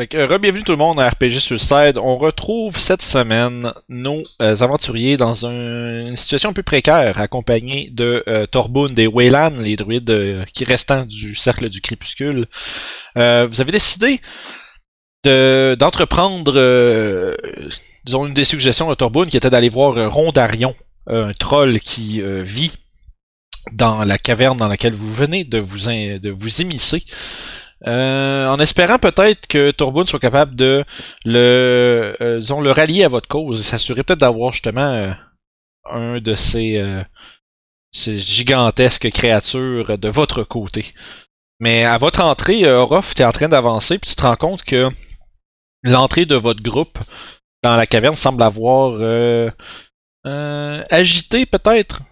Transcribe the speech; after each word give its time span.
Fait 0.00 0.14
euh, 0.14 0.38
bienvenue 0.38 0.64
tout 0.64 0.72
le 0.72 0.78
monde 0.78 0.98
à 0.98 1.10
RPG 1.10 1.40
Suicide. 1.40 1.98
On 2.02 2.16
retrouve 2.16 2.78
cette 2.78 3.02
semaine 3.02 3.70
nos 3.90 4.22
euh, 4.40 4.56
aventuriers 4.60 5.18
dans 5.18 5.44
un- 5.44 6.06
une 6.08 6.16
situation 6.16 6.48
un 6.48 6.52
peu 6.54 6.62
précaire, 6.62 7.20
accompagnés 7.20 7.90
de 7.90 8.24
euh, 8.26 8.46
et 8.96 9.06
Waylan, 9.06 9.50
les 9.58 9.76
druides 9.76 10.08
euh, 10.08 10.44
qui 10.54 10.64
restants 10.64 11.04
du 11.04 11.34
cercle 11.34 11.68
du 11.68 11.82
crépuscule. 11.82 12.46
Vous 13.14 13.60
avez 13.60 13.72
décidé 13.72 14.22
de- 15.24 15.76
d'entreprendre, 15.78 17.36
disons, 18.06 18.26
une 18.26 18.32
des 18.32 18.44
suggestions 18.46 18.88
de 18.88 18.94
Torbund 18.94 19.28
qui 19.28 19.36
était 19.36 19.50
d'aller 19.50 19.68
voir 19.68 20.10
Rondarion, 20.10 20.74
un 21.08 21.34
troll 21.34 21.78
qui 21.78 22.22
vit 22.42 22.72
dans 23.72 24.04
la 24.04 24.16
caverne 24.16 24.56
dans 24.56 24.68
laquelle 24.68 24.94
vous 24.94 25.12
venez 25.12 25.44
de 25.44 25.58
vous, 25.58 25.90
in- 25.90 26.16
de 26.18 26.30
vous 26.30 26.62
immiscer. 26.62 27.04
Euh, 27.86 28.46
en 28.46 28.58
espérant 28.58 28.98
peut-être 28.98 29.46
que 29.46 29.70
Torbun 29.70 30.04
soit 30.04 30.18
capable 30.18 30.54
de 30.54 30.84
le, 31.24 32.14
euh, 32.20 32.38
disons, 32.38 32.60
le 32.60 32.72
rallier 32.72 33.04
à 33.04 33.08
votre 33.08 33.28
cause 33.28 33.60
et 33.60 33.62
s'assurer 33.62 34.02
peut-être 34.02 34.20
d'avoir 34.20 34.52
justement 34.52 34.92
euh, 34.92 35.12
un 35.86 36.20
de 36.20 36.34
ces, 36.34 36.76
euh, 36.78 37.02
ces 37.90 38.18
gigantesques 38.18 39.10
créatures 39.10 39.98
de 39.98 40.08
votre 40.10 40.42
côté. 40.42 40.92
Mais 41.58 41.84
à 41.84 41.96
votre 41.96 42.20
entrée, 42.20 42.64
euh, 42.64 42.80
Orof, 42.80 43.14
tu 43.14 43.22
es 43.22 43.24
en 43.24 43.32
train 43.32 43.48
d'avancer 43.48 43.98
puis 43.98 44.10
tu 44.10 44.16
te 44.16 44.22
rends 44.22 44.36
compte 44.36 44.62
que 44.62 44.90
l'entrée 45.82 46.26
de 46.26 46.36
votre 46.36 46.62
groupe 46.62 46.98
dans 47.62 47.76
la 47.76 47.86
caverne 47.86 48.14
semble 48.14 48.42
avoir 48.42 49.00
agité 50.22 51.46
peut-être 51.46 52.02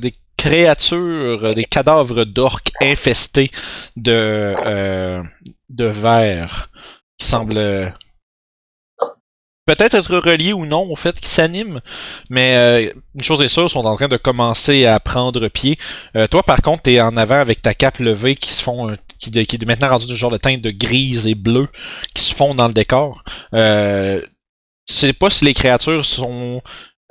des 0.00 0.12
créatures, 0.42 1.54
des 1.54 1.64
cadavres 1.64 2.24
d'orques 2.24 2.72
infestés 2.80 3.50
de 3.94 4.56
euh, 4.66 5.22
vers 5.70 6.68
qui 7.16 7.26
semblent 7.28 7.58
euh, 7.58 7.88
peut-être 9.66 9.94
être 9.94 10.16
reliés 10.16 10.52
ou 10.52 10.66
non 10.66 10.90
au 10.90 10.96
fait 10.96 11.20
qu'ils 11.20 11.30
s'animent, 11.30 11.80
mais 12.28 12.56
euh, 12.56 12.92
une 13.14 13.22
chose 13.22 13.40
est 13.40 13.46
sûre, 13.46 13.66
ils 13.66 13.70
sont 13.70 13.86
en 13.86 13.94
train 13.94 14.08
de 14.08 14.16
commencer 14.16 14.84
à 14.84 14.98
prendre 14.98 15.46
pied. 15.46 15.78
Euh, 16.16 16.26
toi, 16.26 16.42
par 16.42 16.60
contre, 16.60 16.82
t'es 16.82 17.00
en 17.00 17.16
avant 17.16 17.38
avec 17.38 17.62
ta 17.62 17.72
cape 17.72 18.00
levée 18.00 18.34
qui 18.34 18.50
se 18.50 18.64
font, 18.64 18.96
qui, 19.20 19.30
qui 19.30 19.56
est 19.56 19.64
maintenant 19.64 19.90
rendu 19.90 20.06
du 20.06 20.16
genre 20.16 20.32
de 20.32 20.38
teinte 20.38 20.60
de 20.60 20.72
grise 20.72 21.28
et 21.28 21.36
bleu 21.36 21.68
qui 22.16 22.24
se 22.24 22.34
font 22.34 22.56
dans 22.56 22.66
le 22.66 22.74
décor. 22.74 23.22
Euh, 23.54 24.20
tu 24.88 24.94
sais 24.94 25.12
pas 25.12 25.30
si 25.30 25.44
les 25.44 25.54
créatures 25.54 26.04
sont 26.04 26.60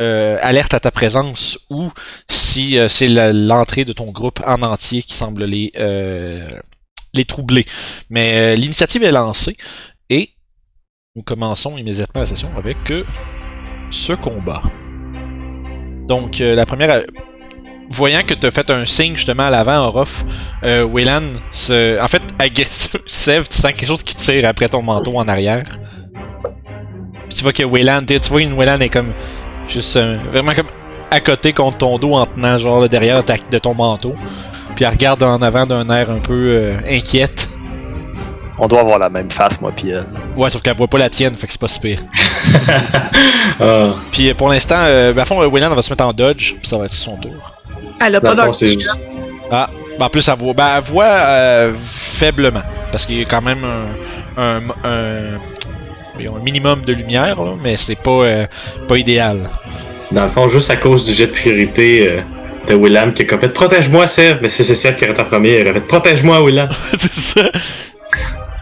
euh, 0.01 0.37
alertes 0.41 0.73
à 0.73 0.79
ta 0.79 0.91
présence 0.91 1.59
ou 1.69 1.89
si 2.27 2.77
euh, 2.77 2.87
c'est 2.87 3.07
l'entrée 3.07 3.85
de 3.85 3.93
ton 3.93 4.11
groupe 4.11 4.41
en 4.45 4.61
entier 4.63 5.01
qui 5.03 5.13
semble 5.13 5.45
les 5.45 5.71
euh, 5.77 6.49
les 7.13 7.25
troubler. 7.25 7.65
Mais 8.09 8.55
l'initiative 8.55 9.03
est 9.03 9.11
lancée 9.11 9.55
et 10.09 10.29
nous 11.15 11.23
commençons 11.23 11.77
immédiatement 11.77 12.21
la 12.21 12.25
session 12.25 12.49
avec 12.57 12.77
ce 13.91 14.13
combat. 14.13 14.61
Donc 16.07 16.39
la 16.39 16.65
première, 16.65 17.03
voyant 17.89 18.23
que 18.23 18.33
tu 18.33 18.45
as 18.47 18.51
fait 18.51 18.69
un 18.71 18.85
signe 18.85 19.15
justement 19.15 19.43
à 19.43 19.49
l'avant, 19.49 19.85
Orof, 19.87 20.23
euh, 20.63 20.83
Waylan, 20.83 21.33
se... 21.51 22.01
en 22.01 22.07
fait, 22.07 22.21
agresse- 22.39 22.89
Sev, 23.07 23.47
tu 23.49 23.57
sens 23.57 23.71
quelque 23.73 23.85
chose 23.87 24.03
qui 24.03 24.15
tire 24.15 24.47
après 24.47 24.69
ton 24.69 24.81
manteau 24.81 25.17
en 25.17 25.27
arrière. 25.27 25.65
Tu 27.33 27.43
vois 27.43 27.53
que 27.53 27.63
Wayland, 27.63 28.05
tu 28.05 28.17
vois 28.29 28.41
une 28.41 28.53
Wayland 28.53 28.79
est 28.79 28.89
comme 28.89 29.13
juste 29.71 29.95
euh, 29.97 30.17
vraiment 30.31 30.53
comme 30.53 30.67
à 31.09 31.19
côté 31.19 31.51
contre 31.53 31.77
ton 31.79 31.97
dos 31.97 32.13
en 32.13 32.25
tenant 32.25 32.57
genre 32.57 32.81
le 32.81 32.87
derrière 32.87 33.23
ta- 33.25 33.35
de 33.37 33.57
ton 33.59 33.73
manteau. 33.73 34.15
Puis 34.75 34.85
elle 34.85 34.91
regarde 34.91 35.21
en 35.23 35.41
avant 35.41 35.65
d'un 35.65 35.89
air 35.89 36.09
un 36.09 36.19
peu 36.19 36.33
euh, 36.51 36.77
inquiète. 36.89 37.49
On 38.59 38.67
doit 38.67 38.81
avoir 38.81 38.99
la 38.99 39.09
même 39.09 39.29
face, 39.31 39.59
moi 39.59 39.71
pis 39.75 39.89
elle. 39.89 40.05
Ouais, 40.37 40.49
sauf 40.49 40.61
qu'elle 40.61 40.77
voit 40.77 40.87
pas 40.87 40.99
la 40.99 41.09
tienne, 41.09 41.35
fait 41.35 41.47
que 41.47 41.51
c'est 41.53 41.59
pas 41.61 41.67
si 41.67 41.79
pire. 41.79 41.99
Ah, 43.59 43.93
Puis 44.11 44.29
euh, 44.29 44.33
pour 44.33 44.49
l'instant, 44.49 44.75
euh, 44.79 45.13
ben, 45.13 45.21
à 45.21 45.25
fond, 45.25 45.41
euh, 45.41 45.47
Wayland 45.47 45.73
va 45.73 45.81
se 45.81 45.89
mettre 45.89 46.03
en 46.05 46.13
dodge, 46.13 46.55
puis 46.55 46.67
ça 46.67 46.77
va 46.77 46.85
être 46.85 46.91
son 46.91 47.17
tour. 47.17 47.53
Elle 48.03 48.15
a 48.15 48.21
pas 48.21 48.33
d'or. 48.35 48.55
c'est 48.55 48.75
Ben, 49.51 49.67
en 49.99 50.09
plus, 50.09 50.27
elle 50.27 50.37
voit, 50.37 50.53
ben, 50.53 50.67
elle 50.77 50.83
voit 50.83 51.05
euh, 51.05 51.73
faiblement, 51.75 52.63
parce 52.91 53.05
qu'il 53.05 53.19
y 53.19 53.21
a 53.21 53.25
quand 53.25 53.41
même 53.41 53.63
un, 53.63 54.41
un, 54.41 54.61
un- 54.83 55.39
voyons, 56.21 56.39
un 56.39 56.43
minimum 56.43 56.83
de 56.85 56.93
lumière, 56.93 57.41
là, 57.41 57.53
mais 57.61 57.77
c'est 57.77 57.95
pas, 57.95 58.11
euh, 58.11 58.45
pas 58.87 58.97
idéal. 58.97 59.49
dans 60.11 60.23
le 60.23 60.29
fond, 60.29 60.47
juste 60.47 60.69
à 60.69 60.75
cause 60.75 61.05
du 61.05 61.13
jet 61.13 61.27
de 61.27 61.31
priorité 61.31 62.07
euh, 62.07 62.21
de 62.67 62.75
Willam 62.75 63.13
qui 63.13 63.23
a 63.23 63.25
comme 63.25 63.39
fait 63.39 63.49
Protège-moi, 63.49 64.07
Sev! 64.07 64.39
Mais 64.41 64.49
si 64.49 64.63
c'est 64.63 64.75
Sev 64.75 64.95
qui 64.95 65.05
été 65.05 65.19
en 65.19 65.25
premier, 65.25 65.59
il 65.59 65.63
aurait 65.63 65.73
fait 65.73 65.87
Protège-moi, 65.87 66.43
Willam! 66.43 66.69
c'est 66.99 67.13
ça. 67.13 67.51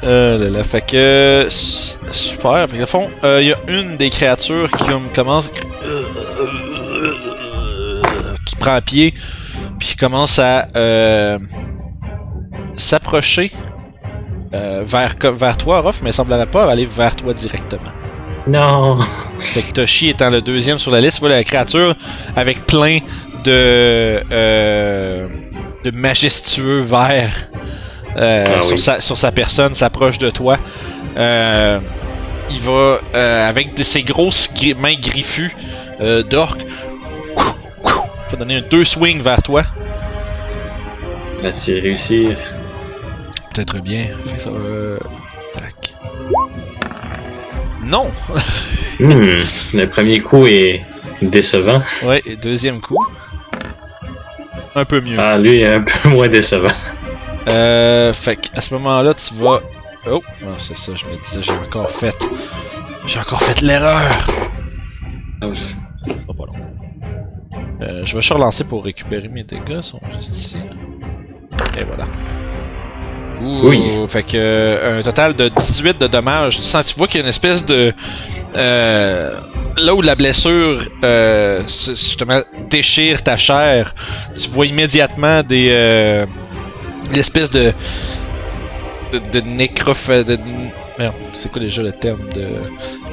Euh, 0.03 0.37
là, 0.37 0.49
là, 0.49 0.63
fait 0.63 0.85
que 0.85 1.47
super. 1.49 2.69
Fait 2.69 2.77
que 2.77 2.83
au 2.83 2.87
fond, 2.87 3.09
il 3.23 3.47
y 3.47 3.53
a 3.53 3.57
une 3.67 3.97
des 3.97 4.09
créatures 4.09 4.71
qui 4.71 4.85
comme, 4.85 5.09
commence 5.13 5.51
qui 8.45 8.55
prend 8.55 8.81
pied, 8.81 9.13
puis 9.77 9.89
qui 9.89 9.95
commence 9.95 10.39
à 10.39 10.67
euh, 10.75 11.39
s'approcher 12.75 13.51
euh, 14.53 14.83
vers 14.85 15.15
vers 15.35 15.57
toi, 15.57 15.81
Ruff, 15.81 16.01
mais 16.01 16.11
semblerait 16.11 16.45
pas 16.49 16.69
aller 16.69 16.85
vers 16.85 17.15
toi 17.15 17.33
directement. 17.33 17.91
Non! 18.47 18.99
Fait 19.39 19.61
que 19.61 19.71
Toshi 19.73 20.09
étant 20.09 20.29
le 20.29 20.41
deuxième 20.41 20.77
sur 20.77 20.91
la 20.91 21.01
liste, 21.01 21.19
vois 21.19 21.29
la 21.29 21.43
créature 21.43 21.93
avec 22.35 22.65
plein 22.65 22.99
de 23.43 24.23
euh, 24.31 25.27
de 25.83 25.91
majestueux 25.91 26.79
vers 26.79 27.31
euh, 28.17 28.43
Ah 28.47 28.61
sur, 28.61 28.73
oui. 28.73 28.79
sa, 28.79 29.01
sur 29.01 29.17
sa 29.17 29.31
personne, 29.31 29.73
s'approche 29.73 30.17
de 30.17 30.29
toi. 30.29 30.57
Euh, 31.17 31.79
il 32.49 32.59
va 32.61 32.99
euh, 33.13 33.47
avec 33.47 33.75
de 33.75 33.83
ses 33.83 34.01
grosses 34.01 34.49
gri- 34.53 34.75
mains 34.75 34.95
griffues 34.99 35.55
euh, 36.01 36.23
d'orque. 36.23 36.61
Il 37.37 38.31
va 38.31 38.37
donner 38.37 38.57
un 38.57 38.61
deux 38.61 38.83
swings 38.83 39.21
vers 39.21 39.43
toi. 39.43 39.63
Va-t-il 41.41 41.79
réussir? 41.81 42.35
Bien. 43.83 44.05
Fait 44.25 44.35
que 44.35 44.41
ça 44.41 44.51
va. 44.51 44.97
Tac. 45.57 45.95
Non! 47.83 48.05
Hmm, 49.01 49.39
le 49.75 49.85
premier 49.85 50.19
coup 50.19 50.45
est 50.45 50.81
décevant. 51.21 51.81
Ouais, 52.03 52.21
et 52.25 52.35
deuxième 52.35 52.81
coup? 52.81 53.01
Un 54.75 54.83
peu 54.83 54.99
mieux. 54.99 55.15
Ah, 55.17 55.37
lui 55.37 55.61
est 55.61 55.73
un 55.73 55.83
peu 55.83 56.09
moins 56.09 56.27
décevant. 56.27 56.67
Euh, 57.49 58.11
fait 58.11 58.35
qu'à 58.35 58.59
ce 58.59 58.73
moment-là, 58.73 59.13
tu 59.13 59.33
vas. 59.35 59.61
Oh, 60.05 60.21
non, 60.43 60.55
c'est 60.57 60.75
ça, 60.75 60.91
je 60.95 61.05
me 61.05 61.15
disais, 61.23 61.41
j'ai 61.41 61.53
encore 61.53 61.89
fait. 61.89 62.13
J'ai 63.07 63.19
encore 63.21 63.41
fait 63.41 63.61
l'erreur! 63.61 64.09
Ah, 65.41 65.47
Pas 66.27 66.33
pas 66.33 66.45
long. 66.45 66.59
Euh, 67.81 68.01
je 68.03 68.17
vais 68.19 68.33
relancer 68.33 68.65
pour 68.65 68.83
récupérer 68.83 69.29
mes 69.29 69.43
dégâts, 69.45 69.77
ils 69.77 69.83
sont 69.83 70.01
juste 70.13 70.35
ici. 70.35 70.57
Et 71.77 71.85
voilà. 71.85 72.05
Oui. 73.41 73.81
Fait 74.07 74.23
que 74.23 74.31
euh, 74.35 74.99
un 74.99 75.01
total 75.01 75.35
de 75.35 75.49
18 75.49 75.99
de 75.99 76.07
dommages. 76.07 76.57
Tu 76.57 76.63
sens, 76.63 76.87
tu 76.87 76.97
vois 76.97 77.07
qu'il 77.07 77.19
y 77.19 77.21
a 77.21 77.23
une 77.23 77.29
espèce 77.29 77.65
de 77.65 77.93
euh, 78.55 79.39
là 79.77 79.95
où 79.95 80.01
la 80.01 80.15
blessure 80.15 80.81
euh, 81.03 81.61
justement 81.67 82.41
déchire 82.69 83.23
ta 83.23 83.37
chair, 83.37 83.93
tu 84.35 84.49
vois 84.49 84.65
immédiatement 84.65 85.43
des 85.43 85.69
euh, 85.71 86.25
l'espèce 87.13 87.49
de 87.49 87.73
de, 89.11 89.19
de 89.19 89.39
de 90.23 90.37
merde, 90.99 91.15
c'est 91.33 91.49
quoi 91.51 91.61
déjà 91.61 91.81
le 91.81 91.91
terme 91.93 92.27
de 92.35 92.47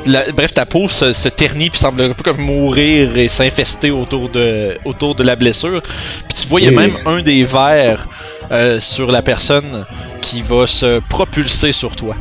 la- 0.06 0.30
bref 0.32 0.52
ta 0.52 0.66
peau 0.66 0.88
se, 0.88 1.12
se 1.12 1.28
ternit 1.28 1.70
puis 1.70 1.78
semble 1.78 2.02
un 2.02 2.12
peu 2.14 2.22
comme 2.22 2.40
mourir 2.44 3.16
et 3.16 3.28
s'infester 3.28 3.90
autour 3.92 4.28
de 4.28 4.76
autour 4.84 5.14
de 5.14 5.22
la 5.22 5.36
blessure 5.36 5.80
puis 5.82 6.38
tu 6.42 6.48
vois 6.48 6.60
il 6.60 6.64
y 6.64 6.68
a 6.68 6.72
même 6.72 6.96
un 7.06 7.22
des 7.22 7.44
vers 7.44 8.08
euh, 8.50 8.78
sur 8.80 9.10
la 9.10 9.22
personne 9.22 9.86
qui 10.20 10.42
va 10.42 10.66
se 10.66 10.98
propulser 11.08 11.70
sur 11.72 11.94
toi 11.96 12.16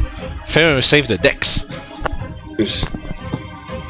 fais 0.45 0.63
un 0.63 0.81
save 0.81 1.07
de 1.07 1.15
Dex. 1.15 1.67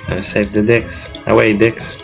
Un 0.09 0.21
save 0.21 0.49
de 0.53 0.61
Dex. 0.61 1.11
Ah 1.25 1.35
ouais, 1.35 1.53
Dex. 1.53 1.97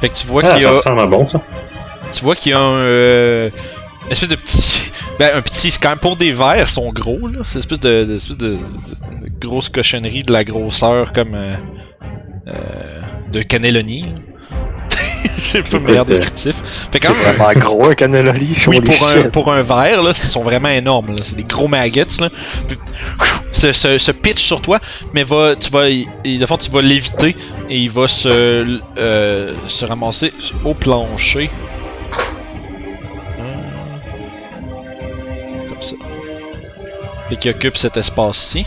fait 0.00 0.08
que 0.08 0.14
tu 0.14 0.26
vois 0.26 0.42
Ah, 0.44 0.50
qu'il 0.50 0.60
y 0.60 0.62
ça 0.62 0.68
a 0.68 0.72
ressemble 0.72 1.00
à 1.00 1.06
bon, 1.06 1.26
ça. 1.26 1.40
tu 2.12 2.22
vois 2.22 2.34
qu'il 2.36 2.52
y 2.52 2.54
a 2.54 2.60
un 2.60 2.78
euh, 2.80 3.50
une 4.06 4.12
espèce 4.12 4.28
de 4.28 4.36
petit 4.36 4.90
ben 5.18 5.30
un 5.34 5.42
petit 5.42 5.70
c'est 5.70 5.80
quand 5.80 5.90
même 5.90 5.98
pour 5.98 6.16
des 6.16 6.32
verres 6.32 6.60
ils 6.60 6.66
sont 6.66 6.90
gros 6.92 7.26
là. 7.28 7.40
C'est 7.44 7.54
une 7.54 7.58
espèce 7.60 7.80
de, 7.80 8.04
de- 8.04 8.14
espèce 8.16 8.36
de, 8.36 8.50
de- 8.52 8.56
de 8.56 9.30
grosse 9.40 9.68
cochonnerie 9.68 10.22
de 10.22 10.32
la 10.32 10.44
grosseur 10.44 11.12
comme 11.12 11.34
euh, 11.34 11.54
euh, 12.48 13.00
de 13.32 13.42
cannelloni 13.42 14.02
c'est 15.40 15.62
pas 15.62 15.78
le 15.78 15.84
meilleur 15.84 16.04
descriptif. 16.04 16.56
Fait 16.56 16.88
C'est 16.92 16.98
quand 17.00 17.14
même 17.14 17.22
vraiment 17.22 17.52
gros 17.60 17.86
un 17.90 17.94
cannelloli. 17.94 18.56
oui 18.66 18.80
pour 18.80 19.08
un, 19.08 19.22
shit. 19.22 19.32
pour 19.32 19.52
un 19.52 19.62
verre 19.62 20.02
là 20.02 20.10
ils 20.10 20.14
sont 20.28 20.42
vraiment 20.42 20.68
énormes 20.68 21.10
là. 21.10 21.16
C'est 21.22 21.36
des 21.36 21.44
gros 21.44 21.68
maggots 21.68 22.02
là. 22.20 22.28
Puis, 22.66 22.76
se, 23.52 23.72
se, 23.72 23.98
se 23.98 24.10
pitch 24.12 24.42
sur 24.44 24.60
toi 24.60 24.78
mais 25.14 25.24
va 25.24 25.56
tu 25.56 25.70
vas 25.70 25.88
il, 25.88 26.06
de 26.38 26.46
fond 26.46 26.56
tu 26.56 26.70
vas 26.70 26.82
l'éviter 26.82 27.34
et 27.70 27.78
il 27.78 27.90
va 27.90 28.06
se 28.08 28.28
euh, 28.98 29.54
se 29.66 29.84
ramasser 29.84 30.32
au 30.64 30.74
plancher 30.74 31.50
ça 35.82 35.96
Fait 37.28 37.36
qu'il 37.36 37.50
occupe 37.50 37.76
cet 37.76 37.96
espace-ci? 37.96 38.66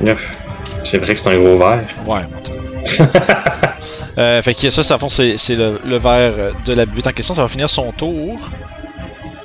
Neuf. 0.00 0.36
C'est 0.82 0.98
vrai 0.98 1.14
que 1.14 1.20
c'est 1.20 1.30
un 1.30 1.38
gros 1.38 1.58
verre. 1.58 1.88
Ouais, 2.06 2.22
cas. 2.44 3.44
Euh, 4.16 4.40
fait 4.42 4.54
que 4.54 4.70
ça, 4.70 4.84
ça, 4.84 4.96
fond, 4.96 5.08
c'est 5.08 5.34
le, 5.50 5.80
le 5.84 5.96
verre 5.98 6.54
de 6.64 6.72
la 6.72 6.86
buvette 6.86 7.08
en 7.08 7.10
question. 7.10 7.34
Ça 7.34 7.42
va 7.42 7.48
finir 7.48 7.68
son 7.68 7.90
tour. 7.90 8.38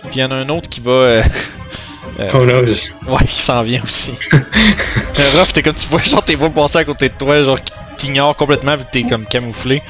Puis 0.03 0.17
il 0.17 0.19
y 0.19 0.23
en 0.23 0.29
a 0.29 0.35
un 0.35 0.47
autre 0.49 0.69
qui 0.69 0.79
va. 0.79 0.91
euh, 0.91 1.23
euh, 2.19 2.29
Oh 2.35 2.45
knows? 2.45 2.67
Ouais, 3.07 3.25
qui 3.25 3.41
s'en 3.41 3.61
vient 3.63 3.81
aussi. 3.83 4.13
Euh, 4.33 5.39
Ruff, 5.39 5.53
t'es 5.53 5.63
comme 5.63 5.73
tu 5.73 5.87
vois, 5.87 5.99
genre 6.01 6.23
t'es 6.23 6.37
pas 6.37 6.49
passer 6.51 6.77
à 6.77 6.85
côté 6.85 7.09
de 7.09 7.13
toi, 7.15 7.41
genre 7.41 7.59
qui 7.59 7.73
t'ignore 7.97 8.35
complètement 8.35 8.77
vu 8.77 8.85
que 8.85 8.91
t'es 8.91 9.03
comme 9.03 9.25
camouflé. 9.25 9.81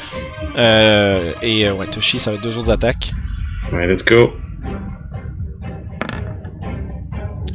Euh, 0.58 1.34
et 1.42 1.68
euh, 1.68 1.74
ouais, 1.74 1.86
Toshi, 1.88 2.18
ça 2.18 2.32
va 2.32 2.38
être 2.38 2.44
deux 2.44 2.58
autres 2.58 2.72
attaques. 2.72 3.12
Ouais, 3.74 3.86
let's 3.86 4.04
go. 4.04 4.32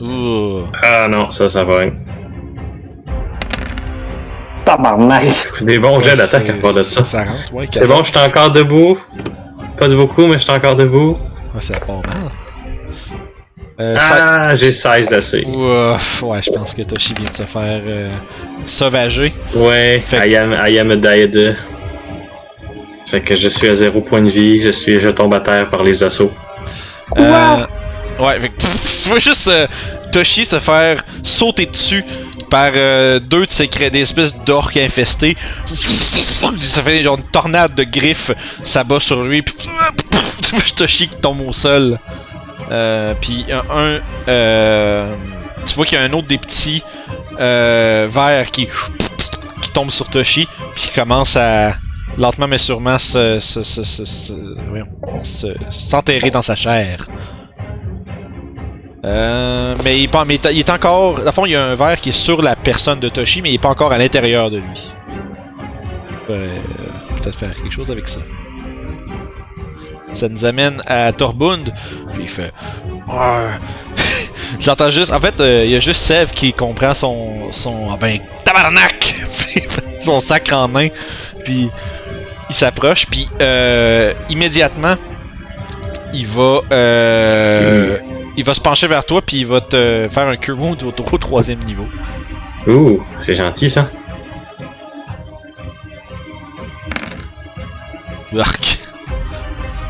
Ouh. 0.00 0.62
Ah 0.82 1.06
non, 1.10 1.30
ça, 1.30 1.48
ça 1.48 1.64
va. 1.64 1.82
Tabarnak! 4.64 5.24
Des 5.62 5.78
bons 5.78 6.00
jets 6.00 6.16
d'attaque 6.16 6.48
à 6.48 6.52
part 6.54 6.74
de 6.74 6.82
ça. 6.82 7.04
Ça 7.04 7.18
rentre, 7.24 7.52
ouais. 7.52 7.66
C'est 7.70 7.86
bon, 7.86 8.02
je 8.02 8.10
suis 8.10 8.18
encore 8.18 8.50
debout. 8.50 8.98
Pas 9.76 9.88
de 9.88 9.96
beaucoup, 9.96 10.26
mais 10.26 10.34
je 10.34 10.38
suis 10.38 10.50
encore 10.52 10.76
debout. 10.76 11.10
Ouais, 11.54 11.60
ça 11.60 11.74
part 11.80 11.96
mal. 12.06 12.30
Euh, 13.80 13.96
ça- 13.96 14.44
Ah, 14.50 14.54
j'ai 14.54 14.70
16 14.70 15.08
d'assez. 15.08 15.44
Ouf, 15.44 16.22
ouais, 16.22 16.40
je 16.40 16.50
pense 16.50 16.72
que 16.72 16.82
Toshi 16.82 17.12
vient 17.14 17.28
de 17.28 17.34
se 17.34 17.42
faire 17.42 17.82
euh, 17.84 18.14
sauvager. 18.64 19.34
Ouais, 19.54 20.00
Fait- 20.04 20.28
I 20.30 20.36
am, 20.36 20.56
I 20.66 20.78
am 20.78 20.94
dead. 20.96 21.56
Fait 23.04 23.20
que 23.20 23.36
je 23.36 23.48
suis 23.48 23.68
à 23.68 23.74
zéro 23.74 24.00
point 24.00 24.22
de 24.22 24.30
vie, 24.30 24.60
je 24.60 24.70
suis, 24.70 24.98
je 25.00 25.08
tombe 25.10 25.34
à 25.34 25.40
terre 25.40 25.68
par 25.68 25.82
les 25.82 26.02
assauts. 26.02 26.32
Euh, 27.18 27.56
ouais, 28.20 28.40
fait 28.40 28.50
tu, 28.56 29.08
vois 29.08 29.18
juste 29.18 29.48
euh, 29.48 29.66
Toshi 30.12 30.44
se 30.44 30.58
faire 30.60 31.02
sauter 31.22 31.66
dessus 31.66 32.04
par 32.50 32.70
euh, 32.74 33.18
deux 33.18 33.46
de 33.46 33.64
cré- 33.66 33.90
des 33.90 34.00
espèces 34.00 34.34
d'orques 34.44 34.76
infestés. 34.76 35.36
Ça 36.58 36.82
fait 36.82 37.02
genre 37.02 37.18
une 37.18 37.28
tornade 37.30 37.74
de 37.74 37.84
griffes, 37.84 38.30
ça 38.62 38.84
bat 38.84 39.00
sur 39.00 39.22
lui, 39.22 39.42
puis 39.42 39.54
Toshi 40.76 41.08
qui 41.08 41.16
tombe 41.20 41.40
au 41.40 41.52
sol. 41.52 41.98
Euh, 42.70 43.14
puis 43.20 43.44
un, 43.50 44.00
tu 45.66 45.74
vois 45.74 45.84
qu'il 45.86 45.98
y 45.98 46.00
a 46.00 46.04
un 46.04 46.12
autre 46.12 46.28
des 46.28 46.38
petits 46.38 46.82
euh, 47.40 48.08
vers 48.10 48.50
qui 48.50 48.68
tombe 49.72 49.90
sur 49.90 50.08
Toshi, 50.08 50.46
puis 50.74 50.90
commence 50.94 51.36
à 51.36 51.72
lentement 52.16 52.46
mais 52.46 52.58
sûrement 52.58 52.98
se, 52.98 53.40
se, 53.40 53.64
se, 53.64 53.84
s'enterrer 55.70 56.30
dans 56.30 56.42
sa 56.42 56.54
chair. 56.54 57.06
Euh, 59.04 59.74
mais 59.84 60.00
il 60.00 60.08
il 60.52 60.58
est 60.58 60.70
encore, 60.70 61.20
à 61.26 61.32
fond, 61.32 61.44
il 61.44 61.52
y 61.52 61.56
a 61.56 61.64
un 61.64 61.74
verre 61.74 62.00
qui 62.00 62.08
est 62.08 62.12
sur 62.12 62.40
la 62.40 62.56
personne 62.56 63.00
de 63.00 63.08
Toshi, 63.08 63.42
mais 63.42 63.50
il 63.50 63.54
est 63.54 63.58
pas 63.58 63.68
encore 63.68 63.92
à 63.92 63.98
l'intérieur 63.98 64.50
de 64.50 64.58
lui. 64.58 64.94
Euh, 66.30 66.56
peut-être 67.16 67.38
faire 67.38 67.52
quelque 67.52 67.70
chose 67.72 67.90
avec 67.90 68.08
ça. 68.08 68.20
Ça 70.12 70.28
nous 70.28 70.44
amène 70.44 70.80
à 70.86 71.12
Torbund, 71.12 71.72
puis 72.14 72.22
il 72.22 72.28
fait. 72.28 72.52
Ouais. 73.08 73.50
J'entends 74.60 74.90
juste, 74.90 75.12
en 75.12 75.20
fait, 75.20 75.38
euh, 75.40 75.64
il 75.64 75.72
y 75.72 75.76
a 75.76 75.80
juste 75.80 76.04
Sev 76.04 76.30
qui 76.30 76.52
comprend 76.52 76.94
son, 76.94 77.50
son, 77.50 77.88
ah 77.90 77.96
ben, 78.00 78.18
tabarnak, 78.44 79.14
son 80.00 80.20
sac 80.20 80.50
en 80.52 80.68
main, 80.68 80.88
puis 81.44 81.68
il 82.48 82.54
s'approche, 82.54 83.06
puis 83.06 83.28
euh, 83.42 84.14
immédiatement, 84.28 84.94
il 86.12 86.26
va, 86.26 86.60
euh, 86.72 87.98
il 88.36 88.44
va 88.44 88.54
se 88.54 88.60
pencher 88.60 88.86
vers 88.86 89.04
toi, 89.04 89.22
puis 89.22 89.38
il 89.38 89.46
va 89.46 89.60
te 89.60 90.08
faire 90.10 90.26
un 90.28 90.36
cure 90.36 90.58
wound 90.60 90.82
au, 90.82 90.88
au 90.88 91.18
troisième 91.18 91.60
niveau. 91.60 91.86
Ouh, 92.66 93.02
c'est 93.20 93.34
gentil 93.34 93.68
ça. 93.70 93.88
Arc. 98.38 98.78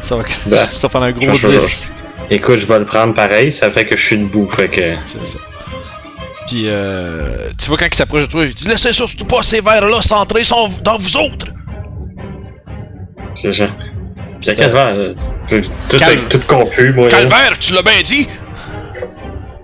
Ça 0.03 0.17
va, 0.17 0.27
ça 0.29 0.79
va 0.83 0.89
faire 0.89 1.03
un 1.03 1.13
gros 1.13 1.33
je- 1.35 1.49
je- 1.49 1.59
10. 1.59 1.93
Écoute, 2.31 2.57
je 2.59 2.67
vais 2.67 2.79
le 2.79 2.85
prendre 2.87 3.15
pareil, 3.15 3.51
ça 3.51 3.71
fait 3.71 3.85
que 3.87 3.97
je 3.97 4.05
suis 4.05 4.19
debout, 4.19 4.49
fait 4.49 4.69
que. 4.69 4.97
C'est 5.07 5.25
ça. 5.25 5.39
Puis, 6.47 6.65
euh, 6.67 7.51
tu 7.59 7.69
vois 7.69 7.79
quand 7.79 7.87
il 7.91 7.95
s'approche 7.95 8.23
de 8.27 8.31
toi, 8.31 8.45
il 8.45 8.53
dit 8.53 8.69
Laissez 8.69 8.93
surtout 8.93 9.25
pas 9.25 9.41
ces 9.43 9.63
verres-là 9.63 10.03
centrés 10.03 10.45
sont 10.45 10.69
dans 10.83 10.99
vous 10.99 11.17
autres 11.17 11.47
C'est 13.35 13.55
ça. 13.55 13.69
Là? 14.47 15.15
Tout, 15.49 15.61
tout, 15.89 15.99
Calme. 15.99 16.29
tout 16.29 16.41
confus, 16.47 16.93
moi. 16.93 17.09
là. 17.09 17.19
Calvaire, 17.19 17.59
tu 17.59 17.73
l'as 17.73 17.83
bien 17.83 18.03
dit 18.05 18.29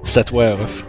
C'est 0.04 0.20
à 0.20 0.24
toi, 0.24 0.54
Ruff. 0.56 0.84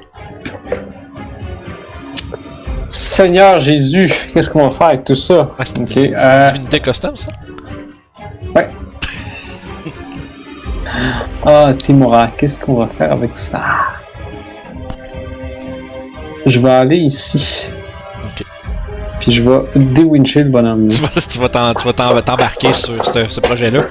Seigneur 2.91 3.59
Jésus, 3.59 4.11
qu'est-ce 4.33 4.49
qu'on 4.49 4.67
va 4.67 4.71
faire 4.71 4.87
avec 4.87 5.03
tout 5.05 5.15
ça? 5.15 5.49
Ah, 5.57 5.63
c'est 5.65 5.77
une, 5.77 6.15
euh, 6.17 6.47
divinité 6.51 6.79
custom, 6.79 7.15
ça? 7.15 7.31
Ah, 11.43 11.73
Timora, 11.75 12.27
qu'est-ce 12.37 12.59
qu'on 12.59 12.75
va 12.75 12.87
faire 12.87 13.11
avec 13.13 13.35
ça? 13.35 13.63
Je 16.45 16.59
vais 16.59 16.69
aller 16.69 16.97
ici. 16.97 17.67
Puis 19.21 19.31
je 19.31 19.43
vais 19.43 19.61
déwincher 19.75 20.43
le 20.43 20.49
bonhomme. 20.49 20.87
Tu 21.29 21.39
vas, 21.39 21.49
t'embarquer 21.49 22.73
sur 22.73 22.97
ce, 23.05 23.27
ce 23.29 23.39
projet-là. 23.39 23.83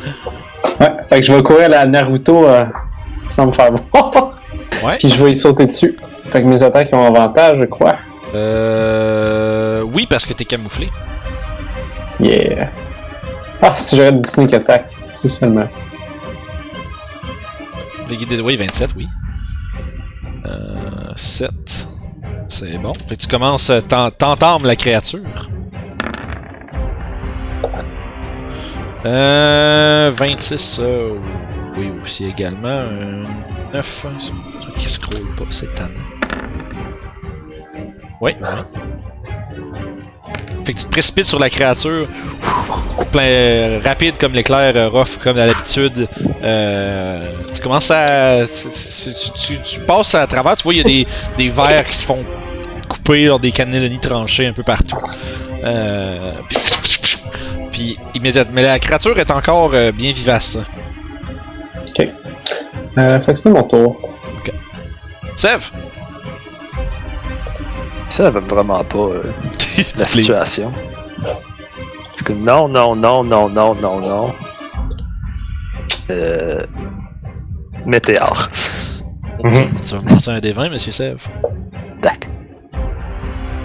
Ouais, 0.81 0.89
fait 1.09 1.21
que 1.21 1.27
je 1.27 1.33
vais 1.33 1.43
courir 1.43 1.67
à 1.67 1.69
la 1.69 1.87
Naruto 1.87 2.47
euh, 2.47 2.67
sans 3.29 3.47
me 3.47 3.53
faire 3.53 3.71
voir. 3.93 4.41
Ouais. 4.83 4.97
Puis 4.99 5.09
je 5.09 5.23
vais 5.23 5.31
y 5.31 5.35
sauter 5.35 5.67
dessus. 5.67 5.97
Fait 6.31 6.43
que 6.43 6.47
mes 6.47 6.63
attaques 6.63 6.89
ont 6.93 7.07
avantage, 7.07 7.59
je 7.59 7.65
crois. 7.65 7.97
Euh. 8.35 9.83
Oui, 9.95 10.07
parce 10.09 10.27
que 10.27 10.33
t'es 10.33 10.45
camouflé. 10.45 10.89
Yeah. 12.19 12.71
Ah, 13.63 13.75
si 13.77 13.97
j'aurais 13.97 14.13
du 14.13 14.21
sneak 14.21 14.53
attack, 14.55 14.91
si 15.09 15.29
seulement. 15.29 15.69
Le 18.09 18.15
guide 18.17 18.29
des 18.29 18.41
oui, 18.41 18.57
27, 18.57 18.91
oui. 18.97 19.07
Euh. 20.47 21.13
7. 21.17 21.89
C'est 22.51 22.79
bon. 22.79 22.93
Fait 23.09 23.17
tu 23.17 23.29
commences, 23.29 23.71
euh, 23.71 23.81
t'en- 23.81 24.11
t'entames 24.11 24.65
la 24.65 24.75
créature. 24.77 25.21
Euh. 29.07 30.11
26, 30.13 30.79
euh, 30.83 31.15
oui, 31.77 31.91
aussi 32.03 32.27
également. 32.27 32.69
Un 32.69 33.23
9, 33.73 34.07
hein, 34.07 34.17
c'est 34.19 34.33
un 34.33 34.61
truc 34.61 34.75
qui 34.75 34.89
scroll 34.89 35.35
pas, 35.37 35.45
c'est 35.51 35.73
tannant. 35.75 35.95
Oui, 38.21 38.33
oui. 38.39 38.49
Fait 40.71 40.75
que 40.75 40.79
tu 40.79 40.85
te 40.87 40.91
précipites 40.93 41.25
sur 41.25 41.41
la 41.41 41.51
créature, 41.51 42.07
plein, 43.11 43.23
euh, 43.25 43.81
rapide 43.85 44.19
comme 44.19 44.35
l'éclair, 44.35 44.77
euh, 44.77 44.89
rough 44.89 45.17
comme 45.21 45.37
à 45.37 45.45
l'habitude. 45.47 46.07
Euh, 46.45 47.33
tu 47.53 47.61
commences 47.61 47.91
à. 47.91 48.47
tu, 48.47 49.11
tu- 49.35 49.57
tu- 49.57 49.61
tu 49.63 49.81
passes 49.81 50.15
à 50.15 50.25
travers, 50.29 50.55
tu 50.55 50.63
vois, 50.63 50.75
il 50.75 50.77
y 50.77 50.81
a 50.81 50.85
des, 50.85 51.07
des 51.37 51.49
vers 51.49 51.89
qui 51.89 51.97
se 51.97 52.07
font 52.07 52.25
couper, 52.89 53.27
genre 53.27 53.41
des 53.41 53.51
cannellonis 53.51 53.99
tranchés 53.99 54.47
un 54.47 54.53
peu 54.53 54.63
partout. 54.63 54.97
Euh, 55.65 56.35
puis 57.73 57.99
immédiatement. 58.15 58.53
Mais 58.55 58.63
la 58.63 58.79
créature 58.79 59.19
est 59.19 59.33
encore 59.33 59.73
euh, 59.75 59.91
bien 59.91 60.13
vivace. 60.13 60.57
Ok. 61.89 62.07
Euh, 62.97 63.21
fait 63.21 63.33
que 63.33 63.39
c'est 63.39 63.51
mon 63.51 63.65
tour. 63.65 64.01
Sev! 65.35 65.69
Ça 68.09 68.29
va 68.31 68.41
vraiment 68.41 68.85
pas 68.85 68.99
euh, 68.99 69.33
la 69.97 70.07
situation. 70.07 70.73
Parce 71.23 72.23
que 72.25 72.33
non, 72.33 72.69
non, 72.69 72.97
non, 72.97 73.25
non, 73.25 73.49
non, 73.49 73.75
non, 73.75 74.01
non. 74.01 74.35
Euh... 76.11 76.61
Météore. 77.87 78.49
tu, 79.45 79.51
tu 79.51 79.95
vas 79.95 80.03
me 80.03 80.11
lancer 80.11 80.31
un 80.31 80.39
D20, 80.39 80.71
monsieur 80.71 80.93
Sev. 80.93 81.27
Tac. 82.03 82.29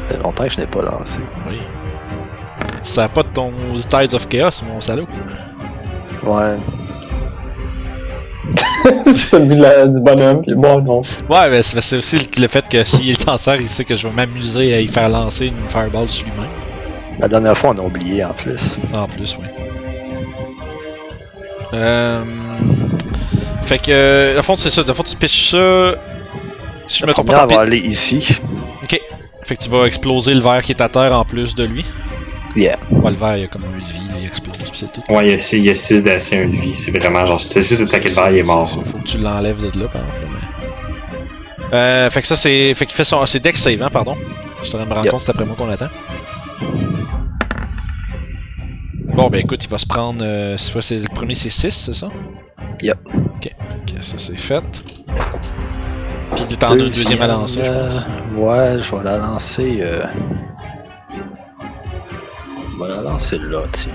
Ça 0.08 0.16
fait 0.16 0.24
longtemps 0.24 0.44
que 0.44 0.50
je 0.50 0.60
n'ai 0.60 0.68
pas 0.68 0.82
lancé. 0.82 1.20
Oui. 1.48 1.60
Ça 2.82 3.06
a 3.06 3.10
pas 3.10 3.24
de 3.24 3.30
ton 3.30 3.52
Tides 3.76 4.14
of 4.14 4.28
Chaos, 4.28 4.64
mon 4.68 4.80
salaud. 4.80 5.08
Ouais. 6.24 6.58
c'est 9.06 9.14
celui 9.14 9.56
de 9.56 9.62
la- 9.62 9.88
du 9.88 10.02
bonhomme, 10.02 10.42
puis 10.42 10.54
bon, 10.56 10.82
non. 10.82 11.02
Ouais, 11.30 11.50
mais 11.50 11.62
c'est 11.64 11.98
aussi 11.98 12.18
le, 12.18 12.42
le 12.42 12.48
fait 12.48 12.68
que 12.68 12.84
s'il 12.84 13.10
est 13.12 13.28
en 13.30 13.38
serre, 13.38 13.60
il 13.60 13.68
sait 13.68 13.86
que 13.86 13.96
je 13.96 14.08
vais 14.08 14.14
m'amuser 14.14 14.74
à 14.74 14.80
y 14.82 14.88
faire 14.88 15.10
lancer 15.10 15.48
une 15.48 15.70
fireball 15.70 16.10
sur 16.10 16.26
lui-même. 16.28 16.50
La 17.20 17.28
dernière 17.28 17.58
fois, 17.58 17.74
on 17.76 17.82
a 17.82 17.86
oublié 17.86 18.24
en 18.26 18.34
plus. 18.34 18.78
En 18.96 19.08
plus, 19.08 19.38
oui. 19.42 19.48
Euh... 21.74 22.24
Fait 23.64 23.80
que, 23.80 24.38
au 24.38 24.44
fond, 24.44 24.56
c'est 24.58 24.70
ça. 24.70 24.82
Au 24.82 24.94
fond, 24.94 25.04
tu 25.04 25.16
pitches 25.16 25.52
ça. 25.52 25.96
Si 26.88 27.00
je 27.00 27.06
me 27.06 27.14
trompe 27.14 27.28
pas, 27.28 27.48
t'en 27.48 27.56
va 27.56 27.62
aller 27.62 27.80
ici. 27.80 28.38
Ok. 28.84 29.00
Fait 29.44 29.56
que 29.56 29.64
tu 29.64 29.70
vas 29.70 29.86
exploser 29.86 30.34
le 30.34 30.42
verre 30.42 30.64
qui 30.64 30.72
est 30.72 30.82
à 30.82 30.90
terre 30.90 31.14
en 31.18 31.24
plus 31.26 31.56
de 31.56 31.64
lui. 31.64 31.86
Yeah. 32.56 32.78
Ouais, 32.90 33.12
le 33.12 33.18
verre, 33.18 33.36
il 33.38 33.42
y 33.42 33.44
a 33.44 33.48
comme 33.48 33.66
un 33.66 33.78
de 33.80 33.86
vie, 33.86 34.08
là, 34.10 34.16
il 34.18 34.26
explose, 34.28 34.56
pis 34.58 34.70
c'est 34.74 34.92
tout. 34.92 35.02
Ouais, 35.14 35.28
il 35.28 35.32
y 35.32 35.34
a 35.34 35.38
6, 35.38 35.58
il 35.58 35.64
y 35.66 35.70
a 35.70 35.76
6 35.76 36.04
d'assez, 36.04 36.38
un 36.42 36.48
de 36.48 36.56
vie. 36.56 36.74
C'est 36.74 36.92
vraiment 36.98 37.26
genre, 37.26 37.40
si 37.40 37.50
tu 37.50 37.58
essaies 37.58 37.78
de 37.78 37.86
taquer 37.86 38.10
le 38.10 38.16
verre, 38.16 38.32
il 38.32 38.38
est 38.38 38.44
mort. 38.44 38.68
C'est- 38.68 38.76
c'est- 38.84 38.90
Faut 38.92 38.98
que 39.00 39.04
tu 39.04 39.18
l'enlèves 39.20 39.62
de 39.62 39.80
là, 39.80 39.88
par 39.90 40.02
exemple. 40.06 40.28
Mais... 40.34 41.68
Euh, 41.78 42.10
fait 42.10 42.22
que 42.22 42.28
ça, 42.28 42.36
c'est. 42.38 42.74
Fait 42.76 42.86
qu'il 42.86 42.96
fait 42.96 43.04
son. 43.04 43.26
C'est 43.26 43.40
Dex 43.42 43.60
Save, 43.62 43.82
hein, 43.82 43.90
pardon. 43.92 44.16
Je 44.64 44.70
te 44.72 44.78
me 44.78 44.84
rendre 44.84 45.04
Yep. 45.04 45.12
compte, 45.12 45.22
c'est 45.22 45.32
après 45.32 45.46
moi 45.46 45.56
qu'on 45.58 45.70
attend. 45.70 45.90
Bon, 49.16 49.30
ben 49.30 49.40
écoute, 49.40 49.64
il 49.64 49.70
va 49.70 49.78
se 49.78 49.86
prendre. 49.86 50.24
Euh, 50.24 50.56
c'est 50.58 50.80
c'est- 50.82 50.98
le 51.00 51.14
premier, 51.14 51.34
c'est 51.34 51.50
6, 51.50 51.72
c'est 51.72 51.94
ça? 51.94 52.10
Yep. 52.82 52.98
Ok, 53.14 53.50
ok, 53.62 53.94
ça 54.02 54.18
c'est 54.18 54.38
fait. 54.40 54.84
Puis 56.36 56.58
t'en 56.58 56.68
as 56.68 56.72
un 56.74 56.76
deuxième 56.78 57.22
à 57.22 57.28
lancer, 57.28 57.64
je 57.64 57.72
pense. 57.72 58.06
euh, 58.08 58.40
Ouais, 58.40 58.80
je 58.80 58.96
vais 58.96 59.04
la 59.04 59.18
lancer. 59.18 59.78
Euh... 59.82 60.04
Vais 62.80 62.88
la 62.90 63.02
lancer 63.02 63.38
là, 63.38 63.64
tiens. 63.72 63.94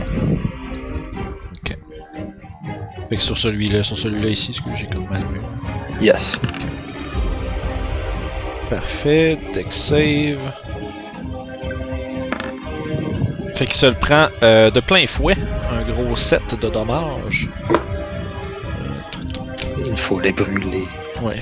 Fait 3.10 3.16
que 3.16 3.22
sur 3.22 3.37
celui-là, 3.37 3.82
sur 3.82 3.99
celui-là 3.99 4.28
ici, 4.28 4.52
ce 4.52 4.60
que 4.62 4.72
j'ai 4.72 4.87
comme 4.87 5.08
mal 5.08 5.25
vu. 5.26 5.40
Yes. 6.00 6.40
Parfait, 8.70 9.37
Dex 9.52 9.75
Save. 9.76 10.52
Fait 13.56 13.66
qu'il 13.66 13.75
se 13.75 13.87
le 13.87 13.94
prend 13.94 14.28
euh, 14.44 14.70
de 14.70 14.78
plein 14.78 15.06
fouet, 15.08 15.37
un 15.72 15.82
gros 15.82 16.14
set 16.14 16.54
de 16.54 16.68
dommages. 16.68 17.49
Il 19.84 19.96
faut 19.96 20.20
les 20.20 20.32
brûler. 20.32 20.87
Ouais. 21.20 21.40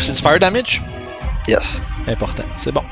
C'est 0.00 0.12
du 0.12 0.22
fire 0.22 0.38
damage? 0.38 0.80
Yes. 1.48 1.82
Important, 2.06 2.44
c'est 2.56 2.72
bon. 2.72 2.84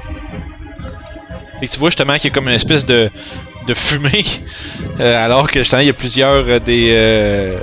Et 1.62 1.68
tu 1.68 1.78
vois 1.78 1.90
justement 1.90 2.14
qu'il 2.14 2.30
y 2.30 2.32
a 2.32 2.34
comme 2.34 2.48
une 2.48 2.54
espèce 2.54 2.84
de, 2.84 3.08
de 3.66 3.75
fumée, 3.75 4.25
euh, 5.00 5.25
alors 5.25 5.50
que 5.50 5.58
justement 5.61 5.82
il 5.82 5.87
y 5.88 5.90
a 5.90 5.94
plusieurs 5.94 6.44
euh, 6.49 6.58
des, 6.58 6.88
euh, 6.92 7.58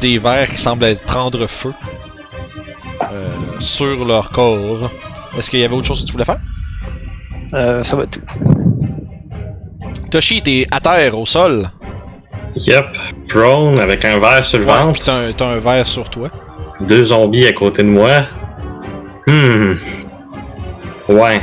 des 0.00 0.18
vers 0.18 0.48
qui 0.48 0.56
semblent 0.56 0.84
être- 0.84 1.04
prendre 1.04 1.46
feu 1.46 1.72
euh, 3.12 3.28
sur 3.58 4.04
leur 4.04 4.30
corps. 4.30 4.90
Est-ce 5.36 5.50
qu'il 5.50 5.60
y 5.60 5.64
avait 5.64 5.74
autre 5.74 5.86
chose 5.86 6.00
que 6.02 6.06
tu 6.06 6.12
voulais 6.12 6.24
faire? 6.24 6.38
Euh, 7.54 7.82
ça 7.82 7.96
va 7.96 8.04
être 8.04 8.12
tout. 8.12 8.20
Toshi, 10.10 10.42
t'es 10.42 10.66
à 10.70 10.80
terre, 10.80 11.18
au 11.18 11.26
sol. 11.26 11.70
Yep. 12.56 12.86
Prone 13.28 13.78
avec 13.78 14.04
un 14.04 14.18
verre 14.18 14.42
sur 14.44 14.58
le 14.58 14.64
Ouais, 14.64 14.72
ventre. 14.72 14.98
pis 14.98 15.04
t'as 15.04 15.28
un, 15.28 15.32
t'as 15.32 15.46
un 15.48 15.58
verre 15.58 15.86
sur 15.86 16.08
toi. 16.10 16.30
Deux 16.80 17.04
zombies 17.04 17.46
à 17.46 17.52
côté 17.52 17.82
de 17.82 17.88
moi. 17.88 18.22
Hmm. 19.26 19.74
Ouais. 21.08 21.40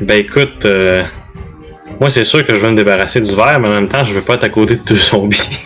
Ben 0.00 0.18
écoute, 0.18 0.64
euh, 0.64 1.04
moi 2.02 2.10
c'est 2.10 2.24
sûr 2.24 2.44
que 2.44 2.52
je 2.52 2.60
vais 2.60 2.68
me 2.72 2.74
débarrasser 2.76 3.20
du 3.20 3.32
verre, 3.32 3.60
mais 3.60 3.68
en 3.68 3.72
même 3.78 3.88
temps 3.88 4.02
je 4.04 4.12
veux 4.12 4.22
pas 4.22 4.34
être 4.34 4.42
à 4.42 4.48
côté 4.48 4.74
de 4.74 4.82
deux 4.82 4.96
zombies. 4.96 5.60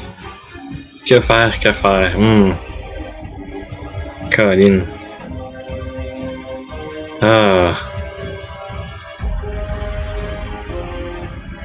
que 1.08 1.18
faire, 1.20 1.58
que 1.58 1.72
faire? 1.72 2.12
Hmm. 2.18 2.52
Colin. 4.34 4.80
Ah. 7.22 7.72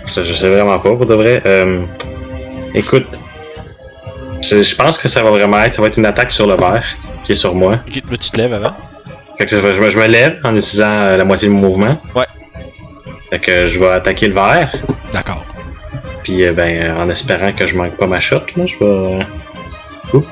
Je, 0.07 0.23
je 0.23 0.33
sais 0.33 0.49
vraiment 0.49 0.79
pas 0.79 0.91
pour 0.95 1.05
de 1.05 1.15
vrai. 1.15 1.41
Euh, 1.45 1.81
écoute, 2.73 3.19
je, 4.41 4.61
je 4.61 4.75
pense 4.75 4.97
que 4.97 5.09
ça 5.09 5.21
va 5.21 5.31
vraiment 5.31 5.59
être, 5.61 5.73
ça 5.73 5.81
va 5.81 5.89
être 5.89 5.97
une 5.97 6.05
attaque 6.05 6.31
sur 6.31 6.47
le 6.47 6.55
verre 6.55 6.85
qui 7.25 7.33
est 7.33 7.35
sur 7.35 7.53
moi. 7.55 7.73
Ok, 7.87 8.01
tu 8.19 8.31
te 8.31 8.37
lèves 8.37 8.53
avant. 8.53 8.75
Fait 9.37 9.45
que 9.45 9.51
je, 9.51 9.81
me- 9.81 9.89
je 9.89 9.99
me 9.99 10.07
lève 10.07 10.39
en 10.45 10.55
utilisant 10.55 10.85
euh, 10.87 11.17
la 11.17 11.25
moitié 11.25 11.49
de 11.49 11.53
mon 11.53 11.61
mouvement. 11.61 11.97
Ouais. 12.15 12.25
Fait 13.31 13.39
que 13.39 13.67
je 13.67 13.79
vais 13.79 13.89
attaquer 13.89 14.27
le 14.27 14.33
verre. 14.33 14.71
D'accord. 15.13 15.45
Puis 16.23 16.45
euh, 16.45 16.53
ben 16.53 16.95
en 16.97 17.09
espérant 17.09 17.51
que 17.53 17.65
je 17.65 17.75
manque 17.77 17.95
pas 17.97 18.07
ma 18.07 18.19
shot, 18.19 18.41
là, 18.57 18.65
je 18.67 18.77
vais. 18.77 18.85
euh, 18.85 19.19
Oups. 20.13 20.27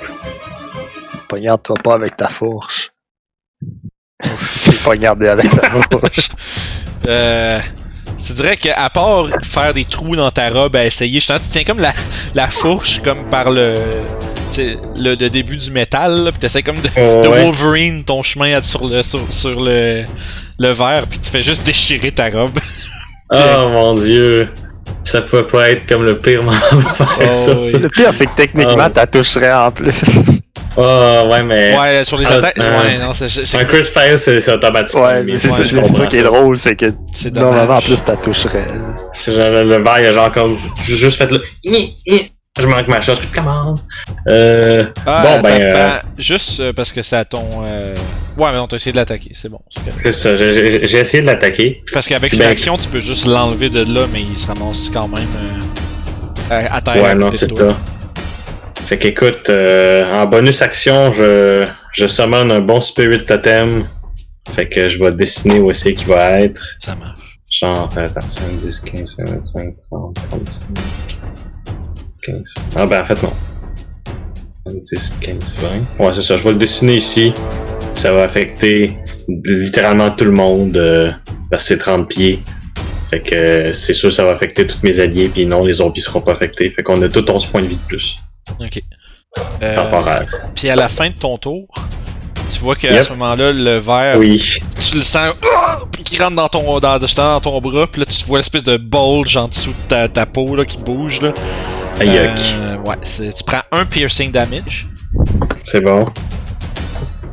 Poignarde-toi 1.28 1.76
pas 1.84 1.94
avec 1.94 2.18
ta 2.18 2.28
fourche. 2.28 2.92
T'es 4.20 4.74
poignardé 4.84 5.28
avec 5.28 5.50
sa 5.52 5.70
fourche. 5.92 6.30
Euh. 7.08 7.60
Je 8.28 8.34
dirais 8.34 8.58
qu'à 8.58 8.90
part 8.90 9.28
faire 9.44 9.74
des 9.74 9.86
trous 9.86 10.16
dans 10.16 10.30
ta 10.32 10.50
robe 10.50 10.76
à 10.76 10.86
essayer, 10.86 11.16
justement, 11.20 11.40
tu 11.40 11.50
tiens 11.50 11.64
comme 11.64 11.80
la, 11.80 11.94
la 12.36 12.48
fourche 12.50 13.02
comme 13.04 13.30
par 13.30 13.50
le, 13.50 13.74
tu 14.52 14.78
le, 14.98 15.16
le 15.16 15.30
début 15.30 15.58
du 15.58 15.72
métal, 15.72 16.24
là, 16.26 16.32
pis 16.32 16.38
t'essaies 16.40 16.62
comme 16.64 16.80
de, 16.80 16.90
Oh, 16.98 17.22
de 17.24 17.28
ouais. 17.30 17.44
Wolverine 17.44 18.04
ton 18.04 18.22
chemin 18.22 18.62
sur 18.62 18.88
le 18.88 19.02
sur, 19.02 19.22
sur 19.32 19.62
le, 19.62 20.04
le 20.60 20.72
verre, 20.74 21.08
puis 21.08 21.18
tu 21.20 21.30
fais 21.32 21.42
juste 21.42 21.64
déchirer 21.66 22.12
ta 22.12 22.30
robe. 22.30 22.60
Oh 23.32 23.36
mon 23.70 23.94
dieu. 23.96 24.44
Ça 25.06 25.22
peut 25.22 25.48
pas 25.48 25.70
être 25.72 25.88
comme 25.88 26.04
le 26.04 26.20
pire 26.20 26.44
moment 26.44 26.58
pour 26.98 27.10
faire 27.14 27.34
ça. 27.34 27.54
oui. 27.60 27.72
Le 27.72 27.88
pire, 27.90 28.14
c'est 28.14 28.26
que 28.26 28.36
techniquement, 28.36 28.76
Ah. 28.86 28.90
t'as 28.94 29.08
toucherais 29.08 29.54
en 29.54 29.72
plus. 29.72 29.94
Oh 30.82 31.28
ouais, 31.30 31.44
mais. 31.44 31.78
Ouais, 31.78 32.06
sur 32.06 32.18
les 32.18 32.26
Ah, 32.28 32.36
attaques, 32.36 32.58
euh, 32.58 32.80
ouais, 32.84 32.98
non, 33.00 33.12
c'est 33.14 33.26
Un 33.58 33.66
crit 33.66 33.84
fail, 33.84 34.18
c'est 34.18 34.40
c'est 34.40 34.54
automatique. 34.54 34.98
Ouais, 34.98 35.24
mais 35.24 35.38
c'est 35.38 35.50
ouais, 35.50 35.84
ça, 35.84 36.06
qui 36.08 36.18
est 36.18 36.24
drôle, 36.24 36.58
c'est 36.58 36.76
que 36.76 36.94
c'est 37.12 37.36
normalement, 37.36 37.78
en 37.78 37.82
plus, 37.82 38.02
t'as 38.04 38.16
toucherais. 38.16 38.64
C'est 39.14 39.34
genre 39.34 39.50
le, 39.50 39.64
le 39.64 39.84
verre, 39.84 40.00
il 40.00 40.06
a 40.08 40.14
genre 40.14 40.32
comme. 40.32 40.58
juste 40.82 41.18
fait 41.18 41.30
le. 41.32 41.44
Je 42.60 42.66
manque 42.66 42.88
ma 42.88 43.00
puis 43.00 43.16
comment? 43.34 43.76
Euh. 44.30 44.86
Ah, 45.06 45.24
Bon, 45.24 45.42
ben, 45.42 45.62
euh, 45.62 45.74
ben, 45.74 46.02
juste 46.18 46.60
euh, 46.60 46.74
parce 46.74 46.92
que 46.92 47.02
c'est 47.04 47.16
à 47.16 47.24
ton. 47.26 47.64
euh, 47.68 47.94
Ouais, 48.38 48.52
mais 48.52 48.58
non, 48.58 48.68
t'as 48.68 48.78
essayé 48.78 48.92
de 48.92 48.98
l'attaquer, 48.98 49.32
c'est 49.34 49.50
bon. 49.50 49.60
c'est 50.02 50.12
ça, 50.12 50.36
j'ai- 50.36 50.84
essayé 50.84 51.22
de 51.22 51.28
l'attaquer. 51.28 51.84
Parce 51.94 52.08
qu'avec 52.08 52.34
une 52.34 52.40
Ben- 52.40 52.50
action, 52.50 52.78
tu 52.78 52.88
peux 52.90 53.00
juste 53.00 53.26
l'enlever 53.26 53.70
de 53.70 53.84
là, 53.94 54.08
mais 54.12 54.22
il 54.22 54.38
se 54.38 54.48
ramasse 54.48 54.90
quand 54.94 55.08
même 55.08 55.28
euh, 56.52 56.66
à, 56.70 56.82
terre. 56.82 57.02
Ouais, 57.04 57.16
non, 57.16 57.30
c'est 57.34 57.48
toi. 57.48 57.60
ça. 57.72 57.78
Fait 58.86 58.98
qu'écoute, 58.98 59.50
euh, 59.50 60.10
en 60.10 60.26
bonus 60.26 60.62
action, 60.62 61.12
je, 61.12 61.68
je 61.94 62.08
summon 62.08 62.50
un 62.50 62.62
bon 62.62 62.82
spirit 62.82 63.24
totem. 63.26 63.88
Fait 64.50 64.68
que 64.68 64.90
je 64.90 64.98
vais 64.98 65.12
dessiner 65.12 65.60
où 65.60 65.72
c'est 65.74 65.94
qu'il 65.94 66.08
va 66.08 66.40
être. 66.42 66.62
Ça 66.80 66.96
marche. 66.96 67.40
Genre, 67.52 67.90
euh, 67.98 68.06
attends, 68.06 68.28
5, 68.28 68.58
10, 68.58 68.80
15, 68.82 69.18
20, 69.18 69.26
25, 69.26 69.76
30, 69.90 70.16
35, 70.30 70.64
15. 72.24 72.54
Ah 72.76 72.86
ben 72.86 73.02
en 73.02 73.04
fait 73.04 73.22
non. 73.24 73.34
5, 74.66 74.76
10, 74.82 75.16
15, 75.22 75.58
20. 76.00 76.06
Ouais, 76.06 76.14
c'est 76.14 76.22
ça, 76.22 76.38
je 76.38 76.44
vais 76.44 76.52
le 76.52 76.58
dessiner 76.58 76.96
ici. 76.96 77.34
Ça 77.96 78.14
va 78.14 78.24
affecter 78.24 78.98
littéralement 79.28 80.12
tout 80.12 80.26
le 80.26 80.32
monde. 80.32 80.78
Euh, 80.78 81.12
parce 81.50 81.64
que 81.64 81.70
c'est 81.70 81.78
30 81.78 82.08
pieds. 82.08 82.44
Fait 83.10 83.22
que 83.22 83.36
euh, 83.36 83.74
c'est 83.74 83.94
sûr 83.94 84.14
ça 84.14 84.24
va 84.24 84.32
affecter 84.32 84.68
tous 84.68 84.80
mes 84.84 85.00
alliés, 85.00 85.30
puis 85.30 85.46
non, 85.46 85.66
les 85.66 85.76
zombies 85.76 86.02
seront 86.02 86.22
pas 86.22 86.34
affectés. 86.34 86.70
Fait 86.70 86.84
qu'on 86.84 87.02
a 87.02 87.10
tout 87.10 87.30
11 87.30 87.46
points 87.48 87.62
de 87.62 87.68
vie 87.68 87.78
de 87.78 87.82
plus. 87.82 88.20
Ok. 88.60 88.82
Euh, 89.62 89.76
Temporaire. 89.76 90.24
Puis 90.56 90.70
à 90.70 90.76
la 90.76 90.90
fin 90.90 91.10
de 91.10 91.14
ton 91.16 91.38
tour, 91.38 91.68
tu 92.52 92.60
vois 92.60 92.76
qu'à 92.76 92.92
Yep. 92.92 93.04
ce 93.04 93.10
moment-là, 93.12 93.52
le 93.52 93.78
verre, 93.78 94.18
Oui. 94.18 94.42
tu 94.80 94.96
le 94.98 95.04
sens 95.04 95.34
ah, 95.56 95.80
puis 95.92 96.04
qui 96.04 96.22
rentre 96.22 96.36
dans 96.36 96.48
ton, 96.50 96.80
dans, 96.80 97.40
ton 97.40 97.62
bras, 97.62 97.86
puis 97.88 98.02
là 98.02 98.06
tu 98.06 98.26
vois 98.26 98.40
l'espèce 98.40 98.64
de 98.64 98.78
bulge 98.78 99.38
en 99.38 99.48
dessous 99.48 99.70
de 99.72 99.88
ta, 99.88 100.08
ta 100.08 100.26
peau 100.26 100.56
là, 100.56 100.66
qui 100.66 100.78
bouge. 100.78 101.22
Là. 101.22 101.34
Ah, 102.00 102.06
yuck. 102.06 102.40
Euh, 102.60 102.78
ouais, 102.78 102.98
tu 103.04 103.44
prends 103.46 103.62
un 103.72 103.86
piercing 103.86 104.32
damage. 104.32 104.88
C'est 105.64 105.82
bon. 105.82 106.08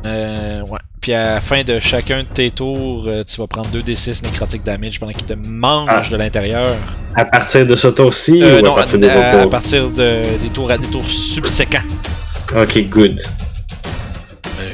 Euh, 0.05 0.46
ouais. 0.69 0.79
Puis 1.01 1.13
à 1.13 1.35
la 1.35 1.41
fin 1.41 1.63
de 1.63 1.79
chacun 1.79 2.23
de 2.23 2.27
tes 2.27 2.51
tours, 2.51 3.05
euh, 3.07 3.23
tu 3.23 3.37
vas 3.39 3.47
prendre 3.47 3.69
2d6 3.69 4.21
nécrotic 4.23 4.63
damage 4.63 4.99
pendant 4.99 5.11
qu'il 5.13 5.25
te 5.25 5.33
mange 5.33 5.87
Ah. 5.91 6.01
de 6.09 6.17
l'intérieur. 6.17 6.75
À 7.15 7.25
partir 7.25 7.65
de 7.65 7.75
ce 7.75 7.87
tour-ci 7.87 8.41
Euh, 8.43 8.59
ou 8.59 8.65
non, 8.65 8.73
à 8.73 8.75
partir 8.77 8.99
des 8.99 9.09
à, 9.09 9.13
à 9.13 9.29
autres 9.33 9.41
tours? 9.41 9.49
partir 9.49 9.91
de, 9.91 10.21
des 10.41 10.49
tours 10.53 10.67
des 10.69 10.87
tours 10.87 11.05
subséquents. 11.05 11.77
Ok, 12.55 12.87
good. 12.89 13.19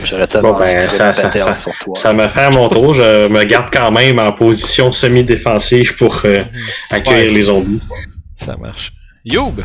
J'aurais 0.03 0.27
tellement 0.27 0.51
Bon, 0.53 0.59
ben, 0.59 0.65
ça- 0.65 1.13
ça- 1.13 1.31
ça- 1.31 1.55
sur 1.55 1.71
toi. 1.77 1.93
Ça 1.95 2.11
me 2.13 2.27
fait 2.27 2.41
à 2.41 2.49
mon 2.49 2.67
tour. 2.67 2.93
Je 2.93 3.27
me 3.29 3.43
garde 3.45 3.67
quand 3.71 3.89
même 3.89 4.19
en 4.19 4.31
position 4.33 4.91
semi-défensive 4.91 5.95
pour 5.95 6.21
euh, 6.25 6.43
accueillir 6.89 7.29
Ouais. 7.29 7.33
les 7.37 7.41
zombies. 7.43 7.79
Ça 8.37 8.57
marche. 8.57 8.91
Youb! 9.23 9.61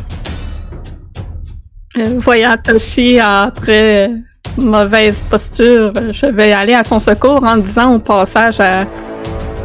Euh, 1.96 2.18
voyant 2.18 2.56
Toshi 2.62 3.20
en 3.20 3.50
très 3.50 4.10
mauvaise 4.56 5.20
posture, 5.30 5.92
je 6.12 6.26
vais 6.26 6.52
aller 6.52 6.74
à 6.74 6.82
son 6.82 7.00
secours 7.00 7.42
en 7.44 7.56
disant 7.58 7.94
au 7.94 7.98
passage 7.98 8.60
à 8.60 8.86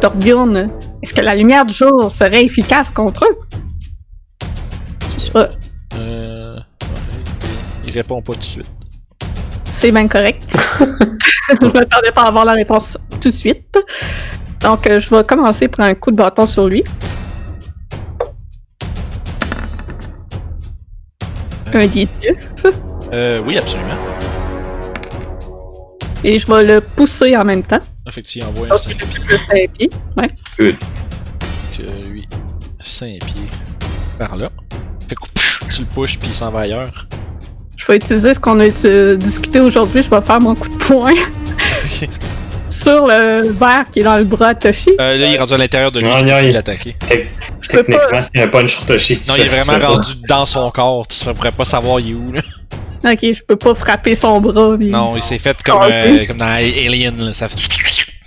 Torbjorn 0.00 0.70
Est-ce 1.02 1.12
que 1.14 1.20
la 1.20 1.34
lumière 1.34 1.64
du 1.66 1.74
jour 1.74 2.10
serait 2.10 2.44
efficace 2.44 2.90
contre 2.90 3.24
eux? 3.24 3.38
Je 5.18 5.32
vais- 5.32 5.48
Euh, 5.96 6.56
il 7.86 7.92
répond 7.92 8.20
pas 8.22 8.32
tout 8.32 8.38
de 8.38 8.42
suite. 8.44 8.70
C'est 9.70 9.90
bien 9.92 10.08
correct. 10.08 10.42
je 10.80 11.66
m'attendais 11.66 12.12
pas 12.14 12.22
à 12.22 12.28
avoir 12.28 12.44
la 12.44 12.52
réponse 12.52 12.96
tout 13.20 13.28
de 13.28 13.34
suite. 13.34 13.78
Donc, 14.60 14.86
euh, 14.86 14.98
je 15.00 15.10
vais 15.10 15.22
commencer 15.24 15.68
par 15.68 15.86
un 15.86 15.94
coup 15.94 16.10
de 16.10 16.16
bâton 16.16 16.46
sur 16.46 16.66
lui. 16.68 16.82
Un 21.72 21.86
19. 21.86 22.66
Euh, 23.12 23.42
oui, 23.44 23.58
absolument. 23.58 23.94
Et 26.24 26.38
je 26.38 26.46
vais 26.50 26.64
le 26.64 26.80
pousser 26.80 27.36
en 27.36 27.44
même 27.44 27.62
temps. 27.62 27.80
Fait 28.08 28.22
que 28.22 28.26
tu 28.26 28.38
y 28.38 28.42
envoies 28.42 28.68
un 28.72 28.76
5 28.76 28.96
pieds. 28.96 29.24
De 29.24 29.36
cinq 29.36 29.72
pieds. 29.76 29.90
Ouais. 30.16 30.30
Que 31.76 31.82
lui, 32.08 32.26
5 32.80 33.18
pieds 33.26 33.42
par 34.18 34.36
là. 34.36 34.50
Fait 35.06 35.16
que 35.16 35.74
tu 35.74 35.82
le 35.82 35.88
pushes 35.88 36.18
puis 36.18 36.28
il 36.28 36.34
s'en 36.34 36.50
va 36.50 36.60
ailleurs. 36.60 37.06
Je 37.76 37.86
vais 37.86 37.96
utiliser 37.96 38.32
ce 38.32 38.40
qu'on 38.40 38.58
a 38.60 38.68
euh, 38.86 39.16
discuté 39.16 39.60
aujourd'hui. 39.60 40.02
Je 40.02 40.08
vais 40.08 40.22
faire 40.22 40.40
mon 40.40 40.54
coup 40.54 40.68
de 40.68 40.76
poing. 40.76 41.12
Sur 42.74 43.06
le 43.06 43.52
verre 43.52 43.84
qui 43.90 44.00
est 44.00 44.02
dans 44.02 44.16
le 44.16 44.24
bras 44.24 44.52
de 44.52 44.58
Toshi. 44.58 44.90
Euh, 45.00 45.16
là, 45.16 45.26
il 45.26 45.34
est 45.34 45.38
rendu 45.38 45.54
à 45.54 45.58
l'intérieur 45.58 45.92
de 45.92 46.00
lui, 46.00 46.08
Non, 46.08 46.16
non, 46.16 46.38
il- 46.42 46.52
peux 46.52 46.62
pas. 47.84 47.92
Techniquement, 47.92 48.20
c'est 48.34 48.42
un 48.42 48.48
punch 48.48 48.74
sur 48.74 48.84
Toshi. 48.84 49.20
Non, 49.28 49.34
il 49.36 49.42
est 49.42 49.46
vraiment 49.62 49.86
rendu 49.86 50.08
dans 50.28 50.44
son 50.44 50.70
corps. 50.72 51.06
Tu 51.06 51.24
pourrais 51.34 51.52
pas 51.52 51.64
savoir 51.64 52.00
il 52.00 52.10
est 52.10 52.14
où, 52.14 52.32
là. 52.32 52.42
Ok, 53.12 53.18
je 53.22 53.42
peux 53.44 53.54
pas 53.56 53.74
frapper 53.74 54.16
son 54.16 54.40
bras. 54.40 54.76
Non, 54.80 55.14
il 55.14 55.22
s'est 55.22 55.38
fait 55.38 55.56
comme, 55.62 55.78
Ah, 55.80 55.86
ok. 55.86 55.92
euh, 55.92 56.26
comme 56.26 56.38
dans 56.38 56.46
Alien, 56.46 57.16
là. 57.26 57.32
Ça 57.32 57.46
fait. 57.46 57.58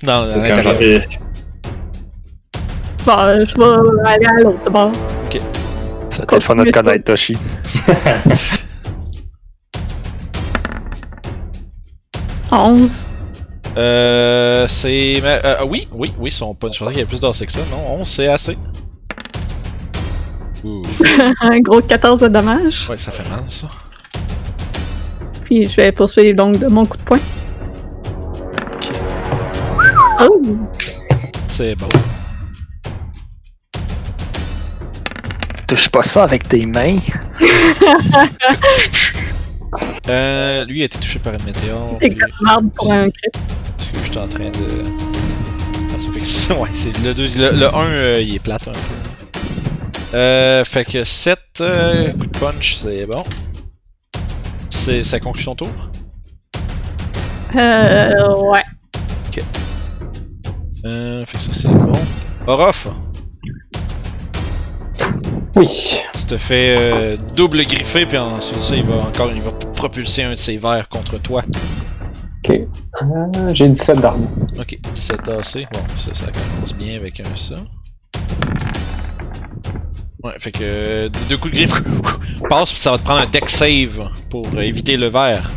Quand 0.06 0.24
l'intérieur. 0.38 1.01
Bon, 3.06 3.13
euh, 3.20 3.46
je 3.48 3.56
vais 3.56 4.10
aller 4.10 4.25
à 4.27 4.42
l'autre 4.44 4.72
bord. 4.72 4.92
C'était 6.10 6.36
le 6.36 6.42
fun 6.42 6.56
de 6.56 6.63
te 6.63 6.72
connaître, 6.72 7.04
Toshi. 7.04 7.38
Onze. 12.51 13.10
Euh, 13.76 14.68
c'est. 14.68 15.22
euh, 15.24 15.66
oui, 15.68 15.88
oui, 15.92 16.14
oui, 16.18 16.32
son 16.32 16.56
punch. 16.56 16.76
Je 16.76 16.80
pensais 16.80 16.94
qu'il 16.94 17.00
y 17.00 17.04
avait 17.04 17.10
plus 17.10 17.20
d'AC 17.20 17.46
que 17.46 17.52
ça. 17.52 17.60
Non, 17.72 18.00
11, 18.00 18.08
c'est 18.08 18.28
assez. 18.28 18.58
Ouh. 20.64 20.82
Un 21.42 21.60
gros 21.60 21.82
14 21.82 22.22
de 22.22 22.28
dommages. 22.28 22.90
Ouais, 22.90 22.98
ça 22.98 23.12
fait 23.12 23.28
mal, 23.30 23.44
ça. 23.48 23.68
Puis 25.44 25.68
je 25.68 25.76
vais 25.76 25.92
poursuivre 25.92 26.36
donc 26.36 26.58
de 26.58 26.68
mon 26.68 26.86
coup 26.86 26.98
de 26.98 27.04
poing. 27.04 27.20
Ok. 28.74 28.92
Oh! 30.22 30.42
C'est 31.48 31.76
bon. 31.76 31.88
Touche 35.68 35.90
pas 35.90 36.04
ça 36.04 36.24
avec 36.24 36.48
tes 36.48 36.66
mains. 36.66 36.98
Euh, 40.08 40.66
lui 40.66 40.82
a 40.82 40.86
été 40.86 40.98
touché 40.98 41.20
par 41.20 41.34
une 41.34 41.44
météore. 41.44 41.98
C'est 42.02 42.16
comme 42.16 42.70
pour 42.72 42.92
un 42.92 43.10
crit. 43.10 43.30
Parce 43.78 43.90
que 43.90 44.04
j'étais 44.04 44.18
en 44.20 44.28
train 44.28 44.50
de. 44.50 44.84
Ah, 45.92 46.54
ouais, 46.60 46.70
c'est 46.74 46.98
le 47.00 47.14
2. 47.14 47.24
Le, 47.38 47.60
le 47.60 47.76
1, 47.76 48.20
il 48.20 48.36
est 48.36 48.40
plate 48.40 48.68
un 48.68 48.72
peu. 48.72 49.08
Euh, 50.14 50.64
fait 50.64 50.86
que 50.86 51.04
7 51.04 51.40
euh, 51.60 52.14
coup 52.14 52.28
de 52.28 52.40
punch, 52.40 52.78
c'est 52.78 53.06
bon. 53.06 53.24
C'est, 54.70 55.03
ça 55.03 55.20
conclut 55.20 55.44
son 55.44 55.56
tour? 55.56 55.70
Euh, 57.56 58.36
ouais. 58.38 58.64
Euh, 60.86 61.25
fait 61.25 61.38
que 61.38 61.44
ça, 61.44 61.53
c'est 61.53 61.68
bon. 61.68 61.92
Orof, 62.46 62.88
Oui. 65.57 66.03
tu 66.13 66.25
te 66.25 66.37
fais 66.37 66.75
euh, 66.77 67.17
double 67.35 67.63
griffer, 67.63 68.05
puis 68.05 68.17
ensuite 68.17 68.61
ça, 68.61 68.75
il 68.75 68.83
va 68.83 68.98
encore 68.98 69.31
il 69.33 69.41
va 69.41 69.51
propulser 69.51 70.22
un 70.22 70.31
de 70.31 70.35
ses 70.35 70.57
verres 70.57 70.87
contre 70.87 71.17
toi. 71.20 71.41
Ok. 72.46 72.51
Euh, 72.51 73.53
J'ai 73.53 73.67
17 73.67 74.00
d'armes. 74.00 74.27
Ok, 74.59 74.77
7 74.93 75.20
AC. 75.29 75.67
Bon, 75.74 75.79
ça, 75.96 76.13
ça 76.13 76.25
commence 76.27 76.75
bien 76.75 76.96
avec 76.96 77.20
un 77.22 77.35
ça. 77.35 77.55
Ouais, 80.24 80.33
fait 80.37 80.51
que 80.51 80.59
euh, 80.61 81.09
deux 81.27 81.37
coups 81.37 81.53
de 81.53 81.57
griffe, 81.59 81.81
passe 82.50 82.72
puis 82.72 82.79
ça 82.79 82.91
va 82.91 83.00
te 83.00 83.03
prendre 83.03 83.22
un 83.22 83.27
deck 83.27 83.50
save 83.50 84.09
pour 84.29 84.46
euh, 84.55 84.61
éviter 84.61 84.96
le 84.96 85.07
verre. 85.07 85.51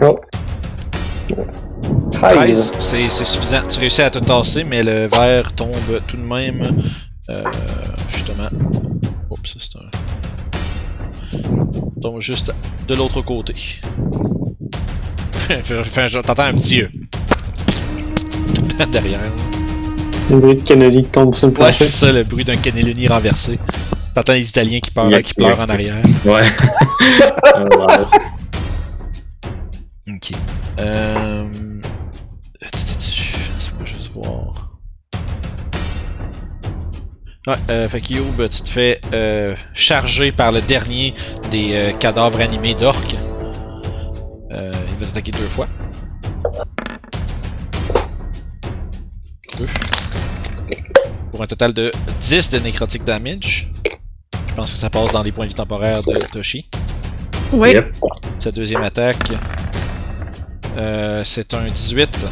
Oh. 0.00 0.18
13, 2.20 2.70
13. 2.70 2.72
c'est 2.78 3.08
suffisant. 3.24 3.62
Tu 3.68 3.78
réussis 3.80 4.02
à 4.02 4.10
te 4.10 4.18
tasser, 4.18 4.64
mais 4.64 4.82
le 4.82 5.06
verre 5.08 5.52
tombe 5.52 5.74
tout 6.06 6.16
de 6.16 6.22
même. 6.22 6.78
Euh, 7.28 7.42
justement. 8.12 8.48
Oups, 9.30 9.52
ça 9.52 9.58
c'est 9.60 9.78
un. 9.78 9.90
Tombe 12.00 12.20
juste 12.20 12.52
de 12.86 12.94
l'autre 12.94 13.20
côté. 13.22 13.54
Genre- 16.08 16.22
T'entends 16.22 16.44
un 16.44 16.54
petit. 16.54 16.82
euh, 16.82 16.88
derrière. 18.92 19.20
Le 20.30 20.38
bruit 20.38 20.56
de 20.56 20.64
cannoli 20.64 21.02
qui 21.02 21.08
tombe 21.10 21.34
sur 21.34 21.46
le 21.46 21.52
Ouais, 21.52 21.58
plancher. 21.58 21.84
c'est 21.84 21.90
ça, 22.06 22.12
le 22.12 22.22
bruit 22.24 22.44
d'un 22.44 22.56
cannellini 22.56 23.06
renversé. 23.08 23.58
T'entends 24.14 24.32
les 24.32 24.48
Italiens 24.48 24.80
qui 24.80 24.90
pleurent, 24.90 25.22
qui 25.22 25.34
pleurent 25.34 25.60
en 25.60 25.68
arrière. 25.68 25.96
Ouais. 26.24 26.42
Alors, 27.54 28.10
Ok. 30.08 30.30
Euh... 30.80 31.44
Voir. 34.16 34.70
Ouais, 37.46 37.54
euh, 37.68 37.88
fait 37.88 38.10
Youb, 38.10 38.48
tu 38.48 38.62
te 38.62 38.68
fais 38.68 38.98
euh, 39.12 39.54
charger 39.74 40.32
par 40.32 40.52
le 40.52 40.62
dernier 40.62 41.12
des 41.50 41.74
euh, 41.74 41.92
cadavres 41.92 42.40
animés 42.40 42.74
d'orques. 42.74 43.14
Euh, 44.52 44.70
il 44.88 44.96
va 44.96 45.06
t'attaquer 45.06 45.32
deux 45.32 45.48
fois. 45.48 45.68
Deux. 49.58 49.66
Pour 51.30 51.42
un 51.42 51.46
total 51.46 51.74
de 51.74 51.92
10 52.20 52.50
de 52.50 52.58
nécrotic 52.58 53.04
damage. 53.04 53.70
Je 54.48 54.54
pense 54.54 54.72
que 54.72 54.78
ça 54.78 54.88
passe 54.88 55.12
dans 55.12 55.22
les 55.22 55.32
points 55.32 55.44
de 55.44 55.50
vie 55.50 55.54
temporaires 55.54 56.00
de 56.00 56.32
Toshi. 56.32 56.70
Oui. 57.52 57.72
Yep. 57.72 57.94
Sa 58.38 58.50
deuxième 58.50 58.82
attaque. 58.82 59.28
Euh, 60.78 61.22
c'est 61.22 61.52
un 61.52 61.66
18. 61.66 62.26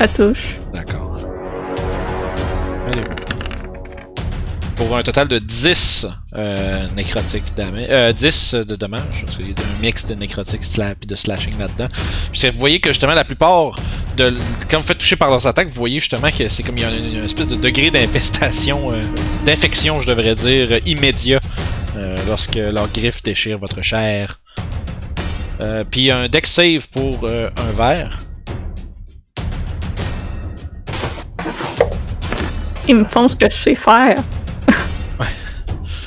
Ça 0.00 0.08
touche. 0.08 0.56
D'accord. 0.72 1.18
Allez. 2.86 3.02
Pour 4.76 4.96
un 4.96 5.02
total 5.02 5.28
de 5.28 5.38
10 5.38 6.06
euh, 6.36 6.86
nécrotiques 6.96 7.54
damage. 7.54 7.84
Euh, 7.90 8.12
10 8.14 8.54
de 8.54 8.76
dommages. 8.76 9.24
Parce 9.26 9.36
qu'il 9.36 9.48
y 9.48 9.50
a 9.50 9.52
un 9.52 9.80
mix 9.82 10.06
de 10.06 10.14
nécrotique 10.14 10.64
sla 10.64 10.94
puis 10.94 11.06
de 11.06 11.14
slashing 11.14 11.58
là-dedans. 11.58 11.88
Vous 12.32 12.58
voyez 12.58 12.80
que 12.80 12.88
justement 12.88 13.12
la 13.12 13.24
plupart 13.24 13.78
de. 14.16 14.34
Quand 14.70 14.78
vous 14.78 14.86
faites 14.86 14.96
toucher 14.96 15.16
par 15.16 15.28
leurs 15.28 15.46
attaques, 15.46 15.68
vous 15.68 15.74
voyez 15.74 16.00
justement 16.00 16.30
que 16.30 16.48
c'est 16.48 16.62
comme 16.62 16.78
il 16.78 16.82
y 16.82 16.86
a 16.86 16.90
une, 16.96 17.16
une 17.18 17.24
espèce 17.24 17.48
de 17.48 17.56
degré 17.56 17.90
d'infestation, 17.90 18.92
euh, 18.94 19.02
d'infection, 19.44 20.00
je 20.00 20.06
devrais 20.06 20.34
dire, 20.34 20.68
euh, 20.72 20.78
immédiat. 20.86 21.40
euh, 21.96 22.16
lorsque 22.26 22.54
leurs 22.54 22.88
griffes 22.90 23.22
déchirent 23.22 23.58
votre 23.58 23.82
chair. 23.82 24.40
Euh, 25.60 25.84
puis 25.90 26.10
un 26.10 26.26
deck 26.28 26.46
save 26.46 26.88
pour 26.88 27.24
euh, 27.24 27.50
un 27.58 27.72
verre. 27.72 28.20
Ils 32.88 32.96
me 32.96 33.04
font 33.04 33.28
ce 33.28 33.36
que 33.36 33.48
je 33.48 33.54
sais 33.56 33.74
faire. 33.74 34.16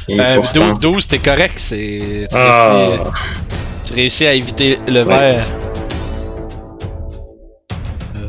et 0.10 0.20
Euh, 0.20 0.36
pourtant- 0.36 0.70
12, 0.72 0.80
12, 0.80 1.08
t'es 1.08 1.20
correct, 1.20 1.56
c'est. 1.58 2.22
Tu, 2.30 2.36
Ah, 2.38 2.70
réussis, 2.74 3.00
tu 3.86 3.94
réussis 3.94 4.26
à 4.26 4.34
éviter 4.34 4.80
le 4.88 5.04
Ouais. 5.04 5.32
verre. 5.32 5.44
Euh... 8.16 8.28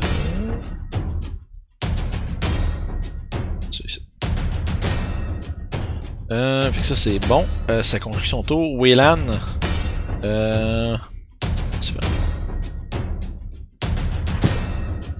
C'est 3.71 3.89
ça. 3.89 3.99
Euh, 6.31 6.71
fait 6.71 6.81
que 6.81 6.87
ça 6.87 6.95
c'est 6.95 7.19
bon. 7.27 7.45
Euh, 7.69 7.83
ça 7.83 7.99
conclut 7.99 8.25
son 8.25 8.41
tour. 8.43 8.73
Waylan. 8.75 9.17
Euh. 10.23 10.97
Tu 11.81 11.93
vas. 11.93 11.99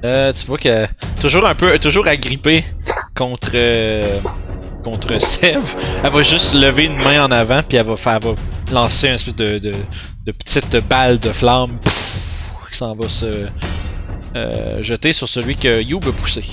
Euh, 0.04 0.32
tu 0.34 0.46
vois 0.48 0.58
que 0.58 0.86
toujours 1.20 1.46
un 1.46 1.56
peu, 1.56 1.78
toujours 1.80 2.08
agrippé 2.08 2.64
contre 3.15 3.51
euh, 3.56 4.19
contre 4.84 5.19
Sev. 5.19 5.75
Elle 6.04 6.12
va 6.12 6.21
juste 6.21 6.54
lever 6.54 6.86
une 6.86 6.97
main 6.97 7.25
en 7.25 7.32
avant 7.32 7.63
puis 7.63 7.78
elle 7.78 7.86
va 7.86 7.95
faire, 7.95 8.19
elle 8.21 8.30
va 8.30 8.36
lancer 8.71 9.08
une 9.08 9.15
espèce 9.15 9.36
de, 9.36 9.58
de, 9.60 10.32
petite 10.32 10.78
balle 10.88 11.19
de 11.19 11.32
flamme 11.32 11.80
pff, 11.80 12.51
qui 12.71 12.78
s'en 12.78 12.93
va 12.93 13.08
se 13.08 13.47
euh, 14.36 14.82
jeter 14.82 15.13
sur 15.13 15.30
celui 15.30 15.56
que 15.56 15.82
Youb 15.82 16.01
a 16.08 16.12
poussé. 16.12 16.43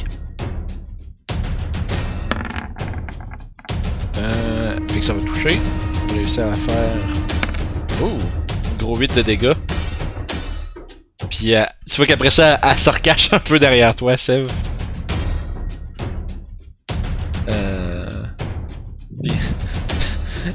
Euh, 4.19 4.79
que 4.87 5.01
ça 5.01 5.15
va 5.15 5.21
toucher. 5.23 5.59
On 6.05 6.07
va 6.07 6.15
réussir 6.15 6.47
à 6.47 6.55
faire. 6.55 6.97
Oh! 8.03 8.13
Gros 8.79 8.97
8 8.97 9.17
de 9.17 9.23
dégâts. 9.23 9.55
Puis 11.29 11.55
euh, 11.55 11.65
tu 11.91 11.97
vois 11.97 12.07
qu'après 12.07 12.31
ça, 12.31 12.61
elle 12.63 12.79
se 12.79 12.91
recache 12.91 13.33
un 13.33 13.41
peu 13.41 13.59
derrière 13.59 13.97
toi, 13.97 14.17
Sev. 14.17 14.49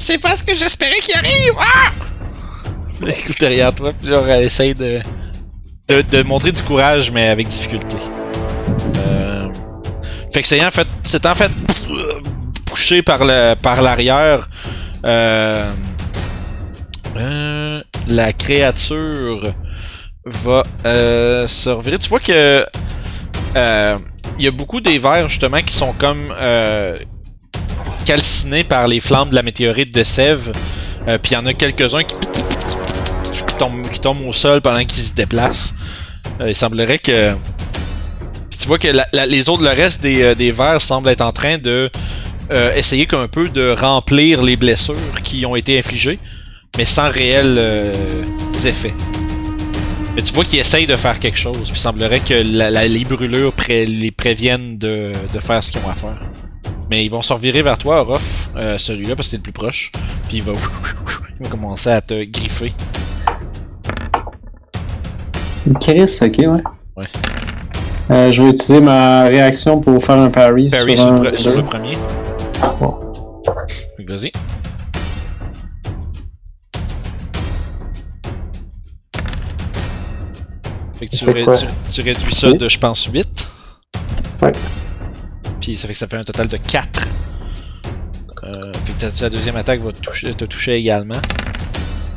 C'est 0.07 0.19
pas 0.19 0.37
ce 0.37 0.43
que 0.45 0.55
j'espérais 0.55 1.01
qu'il 1.01 1.15
arrive! 1.15 1.53
Ah! 1.59 1.91
Écoute 3.07 3.37
derrière 3.41 3.75
toi, 3.75 3.91
puis 3.91 4.09
là, 4.09 4.21
elle 4.29 4.45
essaye 4.45 4.73
de, 4.73 5.01
de, 5.89 6.23
montrer 6.23 6.53
du 6.53 6.63
courage, 6.63 7.11
mais 7.11 7.27
avec 7.27 7.49
difficulté. 7.49 7.97
Euh... 8.99 9.49
Fait 10.33 10.41
que 10.41 10.47
c'est 10.47 10.65
en 10.65 10.71
fait, 10.71 10.87
c'est 11.03 11.25
en 11.25 11.35
fait 11.35 11.51
poussé 12.65 13.01
par 13.01 13.25
le 13.25 13.55
par 13.55 13.81
l'arrière. 13.81 14.47
Euh... 15.03 15.69
euh, 17.17 17.83
la 18.07 18.31
créature 18.31 19.53
va 20.25 20.63
se 20.85 21.69
revirer. 21.69 21.97
Tu 21.97 22.07
vois 22.07 22.21
que 22.21 22.65
il 24.39 24.45
y 24.45 24.47
a 24.47 24.51
beaucoup 24.51 24.79
des 24.79 24.99
vers 24.99 25.27
justement 25.27 25.61
qui 25.61 25.73
sont 25.73 25.91
comme 25.91 26.33
calcinés 28.07 28.63
par 28.63 28.87
les 28.87 28.99
flammes 29.01 29.29
de 29.29 29.35
la 29.35 29.43
météorite 29.43 29.93
de 29.93 30.03
Sèvres. 30.03 30.51
Euh, 31.07 31.17
Puis 31.21 31.33
il 31.33 31.35
y 31.35 31.37
en 31.37 31.45
a 31.45 31.53
quelques-uns 31.53 32.03
qui 32.03 32.15
tombe, 33.59 33.87
qui 33.89 33.99
tombe 33.99 34.21
au 34.25 34.31
sol 34.33 34.61
pendant 34.61 34.83
qu'il 34.85 35.03
se 35.03 35.13
déplace. 35.13 35.73
Euh, 36.39 36.49
il 36.49 36.55
semblerait 36.55 36.99
que. 36.99 37.31
Tu 38.59 38.67
vois 38.67 38.77
que 38.79 38.87
les 39.27 39.49
autres, 39.49 39.63
le 39.63 39.69
reste 39.69 40.01
des, 40.01 40.21
euh, 40.23 40.51
vers 40.53 40.81
semblent 40.81 41.09
être 41.09 41.21
en 41.21 41.31
train 41.31 41.57
de 41.57 41.89
euh, 42.51 42.73
essayer 42.75 43.05
qu'un 43.05 43.27
peu 43.27 43.49
de 43.49 43.75
remplir 43.77 44.41
les 44.41 44.55
blessures 44.55 44.95
qui 45.23 45.45
ont 45.45 45.55
été 45.55 45.77
infligées, 45.77 46.17
mais 46.77 46.85
sans 46.85 47.09
réels 47.09 47.93
effets. 48.65 48.93
Mais 50.15 50.21
tu 50.23 50.33
vois 50.33 50.43
qu'ils 50.45 50.59
essayent 50.59 50.87
de 50.87 50.95
faire 50.95 51.19
quelque 51.19 51.37
chose. 51.37 51.67
Il 51.69 51.77
semblerait 51.77 52.21
que 52.21 52.33
la- 52.33 52.71
la- 52.71 52.87
les 52.87 53.03
brûlures 53.05 53.53
les 53.69 54.11
préviennent 54.11 54.77
de, 54.77 55.11
de 55.33 55.39
faire 55.39 55.61
ce 55.63 55.71
qu'ils 55.71 55.81
ont 55.85 55.89
à 55.89 55.95
faire. 55.95 56.17
Mais 56.89 57.03
ils 57.03 57.09
vont 57.09 57.21
se 57.21 57.33
revirer 57.33 57.61
vers 57.61 57.77
toi, 57.77 58.01
Orof, 58.01 58.49
euh, 58.55 58.77
celui-là, 58.77 59.15
parce 59.15 59.27
que 59.27 59.31
t'es 59.31 59.37
le 59.37 59.43
plus 59.43 59.51
proche. 59.51 59.91
Puis 60.29 60.37
il 60.37 60.43
va, 60.43 60.53
il 61.39 61.43
va 61.45 61.49
commencer 61.51 61.89
à 61.89 62.01
te 62.01 62.23
griffer. 62.23 62.71
Chris, 65.81 66.17
ok, 66.21 66.37
ouais. 66.37 66.63
Ouais. 66.95 67.05
Euh, 68.09 68.31
je 68.31 68.41
vais 68.41 68.49
utiliser 68.51 68.79
ma 68.79 69.25
réaction 69.25 69.81
pour 69.81 70.01
faire 70.01 70.17
un 70.17 70.29
parry, 70.29 70.69
Parry 70.69 70.95
sur, 70.95 71.03
sur, 71.05 71.11
un 71.13 71.23
le, 71.23 71.31
pre- 71.31 71.37
sur 71.37 71.51
deux. 71.51 71.57
le 71.57 71.63
premier. 71.63 71.97
Bon. 72.79 73.43
Fait 73.97 74.05
que 74.05 74.11
Vas-y. 74.13 74.31
Fait 80.97 81.05
que 81.07 81.15
tu, 81.15 81.25
fait 81.25 81.31
ré- 81.31 81.43
quoi? 81.43 81.55
tu, 81.57 81.65
tu 81.89 82.01
réduis 82.01 82.31
ça 82.33 82.51
de, 82.53 82.67
je 82.69 82.79
pense, 82.79 83.05
8. 83.05 83.47
Ouais. 84.41 84.51
Puis 85.67 85.75
ça 85.75 85.85
fait 85.85 85.91
que 85.91 85.99
ça 85.99 86.07
fait 86.07 86.15
un 86.15 86.23
total 86.23 86.47
de 86.47 86.55
4. 86.55 87.07
Euh, 88.45 88.51
fait 88.85 88.93
que 88.93 88.99
ta- 89.01 89.23
la 89.25 89.29
deuxième 89.29 89.57
attaque 89.57 89.81
va 89.81 89.91
te 89.91 89.99
toucher, 89.99 90.33
te 90.33 90.45
toucher 90.45 90.75
également. 90.75 91.19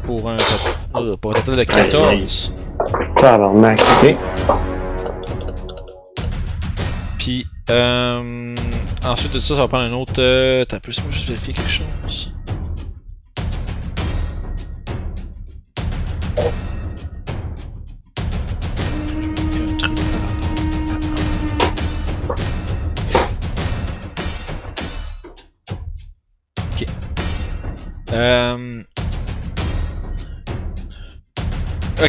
Pour 0.05 0.31
un, 0.31 0.37
tot- 0.37 0.77
euh, 1.01 1.17
pour 1.17 1.33
un 1.33 1.35
total 1.35 1.57
de 1.57 1.65
14. 1.65 2.53
Tabarnak, 3.17 3.81
ok. 4.05 4.15
Puis, 7.19 7.45
euh, 7.71 8.55
ensuite 9.05 9.35
de 9.35 9.41
ça, 9.41 9.57
ça 9.57 9.63
va 9.63 9.67
prendre 9.67 9.83
un 9.85 9.93
autre. 9.99 10.13
Euh, 10.21 10.65
T'as 10.65 10.79
plus, 10.79 11.03
moi 11.03 11.11
juste 11.11 11.27
vérifier 11.27 11.53
quelque 11.53 11.71
chose. 11.71 12.33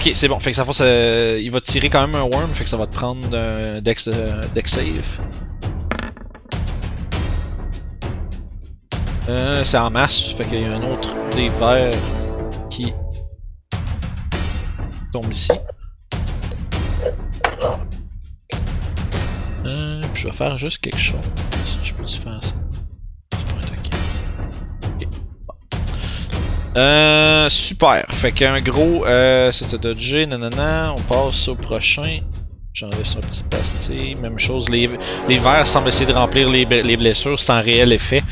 Ok, 0.02 0.10
c'est 0.16 0.28
bon. 0.28 0.40
Fait 0.40 0.50
que 0.50 0.56
ça, 0.56 0.66
ça, 0.72 1.38
il 1.38 1.52
va 1.52 1.62
tirer 1.62 1.88
quand 1.92 2.02
même 2.02 2.16
un 2.16 2.24
worm, 2.24 2.52
fait 2.56 2.64
que 2.64 2.70
ça 2.72 2.76
va 2.76 2.88
te 2.88 2.94
prendre 2.94 3.38
un 3.38 3.82
dex, 3.82 4.08
euh, 4.08 4.42
save. 4.66 5.20
Euh, 9.30 9.64
c'est 9.64 9.78
en 9.78 9.92
masse, 9.92 10.34
fait 10.34 10.46
qu'il 10.46 10.62
y 10.62 10.66
a 10.66 10.74
un 10.74 10.82
autre 10.92 11.16
des 11.36 11.50
verts 11.50 11.94
qui 12.72 12.92
tombe 15.14 15.32
ici. 15.32 15.52
Euh, 19.66 20.02
puis 20.02 20.24
je 20.24 20.28
vais 20.30 20.34
faire 20.34 20.58
juste 20.58 20.80
quelque 20.80 20.98
chose. 20.98 21.20
Je 21.84 21.94
peux-tu 21.94 22.20
faire 22.20 22.31
Euh, 26.78 27.50
super. 27.50 28.06
Fait 28.10 28.32
qu'un 28.32 28.62
gros, 28.62 29.06
euh, 29.06 29.52
c'est 29.52 29.66
ça, 29.66 29.78
dodger, 29.78 30.26
nanana. 30.26 30.94
On 30.98 31.02
passe 31.02 31.48
au 31.48 31.56
prochain. 31.56 32.20
J'enlève 32.74 33.04
son 33.04 33.20
petit 33.20 33.44
pastis. 33.44 34.18
Même 34.22 34.40
chose, 34.40 34.70
les, 34.70 34.90
les 35.28 35.38
verts 35.38 35.68
semblent 35.68 35.90
essayer 35.90 36.06
de 36.06 36.14
remplir 36.14 36.48
les, 36.50 36.66
les 36.66 36.98
blessures 36.98 37.40
sans 37.40 37.62
réel 37.62 37.92
effet. 37.92 38.24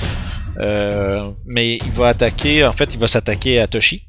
Euh, 0.59 1.29
mais 1.45 1.77
il 1.77 1.91
va 1.91 2.09
attaquer, 2.09 2.65
en 2.65 2.71
fait, 2.71 2.93
il 2.93 2.99
va 2.99 3.07
s'attaquer 3.07 3.59
à 3.59 3.67
Toshi. 3.67 4.05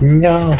Non. 0.00 0.56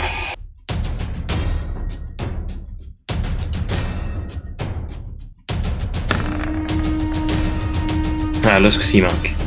Ah, 8.44 8.58
là, 8.58 8.70
ce 8.70 8.78
coup-ci, 8.78 8.98
il 8.98 9.02
manque. 9.02 9.37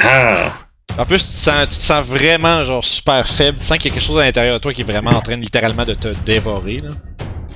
Ah! 0.00 0.52
En 0.98 1.04
plus, 1.04 1.24
tu 1.24 1.32
te, 1.32 1.36
sens, 1.36 1.68
tu 1.68 1.76
te 1.76 1.82
sens 1.82 2.04
vraiment 2.04 2.64
genre 2.64 2.84
super 2.84 3.26
faible. 3.28 3.58
Tu 3.58 3.66
sens 3.66 3.78
qu'il 3.78 3.90
y 3.90 3.92
a 3.92 3.94
quelque 3.94 4.06
chose 4.06 4.18
à 4.18 4.24
l'intérieur 4.24 4.54
de 4.54 4.60
toi 4.60 4.72
qui 4.72 4.80
est 4.80 4.84
vraiment 4.84 5.10
en 5.10 5.20
train 5.20 5.36
de 5.36 5.42
littéralement 5.42 5.84
de 5.84 5.94
te 5.94 6.08
dévorer. 6.26 6.78
Là. 6.78 6.90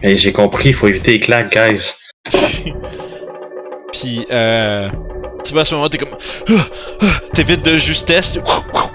Hey, 0.02 0.16
j'ai 0.16 0.32
compris, 0.32 0.70
il 0.70 0.74
faut 0.74 0.88
éviter 0.88 1.12
les 1.12 1.20
claques, 1.20 1.52
guys. 1.52 1.94
Puis, 3.92 4.26
euh, 4.30 4.88
tu 5.44 5.52
vois, 5.52 5.62
à 5.62 5.64
ce 5.64 5.74
moment, 5.74 5.88
t'es 5.88 5.98
comme. 5.98 6.16
Ah, 6.48 6.66
ah, 7.02 7.06
T'évites 7.34 7.64
de 7.64 7.76
justesse, 7.76 8.38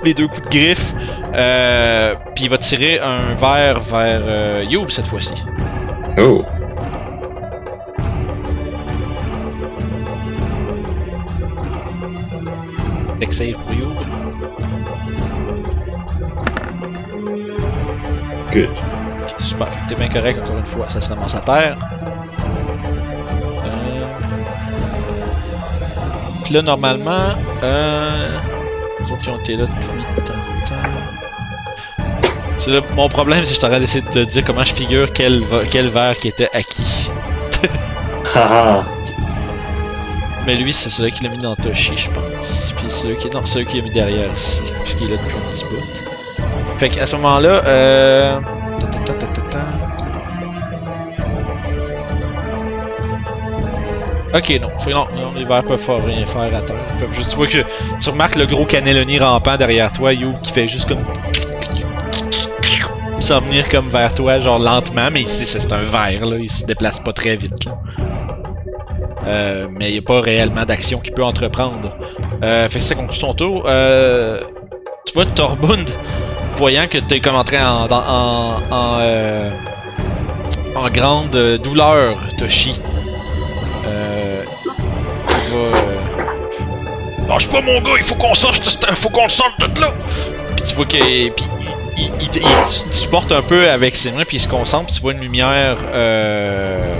les 0.04 0.14
deux 0.14 0.28
coups 0.28 0.44
de 0.44 0.50
griffe. 0.50 0.94
Euh, 1.34 2.16
puis 2.36 2.46
il 2.46 2.50
va 2.50 2.58
tirer 2.58 3.00
un 3.00 3.36
verre 3.36 3.80
vers 3.80 4.22
euh, 4.24 4.66
Youb 4.70 4.90
cette 4.90 5.08
fois-ci. 5.08 5.34
Oh! 6.20 6.44
Deck 13.20 13.34
save 13.34 13.54
pour 13.54 13.74
Youb. 13.74 13.96
Good. 18.52 18.70
Super, 19.40 19.68
t'es 19.88 19.96
bien 19.96 20.10
correct 20.10 20.40
encore 20.44 20.58
une 20.58 20.66
fois, 20.66 20.88
ça 20.88 21.02
se 21.02 21.10
ramasse 21.10 21.36
à 21.36 21.42
terre. 21.42 21.78
Euh... 23.66 24.06
Puis 26.44 26.54
là, 26.54 26.62
normalement, 26.62 27.34
euh... 27.64 28.30
les 29.00 29.12
autres 29.12 29.22
qui 29.22 29.30
ont 29.30 29.38
été 29.40 29.58
là 29.58 29.66
depuis 29.66 30.04
tant 30.16 30.34
de 30.34 30.68
temps. 30.68 30.76
C'est 32.58 32.72
là, 32.72 32.82
mon 32.96 33.10
problème, 33.10 33.46
c'est 33.46 33.56
que 33.56 33.56
je 33.56 33.60
t'aurais 33.60 33.80
d'essayer 33.80 34.02
de 34.02 34.10
te 34.10 34.20
dire 34.20 34.44
comment 34.46 34.64
je 34.64 34.74
figure 34.74 35.12
quel, 35.14 35.44
va- 35.44 35.66
quel 35.70 35.90
verre 35.90 36.18
qui 36.18 36.30
était 36.30 36.50
acquis. 36.54 37.10
Haha! 38.34 38.84
Mais 40.48 40.56
lui, 40.56 40.72
c'est 40.72 40.90
celui 40.90 41.12
qui 41.12 41.26
l'a 41.26 41.30
mis 41.30 41.38
dans 41.40 41.58
Toshi, 41.58 41.98
je 41.98 42.10
pense. 42.10 42.74
Puis 42.78 42.90
celui 42.90 43.18
qui, 43.18 43.30
non, 43.30 43.44
celui 43.44 43.66
qui 43.66 43.78
l'a 43.78 43.84
mis 43.84 43.92
derrière 43.92 44.34
ici, 44.34 44.62
parce 44.78 44.94
qu'il 44.94 45.10
est 45.10 45.12
là 45.12 45.18
depuis 45.22 45.36
un 45.36 45.52
petit 45.52 45.66
bout. 45.66 46.80
Fait 46.80 46.88
qu'à 46.88 47.06
ce 47.06 47.18
moment-là, 47.18 47.66
euh... 47.66 48.40
Ok, 54.34 54.60
non. 54.62 54.70
Non, 54.90 55.08
non, 55.16 55.34
les 55.36 55.44
verres 55.44 55.64
peuvent 55.64 56.06
rien 56.06 56.26
faire 56.26 56.42
à 56.44 56.62
terre. 56.62 56.78
Juste, 57.12 57.32
tu 57.32 57.36
vois 57.36 57.48
que 57.48 57.58
tu 58.00 58.10
remarques 58.10 58.36
le 58.36 58.46
gros 58.46 58.66
cannelloni 58.66 59.20
rampant 59.20 59.58
derrière 59.58 59.92
toi, 59.92 60.14
You, 60.14 60.34
qui 60.44 60.54
fait 60.54 60.70
juste 60.70 60.88
comme 60.88 61.04
s'en 63.20 63.42
venir 63.42 63.68
comme 63.68 63.90
vers 63.90 64.14
toi, 64.14 64.40
genre 64.40 64.60
lentement, 64.60 65.10
mais 65.12 65.24
ici 65.24 65.46
c'est 65.46 65.74
un 65.74 65.82
verre 65.82 66.26
là, 66.26 66.38
il 66.38 66.50
se 66.50 66.64
déplace 66.64 67.02
pas 67.02 67.12
très 67.12 67.36
vite 67.36 67.66
là. 67.66 67.78
Euh, 69.28 69.68
mais 69.70 69.90
il 69.90 69.94
n'y 69.94 69.98
a 70.00 70.02
pas 70.02 70.22
réellement 70.22 70.64
d'action 70.64 71.00
qu'il 71.00 71.14
peut 71.14 71.24
entreprendre. 71.24 71.96
Euh, 72.44 72.70
fait 72.70 72.80
que 72.80 72.86
ça 72.86 72.96
conclut 72.96 73.18
son 73.18 73.34
tour. 73.34 73.66
Euh, 73.68 74.42
tu 75.06 75.14
vois, 75.14 75.26
Torbund, 75.26 75.90
voyant 76.56 76.88
que 76.88 76.98
t'es 76.98 77.20
comme 77.20 77.36
entré 77.36 77.58
en, 77.62 77.88
en, 77.92 78.58
en, 78.72 78.98
euh, 79.00 79.50
en 80.76 80.90
grande 80.90 81.58
douleur, 81.62 82.18
Toshi, 82.38 82.80
euh, 83.86 84.44
Lâche 87.28 87.50
pas 87.50 87.62
mon 87.62 87.82
gars, 87.82 87.92
il 87.98 88.04
faut 88.04 88.16
qu'on 88.16 88.34
sorte, 88.34 88.64
faut 88.96 89.10
qu'on 89.10 89.28
sorte 89.28 89.60
de 89.60 89.82
là! 89.82 89.92
Puis 90.56 90.66
tu 90.66 90.76
vois 90.76 90.86
qu'il 90.86 91.32
puis 91.34 91.46
il, 91.98 92.04
il, 92.22 92.30
il, 92.36 92.42
il 92.88 92.94
supporte 92.94 93.32
un 93.34 93.42
peu 93.42 93.70
avec 93.70 93.96
ses 93.96 94.12
mains, 94.12 94.24
puis 94.24 94.38
il 94.38 94.40
se 94.40 94.48
concentre, 94.48 94.86
puis 94.86 94.96
tu 94.96 95.02
vois 95.02 95.12
une 95.12 95.20
lumière 95.20 95.78
euh, 95.94 96.96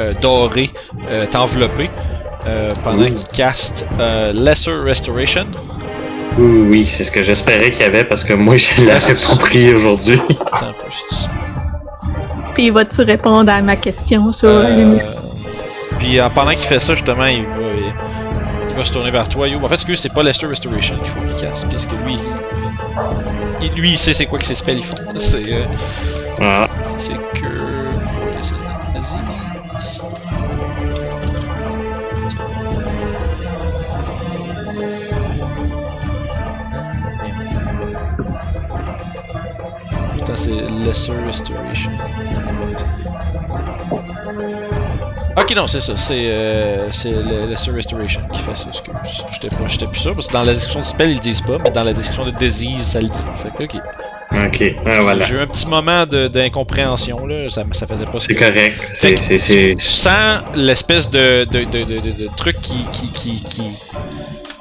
euh, 0.00 0.12
dorée 0.20 0.70
euh, 1.08 1.26
t'envelopper 1.26 1.90
euh, 2.46 2.72
pendant 2.82 3.04
qu'il 3.06 3.26
caste 3.32 3.84
euh, 4.00 4.32
Lesser 4.32 4.72
Restoration. 4.72 5.46
Oui, 6.38 6.66
oui, 6.70 6.86
c'est 6.86 7.04
ce 7.04 7.10
que 7.10 7.22
j'espérais 7.22 7.70
qu'il 7.70 7.82
y 7.82 7.84
avait 7.84 8.04
parce 8.04 8.24
que 8.24 8.32
moi, 8.32 8.56
je 8.56 8.68
l'avais 8.86 9.14
pas 9.14 9.36
pris 9.40 9.74
aujourd'hui. 9.74 10.20
Puis 12.54 12.70
vas-tu 12.70 13.02
répondre 13.02 13.52
à 13.52 13.60
ma 13.62 13.76
question 13.76 14.32
sur 14.32 14.48
Euh? 14.48 14.98
Puis 15.98 16.18
euh, 16.18 16.28
pendant 16.34 16.50
qu'il 16.52 16.60
fait 16.60 16.78
ça, 16.78 16.94
justement, 16.94 17.26
il 17.26 17.42
va, 17.44 17.50
il, 17.76 17.92
il 18.70 18.76
va 18.76 18.84
se 18.84 18.92
tourner 18.92 19.10
vers 19.10 19.28
toi. 19.28 19.46
Yo. 19.48 19.58
En 19.62 19.68
fait, 19.68 19.76
ce 19.76 19.84
que 19.84 19.94
c'est 19.94 20.12
pas 20.12 20.22
Lester 20.22 20.46
Restoration 20.46 20.96
qu'il 20.96 21.08
faut 21.08 21.20
qu'il 21.20 21.48
casse, 21.48 21.64
puisque 21.66 21.92
lui, 22.06 22.16
il, 23.62 23.72
lui, 23.80 23.90
il 23.92 23.98
sait 23.98 24.12
c'est 24.14 24.26
quoi 24.26 24.38
que 24.38 24.44
ses 24.46 24.54
spells 24.54 24.78
ils 24.78 24.84
font. 24.84 24.94
C'est, 25.18 25.52
euh, 25.52 25.62
Voilà. 26.38 26.68
c'est 26.96 27.12
que 27.12 27.46
That's 40.26 40.46
a 40.46 40.68
lesser 40.68 41.16
restoration. 41.22 41.96
Ok, 45.36 45.54
non, 45.54 45.66
c'est 45.66 45.80
ça. 45.80 45.96
C'est 45.96 46.24
euh, 46.26 46.88
le 47.04 47.46
Lesser 47.48 47.70
Restoration 47.70 48.20
qui 48.32 48.40
fait 48.42 48.54
ça. 48.56 48.68
Excuse. 48.68 49.24
J'étais 49.70 49.86
plus 49.86 49.98
sûr 50.00 50.14
parce 50.14 50.26
que 50.28 50.32
dans 50.32 50.42
la 50.44 50.52
description 50.54 50.80
du 50.80 50.86
spell 50.86 51.10
ils 51.10 51.14
le 51.14 51.20
disent 51.20 51.40
pas, 51.40 51.58
mais 51.58 51.70
dans 51.70 51.84
la 51.84 51.92
description 51.92 52.24
de 52.24 52.30
Disease 52.32 52.82
ça 52.82 53.00
le 53.00 53.08
dit. 53.08 53.18
Fait 53.36 53.50
que, 53.50 53.62
ok. 53.76 53.82
Ok, 54.32 54.62
ah, 54.86 55.00
voilà. 55.00 55.24
J'ai 55.24 55.34
eu 55.34 55.38
un 55.38 55.46
petit 55.46 55.66
moment 55.66 56.06
de- 56.06 56.28
d'incompréhension 56.28 57.26
là. 57.26 57.48
Ça, 57.48 57.64
ça 57.72 57.86
faisait 57.86 58.06
pas 58.06 58.20
ce 58.20 58.26
C'est 58.26 58.34
que- 58.34 58.48
correct. 58.48 58.76
C'est, 58.88 59.14
tu 59.14 59.38
c'est... 59.38 59.80
sens 59.80 60.42
l'espèce 60.54 61.10
de, 61.10 61.44
de, 61.50 61.64
de, 61.64 61.84
de, 61.84 62.00
de, 62.00 62.10
de 62.12 62.28
truc 62.36 62.60
qui, 62.60 62.84
qui, 62.92 63.10
qui, 63.12 63.42
qui, 63.42 63.62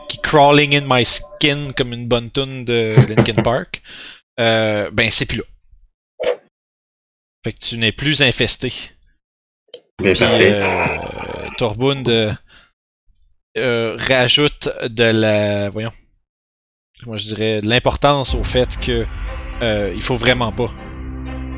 qui 0.07 0.17
crawling 0.21 0.75
in 0.75 0.85
my 0.87 1.03
skin 1.05 1.71
comme 1.75 1.93
une 1.93 2.07
bonne 2.07 2.29
tune 2.31 2.63
de 2.65 2.89
Linkin 3.09 3.41
Park. 3.43 3.81
Euh, 4.39 4.89
ben, 4.93 5.09
c'est 5.11 5.25
plus 5.25 5.39
là. 5.39 5.43
Fait 7.43 7.53
que 7.53 7.59
tu 7.59 7.77
n'es 7.77 7.91
plus 7.91 8.21
infesté. 8.21 8.71
Bien 10.01 10.13
Puis, 10.13 10.19
parfait. 10.19 10.53
euh, 10.53 11.47
Torbund 11.57 12.07
euh, 12.09 12.31
euh, 13.57 13.97
rajoute 13.99 14.69
de 14.87 15.03
la. 15.03 15.69
Voyons. 15.69 15.91
Moi, 17.05 17.17
je 17.17 17.25
dirais 17.33 17.61
de 17.61 17.67
l'importance 17.69 18.33
au 18.35 18.43
fait 18.43 18.77
que 18.79 19.05
euh, 19.61 19.91
il 19.95 20.01
faut 20.01 20.15
vraiment 20.15 20.51
pas 20.51 20.67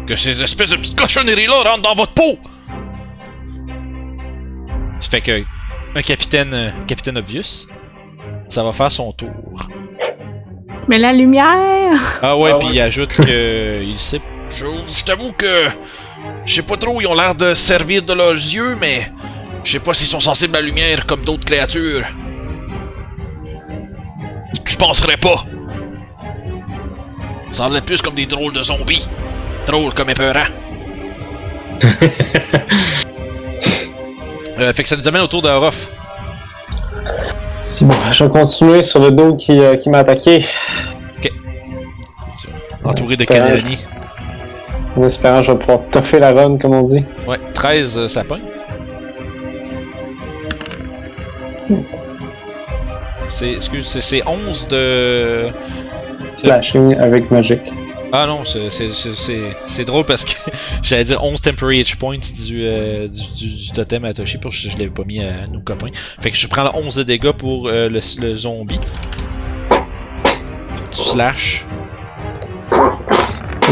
que 0.08 0.16
ces 0.16 0.42
espèces 0.42 0.70
de 0.72 0.76
petites 0.76 1.00
cochonneries-là 1.00 1.64
rentrent 1.72 1.82
dans 1.84 1.96
votre 1.96 2.14
peau. 2.14 2.38
Ça 5.00 5.10
fait 5.10 5.22
que 5.22 5.44
un 5.96 6.02
capitaine, 6.02 6.54
euh, 6.54 6.72
capitaine 6.88 7.18
Obvious, 7.18 7.68
ça 8.48 8.64
va 8.64 8.72
faire 8.72 8.92
son 8.92 9.12
tour. 9.12 9.68
Mais 10.88 10.98
la 11.00 11.12
lumière! 11.14 12.20
Ah 12.22 12.38
ouais, 12.38 12.52
Ah 12.54 12.58
puis 12.60 12.68
ouais. 12.70 12.74
il 12.76 12.82
ajoute 12.82 13.14
que 13.16 13.84
il 13.84 13.98
sait. 13.98 14.22
Je, 14.50 14.66
je 14.88 15.04
t'avoue 15.04 15.32
que 15.34 15.66
je 16.46 16.56
sais 16.56 16.62
pas 16.64 16.78
trop, 16.78 17.00
ils 17.02 17.08
ont 17.08 17.14
l'air 17.14 17.36
de 17.36 17.54
servir 17.54 18.04
de 18.04 18.14
leurs 18.14 18.34
yeux, 18.34 18.76
mais 18.80 19.12
je 19.64 19.74
sais 19.74 19.80
pas 19.80 19.94
s'ils 19.94 20.08
sont 20.08 20.20
sensibles 20.20 20.56
à 20.56 20.62
la 20.62 20.66
lumière 20.66 21.06
comme 21.06 21.24
d'autres 21.24 21.46
créatures. 21.46 22.06
Je 24.66 24.76
penserais 24.78 25.18
pas. 25.18 25.46
Ça 27.52 27.66
semble 27.66 27.82
plus 27.82 28.02
comme 28.02 28.16
des 28.16 28.26
drôles 28.26 28.54
de 28.54 28.62
zombies. 28.62 29.08
Drôles 29.66 29.94
comme 29.94 30.10
épeurants. 30.10 30.50
Euh, 34.60 34.74
fait 34.74 34.84
que 34.84 34.90
ça 34.90 34.96
nous 34.96 35.08
amène 35.08 35.22
autour 35.22 35.42
de 35.42 35.50
Orof. 35.50 35.90
Si 37.58 37.84
bon, 37.86 37.96
je 38.12 38.24
vais 38.24 38.30
continuer 38.30 38.82
sur 38.84 39.00
le 39.00 39.10
dos 39.10 39.36
qui, 39.36 39.60
euh, 39.60 39.76
qui 39.76 39.90
m'a 39.90 40.00
attaqué. 40.00 40.46
Entouré 42.84 43.16
de 43.16 43.24
Cannelloni. 43.24 43.84
En 44.96 45.04
espérant 45.04 45.40
que 45.40 45.48
je 45.48 45.52
vais 45.52 45.58
pouvoir 45.60 45.80
toffer 45.90 46.20
la 46.20 46.32
run, 46.32 46.58
comme 46.58 46.74
on 46.74 46.84
dit. 46.84 47.04
Ouais, 47.28 47.38
13 47.54 47.98
euh, 47.98 48.24
pogne. 48.24 48.42
C'est, 53.28 53.54
excuse, 53.54 53.88
c'est, 53.88 54.02
c'est 54.02 54.28
11 54.28 54.68
de. 54.68 55.50
Slashing 56.36 56.96
avec 56.96 57.32
Magic. 57.32 57.62
Ah 58.14 58.26
non, 58.28 58.44
c'est, 58.44 58.70
c'est, 58.70 58.90
c'est, 58.90 59.12
c'est, 59.12 59.42
c'est 59.64 59.86
drôle 59.86 60.04
parce 60.04 60.26
que 60.26 60.34
j'allais 60.82 61.06
dire 61.06 61.24
11 61.24 61.40
temporary 61.40 61.82
H 61.82 61.96
points 61.96 62.18
du, 62.18 62.66
euh, 62.66 63.08
du, 63.08 63.34
du, 63.38 63.56
du 63.56 63.72
totem 63.72 64.04
à 64.04 64.14
Toshi, 64.14 64.38
parce 64.38 64.54
que 64.54 64.62
je, 64.64 64.70
je 64.70 64.78
l'avais 64.78 64.90
pas 64.90 65.06
mis 65.06 65.24
à 65.24 65.46
nos 65.50 65.62
copains. 65.62 65.88
Fait 66.20 66.30
que 66.30 66.36
je 66.36 66.46
prends 66.48 66.64
le 66.64 66.72
11 66.74 66.96
de 66.96 67.04
dégâts 67.04 67.32
pour 67.32 67.70
euh, 67.70 67.88
le, 67.88 68.00
le 68.20 68.36
zombie. 68.36 68.80
Tu 70.92 71.02
slash. 71.02 71.66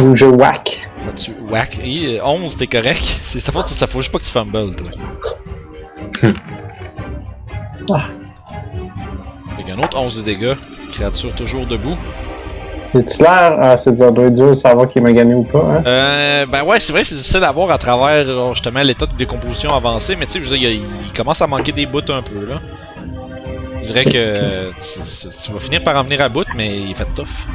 Ou 0.01 0.15
je 0.15 0.25
whack. 0.25 0.88
Tu 1.15 1.31
whack? 1.49 1.79
Et, 1.83 2.19
euh, 2.19 2.25
11, 2.25 2.57
t'es 2.57 2.67
correct. 2.67 3.01
C'est 3.23 3.39
ça, 3.39 3.51
faut, 3.51 3.65
ça 3.65 3.87
faut 3.87 4.01
juste 4.01 4.11
pas 4.11 4.19
que 4.19 4.23
tu 4.23 4.31
fumbles, 4.31 4.75
toi. 4.75 4.91
Ah. 7.91 8.07
Fait 9.57 9.63
qu'un 9.63 9.79
autre 9.79 9.97
11 9.99 10.19
de 10.19 10.23
dégâts. 10.23 10.53
Créature 10.91 11.33
toujours 11.33 11.65
debout. 11.65 11.97
Est-il 12.93 13.21
l'air? 13.23 13.77
C'est 13.79 13.97
ça 13.97 14.11
doit 14.11 14.25
être 14.25 14.33
dur 14.33 14.55
savoir 14.55 14.87
qui 14.87 14.99
m'a 15.01 15.11
gagné 15.11 15.33
ou 15.33 15.43
pas, 15.43 15.59
hein? 15.59 15.83
Euh, 15.87 16.45
ben 16.45 16.63
ouais, 16.63 16.79
c'est 16.79 16.91
vrai, 16.91 17.03
c'est 17.03 17.15
difficile 17.15 17.43
à 17.43 17.51
voir 17.51 17.71
à 17.71 17.77
travers 17.79 18.27
euh, 18.27 18.49
justement 18.53 18.81
l'état 18.81 19.05
de 19.07 19.15
décomposition 19.15 19.73
avancé, 19.75 20.15
mais 20.15 20.25
tu 20.25 20.33
sais, 20.33 20.41
je 20.43 20.49
veux 20.49 20.57
dire, 20.57 20.69
il, 20.71 20.81
a- 20.81 21.15
commence 21.17 21.41
à 21.41 21.47
manquer 21.47 21.71
des 21.71 21.85
bouts 21.85 22.01
un 22.09 22.21
peu 22.21 22.45
là. 22.45 22.61
Je 23.81 23.87
dirais 23.87 24.03
que 24.05 24.11
euh, 24.15 24.71
tu 24.79 25.51
vas 25.51 25.59
finir 25.59 25.83
par 25.83 25.95
en 25.97 26.03
venir 26.03 26.21
à 26.21 26.29
bout, 26.29 26.45
mais 26.55 26.79
il 26.79 26.95
fait 26.95 27.07
tough. 27.15 27.47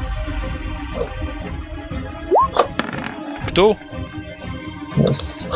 Couteau, 3.55 3.77
Yes. 5.07 5.49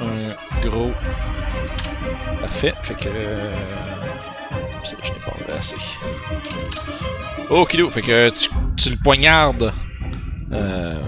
un 0.00 0.66
gros. 0.66 0.92
Parfait, 2.40 2.72
fait 2.80 2.94
que. 2.94 3.08
euh, 3.10 3.52
Ça, 4.82 4.96
je 5.02 5.10
n'ai 5.12 5.18
pas 5.18 5.32
enlevé 5.38 5.58
assez. 5.58 5.76
Oh, 7.50 7.66
kilo, 7.66 7.90
fait 7.90 8.00
que 8.00 8.30
tu, 8.30 8.48
tu 8.78 8.88
le 8.92 8.96
poignardes. 9.04 9.74
Euh, 10.52 11.02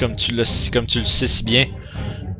comme, 0.00 0.16
tu 0.16 0.32
le, 0.34 0.42
comme 0.72 0.86
tu 0.86 0.98
le 0.98 1.04
sais 1.04 1.28
si 1.28 1.44
bien. 1.44 1.66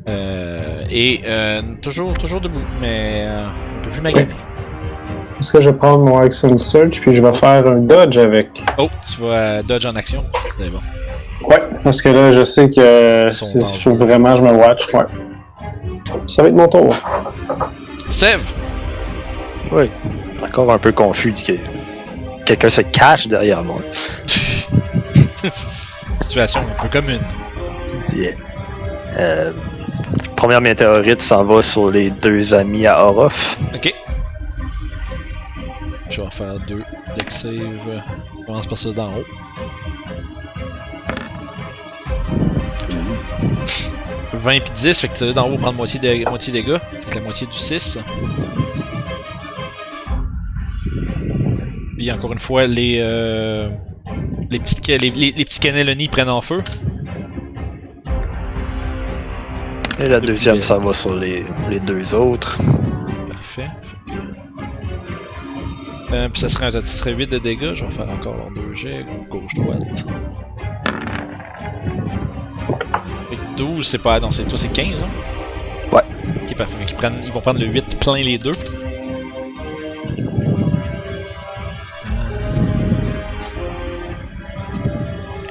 Euh, 0.09 0.83
et 0.89 1.21
euh, 1.25 1.61
toujours, 1.81 2.17
toujours 2.17 2.41
debout, 2.41 2.59
mais 2.81 3.25
on 3.29 3.81
peut 3.81 3.91
plus 3.91 4.01
maganer. 4.01 4.35
Est-ce 5.39 5.53
que 5.53 5.61
je 5.61 5.69
vais 5.69 5.77
prendre 5.77 5.99
mon 6.03 6.17
Action 6.19 6.57
Search 6.57 6.99
puis 6.99 7.13
je 7.13 7.21
vais 7.21 7.31
faire 7.33 7.65
un 7.65 7.77
dodge 7.79 8.17
avec? 8.17 8.61
Oh, 8.77 8.89
tu 9.09 9.21
vas 9.21 9.63
dodge 9.63 9.85
en 9.85 9.95
action. 9.95 10.25
C'est 10.57 10.69
bon. 10.69 10.81
Ouais, 11.47 11.61
parce 11.83 12.01
que 12.01 12.09
là, 12.09 12.31
je 12.31 12.43
sais 12.43 12.69
que 12.69 13.27
faut 13.81 13.95
vraiment 13.95 14.35
je 14.35 14.41
me 14.41 14.51
watch. 14.51 14.93
Ouais. 14.93 15.05
Ça 16.27 16.41
va 16.43 16.49
être 16.49 16.55
mon 16.55 16.67
tour. 16.67 16.95
Sève! 18.09 18.53
Oui. 19.71 19.89
Encore 20.43 20.71
un 20.71 20.77
peu 20.77 20.91
confus 20.91 21.33
que 21.33 21.53
quelqu'un 22.45 22.69
se 22.69 22.81
cache 22.81 23.27
derrière 23.27 23.63
moi. 23.63 23.81
Situation 26.21 26.61
un 26.61 26.81
peu 26.81 26.89
commune. 26.89 27.21
Yeah. 28.13 28.33
Euh, 29.17 29.51
première 30.35 30.61
météorite 30.61 31.21
s'en 31.21 31.43
va 31.43 31.61
sur 31.61 31.91
les 31.91 32.09
deux 32.09 32.53
amis 32.53 32.87
à 32.87 33.05
Orof. 33.05 33.59
Ok. 33.73 33.93
Je 36.09 36.21
vais 36.21 36.27
en 36.27 36.31
faire 36.31 36.59
deux. 36.67 36.83
Deck 37.15 37.31
save. 37.31 38.03
On 38.37 38.43
commence 38.43 38.67
par 38.67 38.77
ça 38.77 38.91
d'en 38.91 39.09
haut. 39.09 39.25
«20 44.33 44.59
puis 44.63 44.71
10, 44.75 44.99
fait 45.01 45.07
que 45.07 45.17
tu 45.17 45.33
d'en 45.33 45.49
haut 45.49 45.57
prendre 45.57 45.77
moitié, 45.77 45.99
de, 45.99 46.29
moitié 46.29 46.53
dégâts. 46.53 46.77
Fait 47.01 47.09
que 47.11 47.15
la 47.15 47.21
moitié 47.21 47.47
du 47.47 47.57
6. 47.57 47.99
Puis 51.97 52.11
encore 52.11 52.31
une 52.31 52.39
fois, 52.39 52.65
les 52.67 52.99
euh, 53.01 53.69
les, 54.49 54.59
petites, 54.59 54.87
les, 54.87 54.97
les, 54.97 55.09
les 55.09 55.45
petits 55.45 55.59
cannelloni 55.59 56.07
prennent 56.07 56.29
en 56.29 56.41
feu. 56.41 56.63
Et 59.99 60.05
la 60.05 60.21
deuxième 60.21 60.55
les- 60.55 60.61
s'en 60.61 60.79
va 60.79 60.93
sur 60.93 61.13
les, 61.13 61.45
les 61.69 61.79
deux 61.81 62.15
autres. 62.15 62.57
Parfait. 63.31 63.67
Euh, 66.13 66.29
puis 66.29 66.39
ça 66.41 66.47
serait, 66.49 66.67
un- 66.67 66.71
ça 66.71 66.85
serait 66.85 67.13
8 67.13 67.29
de 67.31 67.37
dégâts. 67.37 67.73
Je 67.73 67.83
vais 67.85 67.91
faire 67.91 68.09
encore 68.09 68.35
leurs 68.37 68.51
deux 68.51 68.73
jets. 68.73 69.05
Gauche-droite. 69.29 70.05
Fait 73.59 73.65
que 73.65 73.71
12, 73.71 73.87
c'est 73.87 73.97
pas. 73.97 74.19
Non, 74.19 74.31
c'est 74.31 74.45
toi, 74.45 74.57
c'est 74.57 74.71
15, 74.71 75.03
hein? 75.03 75.07
Ouais. 75.91 76.01
Ok, 76.43 76.55
parfait. 76.55 76.75
Fait 76.79 76.85
qu'ils 76.85 76.95
prennent, 76.95 77.21
ils 77.25 77.31
vont 77.31 77.41
prendre 77.41 77.59
le 77.59 77.65
8 77.67 77.99
plein 77.99 78.15
les 78.15 78.37
deux. 78.37 78.53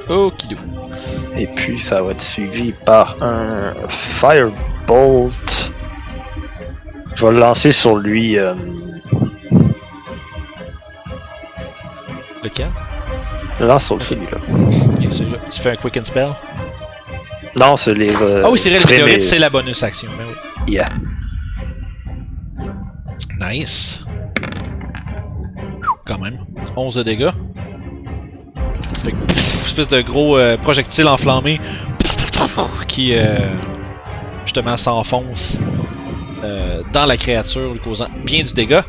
Euh... 0.09 0.25
Okidou. 0.27 0.55
Et 1.37 1.47
puis 1.47 1.77
ça 1.77 2.01
va 2.01 2.11
être 2.11 2.21
suivi 2.21 2.73
par 2.85 3.15
un 3.21 3.73
Firebolt. 3.87 5.71
Je 7.15 7.25
vais 7.25 7.31
le 7.31 7.39
lancer 7.39 7.71
sur 7.71 7.95
lui. 7.97 8.37
euh, 8.37 8.53
Lequel? 12.43 12.69
lance 13.59 13.87
sur 13.87 14.01
celui-là. 14.01 14.37
Ok, 14.93 15.11
celui-là. 15.11 15.37
Tu 15.51 15.61
fais 15.61 15.71
un 15.71 15.75
quick 15.75 15.97
and 15.97 16.05
spell? 16.05 16.29
Non, 17.57 17.77
c'est 17.77 17.93
les. 17.93 18.13
euh, 18.21 18.43
Ah 18.45 18.49
oui, 18.51 18.59
c'est 18.59 18.69
vrai, 18.69 18.77
le 18.77 18.81
serait 18.81 18.91
météorite, 18.93 19.15
mes- 19.17 19.21
c'est 19.23 19.39
la 19.39 19.49
bonus 19.49 19.81
action. 19.83 20.09
Ben 20.17 20.25
oui. 20.27 20.73
Yeah. 20.73 20.89
Nice. 23.41 24.03
Quand 26.05 26.19
même. 26.19 26.39
11 26.75 26.95
de 26.95 27.03
dégâts. 27.03 27.29
Fait 29.03 29.11
que, 29.11 29.17
pff, 29.27 29.65
espèce 29.65 29.87
de 29.87 30.01
gros 30.01 30.37
euh, 30.37 30.57
projectile 30.57 31.07
enflammé 31.07 31.59
qui 32.87 33.13
euh, 33.15 33.37
justement 34.45 34.77
s'enfonce 34.77 35.59
euh, 36.43 36.81
dans 36.93 37.05
la 37.05 37.17
créature, 37.17 37.73
lui 37.73 37.79
causant 37.79 38.07
bien 38.25 38.43
du 38.43 38.53
dégât. 38.53 38.83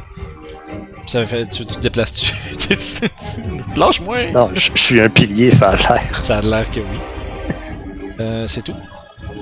Ça 1.07 1.25
fait, 1.27 1.47
tu, 1.47 1.67
tu 1.67 1.75
te 1.77 1.81
déplaces-tu? 1.81 2.33
Lâche-moi! 3.77 4.31
Non, 4.33 4.51
je 4.55 4.71
suis 4.77 5.01
un 5.01 5.09
pilier, 5.09 5.51
ça 5.51 5.71
a 5.71 5.77
l'air. 5.77 6.17
Ça 6.25 6.39
a 6.39 6.41
l'air 6.43 6.71
que 6.71 6.81
oui. 6.81 6.99
Euh, 8.21 8.47
c'est 8.47 8.63
tout. 8.63 8.77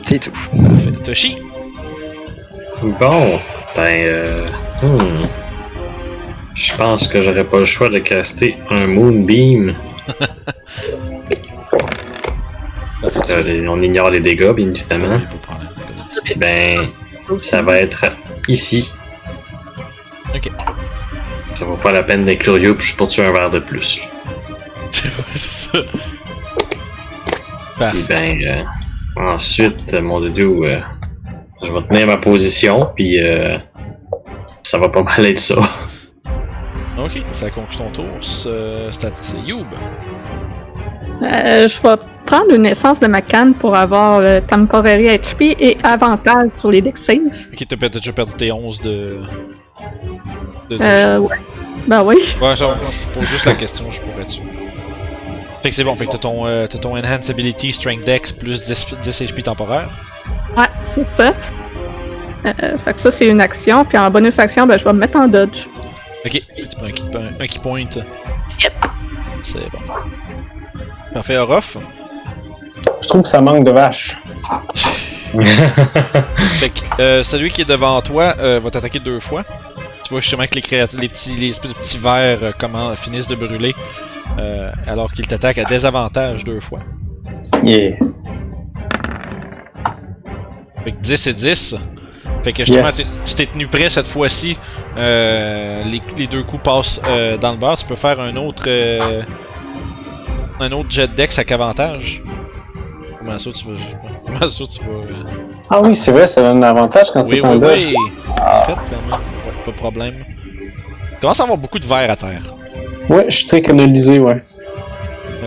C'est 0.04 0.18
tout. 0.20 0.30
Parfait. 0.62 0.92
Toshi. 1.04 1.38
Bon, 3.00 3.40
ben, 3.74 4.00
euh, 4.04 4.46
hmm. 4.82 5.26
je 6.54 6.74
pense 6.76 7.08
que 7.08 7.20
j'aurais 7.22 7.44
pas 7.44 7.58
le 7.58 7.64
choix 7.64 7.88
de 7.88 7.98
caster 7.98 8.56
un 8.70 8.86
Moonbeam. 8.86 9.74
Tu- 13.24 13.32
Euh, 13.32 13.42
les- 13.42 13.68
on 13.68 13.80
ignore 13.80 14.10
les 14.10 14.18
dégâts, 14.20 14.50
bien 14.52 14.70
évidemment. 14.70 15.20
pas 15.20 15.24
de 15.26 15.36
problème. 15.40 15.68
comme 15.76 15.96
d'habitude. 15.96 16.22
Puis 16.24 16.34
ben, 16.36 16.88
ça 17.38 17.62
va 17.62 17.76
être 17.78 18.04
ici. 18.48 18.92
Ok. 20.34 20.50
Ça 21.54 21.64
vaut 21.64 21.76
pas 21.76 21.92
la 21.92 22.02
peine 22.02 22.24
d'être 22.24 22.40
curieux 22.40 22.76
juste 22.78 22.96
pour 22.96 23.06
tuer 23.08 23.24
un 23.24 23.32
verre 23.32 23.50
de 23.50 23.60
plus. 23.60 24.00
c'est 24.90 25.10
ça. 25.32 25.78
Puis 27.78 28.02
Parfait. 28.02 28.38
ben, 28.38 28.42
euh, 28.46 28.64
ensuite, 29.34 29.94
euh, 29.94 30.02
mon 30.02 30.20
doudou, 30.20 30.64
euh, 30.64 30.80
je 31.64 31.72
vais 31.72 31.82
tenir 31.88 32.06
ma 32.06 32.16
position, 32.16 32.88
puis 32.94 33.18
euh, 33.22 33.58
ça 34.62 34.78
va 34.78 34.88
pas 34.88 35.02
mal 35.02 35.26
être 35.26 35.38
ça. 35.38 35.56
Ok, 37.00 37.22
ça 37.30 37.48
conclut 37.50 37.78
ton 37.78 37.90
tour. 37.92 38.04
C'est 38.20 39.38
Youb. 39.46 39.66
Euh, 41.22 41.68
je 41.68 41.80
vais 41.80 41.94
prendre 42.26 42.52
une 42.52 42.66
essence 42.66 42.98
de 42.98 43.06
ma 43.06 43.22
canne 43.22 43.54
pour 43.54 43.76
avoir 43.76 44.20
le 44.20 44.40
temporary 44.40 45.06
HP 45.16 45.54
et 45.60 45.78
avantage 45.84 46.50
sur 46.56 46.72
les 46.72 46.80
deck 46.82 46.96
save. 46.96 47.46
Ok, 47.52 47.64
t'as 47.68 47.76
peut-être 47.76 47.94
déjà 47.94 48.12
perdu 48.12 48.34
tes 48.34 48.50
11 48.50 48.80
de. 48.80 49.20
de 50.70 50.78
Euh, 50.80 51.18
ouais. 51.20 51.36
Ben 51.86 52.02
oui. 52.02 52.16
Ouais, 52.42 52.56
ça, 52.56 52.76
je 52.90 53.08
pose 53.16 53.28
juste 53.28 53.46
la 53.46 53.54
question, 53.54 53.88
je 53.92 54.00
pourrais 54.00 54.24
dessus. 54.24 54.42
Fait 55.62 55.70
que 55.70 55.74
c'est 55.74 55.84
bon, 55.84 55.94
fait 55.94 56.06
que 56.06 56.12
t'as 56.12 56.18
ton, 56.18 56.46
euh, 56.46 56.66
t'as 56.66 56.78
ton 56.78 56.96
Enhance 56.96 57.30
Ability 57.30 57.72
Strength 57.72 58.04
Dex 58.04 58.32
plus 58.32 58.62
10, 58.62 58.86
10 59.02 59.22
HP 59.22 59.42
temporaire. 59.42 59.88
Ouais, 60.56 60.66
c'est 60.84 61.06
ça. 61.12 61.34
Euh, 62.46 62.78
fait 62.78 62.94
que 62.94 63.00
ça, 63.00 63.10
c'est 63.10 63.26
une 63.26 63.40
action. 63.40 63.84
Puis 63.84 63.98
en 63.98 64.10
bonus 64.10 64.38
action, 64.38 64.66
ben, 64.66 64.78
je 64.78 64.84
vais 64.84 64.92
me 64.92 64.98
mettre 65.00 65.18
en 65.18 65.26
dodge. 65.26 65.66
Ok, 66.24 66.32
tu 66.32 66.76
prends 66.76 66.86
un 66.86 66.92
key, 66.92 67.02
un, 67.14 67.42
un 67.42 67.46
key 67.46 67.58
point. 67.60 67.84
Yep. 68.60 68.72
C'est 69.42 69.70
bon. 69.70 69.78
Parfait, 71.12 71.36
Orof. 71.38 71.76
Je 73.02 73.08
trouve 73.08 73.22
que 73.22 73.28
ça 73.28 73.40
manque 73.40 73.64
de 73.64 73.70
vaches. 73.70 74.16
Fait 75.34 76.70
que 76.70 77.02
euh, 77.02 77.22
celui 77.22 77.50
qui 77.50 77.62
est 77.62 77.68
devant 77.68 78.00
toi 78.00 78.34
euh, 78.38 78.60
va 78.60 78.70
t'attaquer 78.70 78.98
deux 78.98 79.20
fois. 79.20 79.44
Tu 80.08 80.14
vois 80.14 80.20
justement 80.20 80.44
que 80.44 80.54
les 80.54 80.62
créatures, 80.62 80.98
les 80.98 81.08
petits, 81.10 81.34
les 81.36 81.48
espèces 81.50 81.74
de 81.74 81.76
petits 81.76 81.98
vers 81.98 82.38
euh, 82.42 82.50
comment, 82.58 82.96
finissent 82.96 83.26
de 83.28 83.34
brûler. 83.36 83.74
euh, 84.38 84.70
alors 84.86 85.12
qu'il 85.12 85.26
t'attaque 85.26 85.58
à 85.58 85.64
désavantage 85.64 86.44
deux 86.44 86.60
fois. 86.60 86.78
Yeah. 87.62 87.96
Fait 90.84 90.92
que 90.92 91.00
10 91.00 91.26
et 91.26 91.34
10. 91.34 91.76
Fait 92.42 92.52
que 92.52 92.64
justement, 92.64 92.84
Yes. 92.86 92.96
t'es- 93.26 93.28
tu 93.30 93.34
t'es 93.34 93.52
tenu 93.52 93.66
prêt 93.66 93.90
cette 93.90 94.08
fois-ci. 94.08 94.56
Euh, 94.96 95.84
les, 95.84 96.00
les 96.16 96.26
deux 96.26 96.42
coups 96.44 96.62
passent 96.62 97.00
dans 97.40 97.52
le 97.52 97.58
beurre. 97.58 97.76
Tu 97.76 97.84
peux 97.84 97.96
faire 97.96 98.18
un 98.20 98.34
autre. 98.36 98.66
un 100.60 100.72
autre 100.72 100.90
jet 100.90 101.08
dex 101.14 101.36
avec 101.38 101.52
avantage. 101.52 102.22
Comment 103.28 103.38
ça 103.38 103.52
tu 103.52 103.64
vas. 103.66 103.72
Comment 104.26 104.46
ça 104.48 104.64
tu 104.66 104.80
vas. 104.84 104.90
euh, 104.90 105.24
Ah 105.68 105.80
oui, 105.82 105.94
c'est 105.94 106.12
vrai, 106.12 106.26
ça 106.26 106.40
donne 106.42 106.64
un 106.64 106.68
avantage 106.68 107.10
quand 107.12 107.22
Oui, 107.28 107.28
tu 107.28 107.36
es 107.36 107.44
en 107.46 107.52
oui, 107.54 107.58
dodge. 107.60 107.86
oui. 107.88 107.94
En 108.40 108.64
fait. 108.64 108.72
Ouais, 108.72 109.18
pas 109.64 109.70
de 109.70 109.76
problème. 109.76 110.24
Il 111.12 111.18
commence 111.20 111.38
à 111.40 111.42
avoir 111.42 111.58
beaucoup 111.58 111.78
de 111.78 111.86
verre 111.86 112.10
à 112.10 112.16
terre? 112.16 112.54
Ouais, 113.10 113.26
je 113.28 113.36
suis 113.36 113.46
très 113.46 113.60
canalisé, 113.60 114.18
ouais. 114.18 114.34
Ouais, 114.34 114.40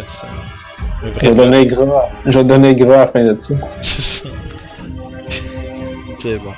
c'est 0.06 0.28
un 0.28 1.12
Je 1.14 1.20
vais 1.22 1.34
donner 1.34 1.66
gras. 1.66 2.10
Je 2.26 2.38
vais 2.38 2.44
donner 2.44 2.76
gras 2.76 2.94
à 2.94 2.98
la 3.00 3.08
fin 3.08 3.24
de 3.24 3.36
ça. 3.40 3.56
C'est 6.20 6.38
bon. 6.38 6.52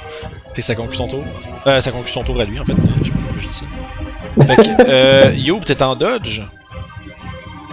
Fait 0.54 0.56
que 0.56 0.62
ça 0.62 0.76
conclut 0.76 0.98
son 0.98 1.08
tour. 1.08 1.24
Euh, 1.68 1.80
ça 1.80 1.92
conclut 1.92 2.12
son 2.12 2.24
tour 2.24 2.38
à 2.42 2.44
lui, 2.44 2.60
en 2.60 2.66
fait. 2.66 2.74
Je 3.02 3.06
sais 3.08 3.12
pas 3.14 3.18
pourquoi 3.22 3.40
je 3.40 3.48
dis 3.48 3.54
ça. 3.54 3.66
Fait 4.46 4.56
que, 4.58 4.90
euh, 4.90 5.32
Youb, 5.36 5.62
t'es 5.64 5.82
en 5.82 5.96
dodge? 5.96 6.42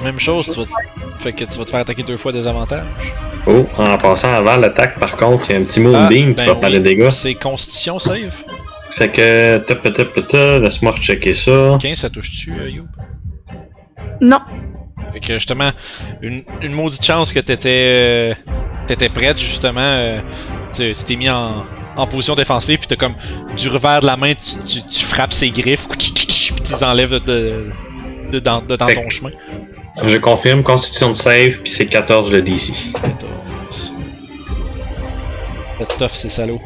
Même 0.02 0.18
chose, 0.18 0.50
tu 0.50 0.58
vas 0.60 0.66
te... 0.66 1.22
Fait 1.22 1.32
que 1.32 1.44
tu 1.44 1.58
vas 1.58 1.64
te 1.64 1.70
faire 1.70 1.80
attaquer 1.80 2.02
deux 2.02 2.16
fois 2.16 2.32
des 2.32 2.46
avantages. 2.46 3.14
oh, 3.46 3.66
en 3.76 3.98
passant 3.98 4.32
avant 4.32 4.56
l'attaque, 4.56 4.98
par 4.98 5.16
contre, 5.16 5.46
il 5.50 5.52
y 5.52 5.56
a 5.56 5.58
un 5.60 5.64
petit 5.64 5.80
Moonbeam 5.80 6.34
qui 6.34 6.46
va 6.46 6.54
prendre 6.54 6.68
les 6.74 6.80
dégâts. 6.80 7.00
Ah, 7.02 7.04
ben 7.04 7.10
C'est 7.10 7.34
Constitution 7.34 7.98
save. 7.98 8.44
Fait 8.90 9.10
que, 9.10 9.58
tap, 9.58 9.82
tap, 9.82 9.92
tap, 9.92 10.26
tap, 10.26 10.62
laisse-moi 10.62 10.92
rechecker 10.92 11.32
ça. 11.34 11.76
15, 11.80 11.98
ça 11.98 12.08
touche-tu, 12.10 12.52
euh, 12.58 12.68
Youb? 12.70 12.86
Non. 14.20 14.40
Fait 15.12 15.20
que 15.20 15.34
justement, 15.34 15.70
une, 16.22 16.42
une 16.62 16.72
maudite 16.72 17.04
chance 17.04 17.32
que 17.32 17.40
t'étais 17.40 17.86
euh, 17.90 18.34
t'étais 18.86 19.08
prête 19.08 19.38
justement. 19.38 19.80
euh, 19.80 20.20
tu 20.72 20.92
t'es 20.92 21.16
mis 21.16 21.28
en, 21.28 21.64
en 21.96 22.06
position 22.06 22.34
défensive 22.34 22.78
puis 22.78 22.86
t'as 22.86 22.96
comme 22.96 23.14
du 23.56 23.68
revers 23.68 24.00
de 24.00 24.06
la 24.06 24.16
main, 24.16 24.32
tu, 24.34 24.58
tu, 24.64 24.86
tu 24.86 25.04
frappes 25.04 25.32
ses 25.32 25.50
griffes 25.50 25.88
puis 25.98 26.12
tu 26.14 26.52
les 26.72 26.84
enlèves 26.84 27.10
de, 27.10 27.18
de, 27.18 27.70
de- 28.32 28.38
dans, 28.38 28.60
de 28.62 28.76
dans 28.76 28.86
Fait 28.86 28.94
ton 28.94 29.08
chemin. 29.08 29.30
Je 30.04 30.16
confirme, 30.18 30.62
constitution 30.62 31.08
de 31.08 31.12
save, 31.14 31.58
puis 31.62 31.70
c'est 31.70 31.86
14 31.86 32.32
le 32.32 32.42
DC. 32.42 32.92
14. 32.92 33.92
Faites 35.78 35.96
tough 35.98 36.10
ces 36.10 36.28
salauds. 36.28 36.60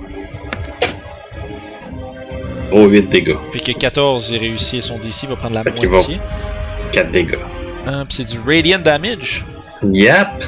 Oh, 2.73 2.87
8 2.87 3.09
dégâts. 3.09 3.37
Fait 3.53 3.61
que 3.61 3.73
14, 3.73 4.31
il 4.33 4.39
réussit 4.39 4.83
son 4.83 4.99
DC, 4.99 5.27
va 5.29 5.37
prendre 5.37 5.55
la 5.55 5.63
Fait 5.63 5.71
va- 5.87 5.89
moitié. 5.89 6.21
4 6.93 7.11
dégâts. 7.11 7.39
Ah, 7.87 8.05
pis 8.09 8.17
c'est 8.17 8.25
du 8.25 8.41
Radiant 8.41 8.79
Damage. 8.79 9.45
Yep. 9.83 10.45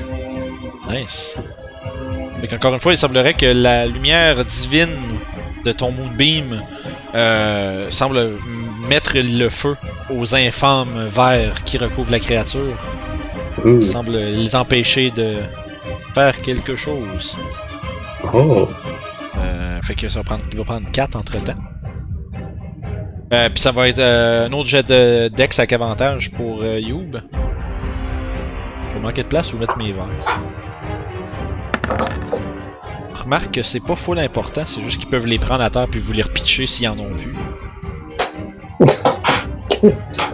Nice. 0.90 1.36
Fait 2.40 2.48
qu'encore 2.48 2.74
une 2.74 2.80
fois, 2.80 2.92
il 2.92 2.98
semblerait 2.98 3.34
que 3.34 3.46
la 3.46 3.86
lumière 3.86 4.44
divine 4.44 4.96
de 5.66 5.72
ton 5.72 5.90
Moonbeam 5.90 6.62
euh, 7.14 7.90
semble 7.90 8.38
mettre 8.88 9.12
le 9.16 9.48
feu 9.48 9.76
aux 10.10 10.34
infâmes 10.34 11.06
vers 11.08 11.64
qui 11.64 11.76
recouvrent 11.76 12.12
la 12.12 12.20
créature. 12.20 12.76
Ouh. 13.64 13.80
semble 13.80 14.12
les 14.12 14.54
empêcher 14.54 15.10
de 15.10 15.36
faire 16.14 16.40
quelque 16.42 16.76
chose. 16.76 17.36
Oh. 18.32 18.68
Euh, 19.38 19.80
fait 19.82 19.94
que 19.94 20.08
ça 20.08 20.20
va 20.20 20.24
prendre, 20.24 20.44
il 20.52 20.58
va 20.58 20.64
prendre 20.64 20.90
4 20.90 21.16
entre 21.16 21.42
temps. 21.42 21.54
Euh, 23.34 23.48
Puis 23.48 23.60
ça 23.60 23.72
va 23.72 23.88
être 23.88 23.98
euh, 23.98 24.46
un 24.46 24.52
autre 24.52 24.68
jet 24.68 24.86
de 24.86 25.28
Dex 25.28 25.58
avec 25.58 25.72
avantage 25.72 26.30
pour 26.30 26.62
euh, 26.62 26.78
Youb. 26.78 27.16
Je 28.88 28.94
vais 28.94 29.00
manquer 29.00 29.24
de 29.24 29.28
place 29.28 29.52
ou 29.52 29.58
mettre 29.58 29.76
mes 29.78 29.92
verres. 29.92 30.06
Remarque 33.26 33.50
que 33.54 33.62
c'est 33.64 33.80
pas 33.80 33.96
full 33.96 34.20
important, 34.20 34.62
c'est 34.66 34.80
juste 34.82 35.00
qu'ils 35.00 35.10
peuvent 35.10 35.26
les 35.26 35.40
prendre 35.40 35.64
à 35.64 35.68
terre 35.68 35.88
puis 35.88 35.98
vous 35.98 36.12
les 36.12 36.22
repitcher 36.22 36.64
s'ils 36.64 36.88
en 36.88 36.96
ont 36.96 37.10
plus. 37.10 37.34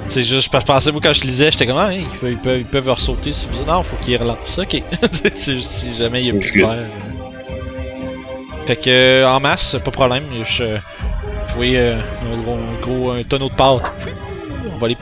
c'est 0.09 0.21
juste, 0.21 0.53
je 0.53 0.59
pensais, 0.61 0.91
vous, 0.91 1.01
quand 1.01 1.15
je 1.15 1.23
lisais, 1.23 1.51
j'étais 1.51 1.67
comme, 1.67 1.79
ah, 1.79 1.91
hey, 1.91 2.03
ils, 2.03 2.19
peuvent, 2.19 2.31
ils, 2.31 2.37
peuvent, 2.37 2.59
ils 2.59 2.67
peuvent 2.67 2.91
ressauter 2.91 3.33
si 3.33 3.49
vous. 3.51 3.65
Non, 3.65 3.83
faut 3.83 3.97
qu'ils 3.97 4.19
relancent. 4.19 4.59
Ok. 4.59 4.83
c'est 5.35 5.55
juste 5.55 5.71
si 5.71 5.95
jamais 5.95 6.21
il 6.23 6.27
y 6.27 6.31
a 6.33 6.35
plus 6.39 6.51
de 6.51 6.67
verre. 6.67 6.71
euh. 6.71 6.87
Fait 8.67 8.77
que, 8.77 9.25
en 9.27 9.41
masse, 9.41 9.73
pas 9.83 9.91
de 9.91 9.97
problème. 9.97 10.25
Je, 10.43 10.75
vous 10.75 11.57
voyez 11.57 11.79
euh, 11.79 11.99
un 12.31 12.43
gros, 12.43 12.57
un 12.57 12.81
gros 12.83 13.11
un 13.13 13.23
tonneau 13.23 13.49
de 13.49 13.55
pâte. 13.55 13.91
On 14.71 14.77
va 14.77 14.85
aller 14.85 14.99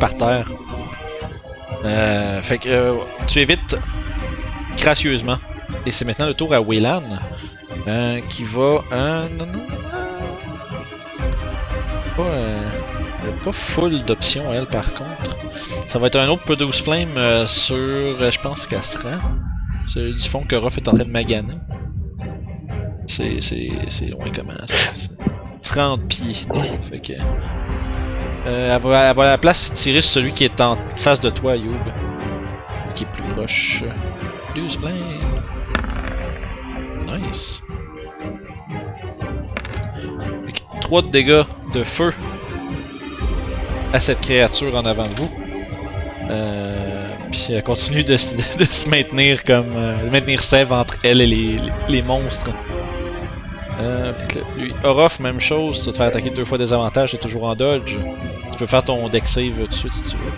par 0.00 0.16
terre. 0.16 0.50
Euh, 1.84 2.42
fait 2.42 2.56
que 2.56 2.70
euh, 2.70 2.94
tu 3.26 3.40
évites 3.40 3.76
gracieusement. 4.78 5.36
Et 5.86 5.90
c'est 5.90 6.04
maintenant 6.04 6.26
le 6.26 6.34
tour 6.34 6.54
à 6.54 6.60
Waylan. 6.60 7.02
euh, 7.88 8.20
qui 8.28 8.44
va. 8.44 8.82
Euh, 8.92 9.28
non, 9.28 9.46
non, 9.46 9.58
non, 9.58 9.66
Pas, 12.16 12.22
euh, 12.22 12.70
pas 13.44 13.52
full 13.52 14.02
d'options, 14.04 14.52
elle, 14.52 14.66
par 14.66 14.92
contre. 14.94 15.36
Ça 15.88 15.98
va 15.98 16.06
être 16.06 16.16
un 16.18 16.28
autre 16.28 16.44
Produce 16.44 16.82
Flame 16.82 17.16
euh, 17.16 17.46
sur. 17.46 17.76
euh, 17.76 18.30
je 18.30 18.40
pense 18.40 18.68
sera. 18.68 19.18
C'est 19.84 20.12
du 20.12 20.28
fond 20.28 20.42
que 20.42 20.54
Ruff 20.56 20.76
est 20.76 20.88
en 20.88 20.92
train 20.92 21.04
de 21.04 21.10
maganer. 21.10 21.54
C'est, 23.08 23.40
c'est, 23.40 23.68
c'est 23.88 24.06
loin 24.06 24.26
comment 24.34 24.54
ça. 24.66 24.92
c'est 24.92 25.10
30 25.62 26.06
pieds. 26.08 26.34
Fait. 26.34 27.18
Euh, 28.46 28.74
elle, 28.76 28.80
va, 28.82 29.10
elle 29.10 29.16
la 29.16 29.38
place 29.38 29.72
tirer 29.74 30.00
celui 30.00 30.32
qui 30.32 30.44
est 30.44 30.60
en 30.60 30.76
face 30.96 31.20
de 31.20 31.30
toi, 31.30 31.56
Youb. 31.56 31.76
Qui 32.94 33.04
est 33.04 33.12
plus 33.12 33.24
proche. 33.24 33.84
12 34.54 34.76
plein. 34.76 34.94
Nice. 37.18 37.62
3 40.80 41.02
de 41.02 41.08
dégâts 41.08 41.44
de 41.72 41.84
feu 41.84 42.12
à 43.92 44.00
cette 44.00 44.20
créature 44.20 44.74
en 44.76 44.84
avant 44.84 45.04
de 45.04 45.14
vous. 45.16 45.30
Euh, 46.30 47.14
puis 47.30 47.48
elle 47.50 47.62
continue 47.62 48.04
de, 48.04 48.16
se 48.16 48.88
maintenir 48.88 49.44
comme. 49.44 49.76
euh, 49.76 50.04
de 50.04 50.10
maintenir 50.10 50.40
sève 50.40 50.72
entre 50.72 50.96
elle 51.02 51.20
et 51.20 51.26
les, 51.88 52.02
monstres. 52.02 52.50
Euh, 53.80 54.12
fait 54.30 54.42
Orof, 54.84 55.18
même 55.18 55.40
chose, 55.40 55.80
tu 55.80 55.86
vas 55.86 55.92
te 55.92 55.96
faire 55.96 56.06
attaquer 56.06 56.30
deux 56.30 56.44
fois 56.44 56.58
des 56.58 56.72
avantages, 56.72 57.12
t'es 57.12 57.18
toujours 57.18 57.44
en 57.44 57.54
dodge. 57.54 57.98
Tu 58.50 58.58
peux 58.58 58.66
faire 58.66 58.84
ton 58.84 59.08
deck 59.08 59.26
save 59.26 59.56
tout 59.56 59.66
de 59.66 59.72
suite 59.72 59.92
si 59.92 60.02
tu 60.02 60.16
veux. 60.16 60.32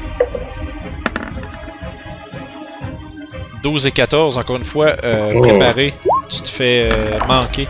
12 3.65 3.87
et 3.87 3.91
14, 3.93 4.37
encore 4.39 4.57
une 4.57 4.63
fois, 4.65 4.95
euh, 5.03 5.33
Oh. 5.35 5.41
préparé. 5.41 5.93
Tu 6.29 6.43
te 6.43 6.49
fais 6.49 6.89
euh, 6.93 7.19
manquer. 7.27 7.67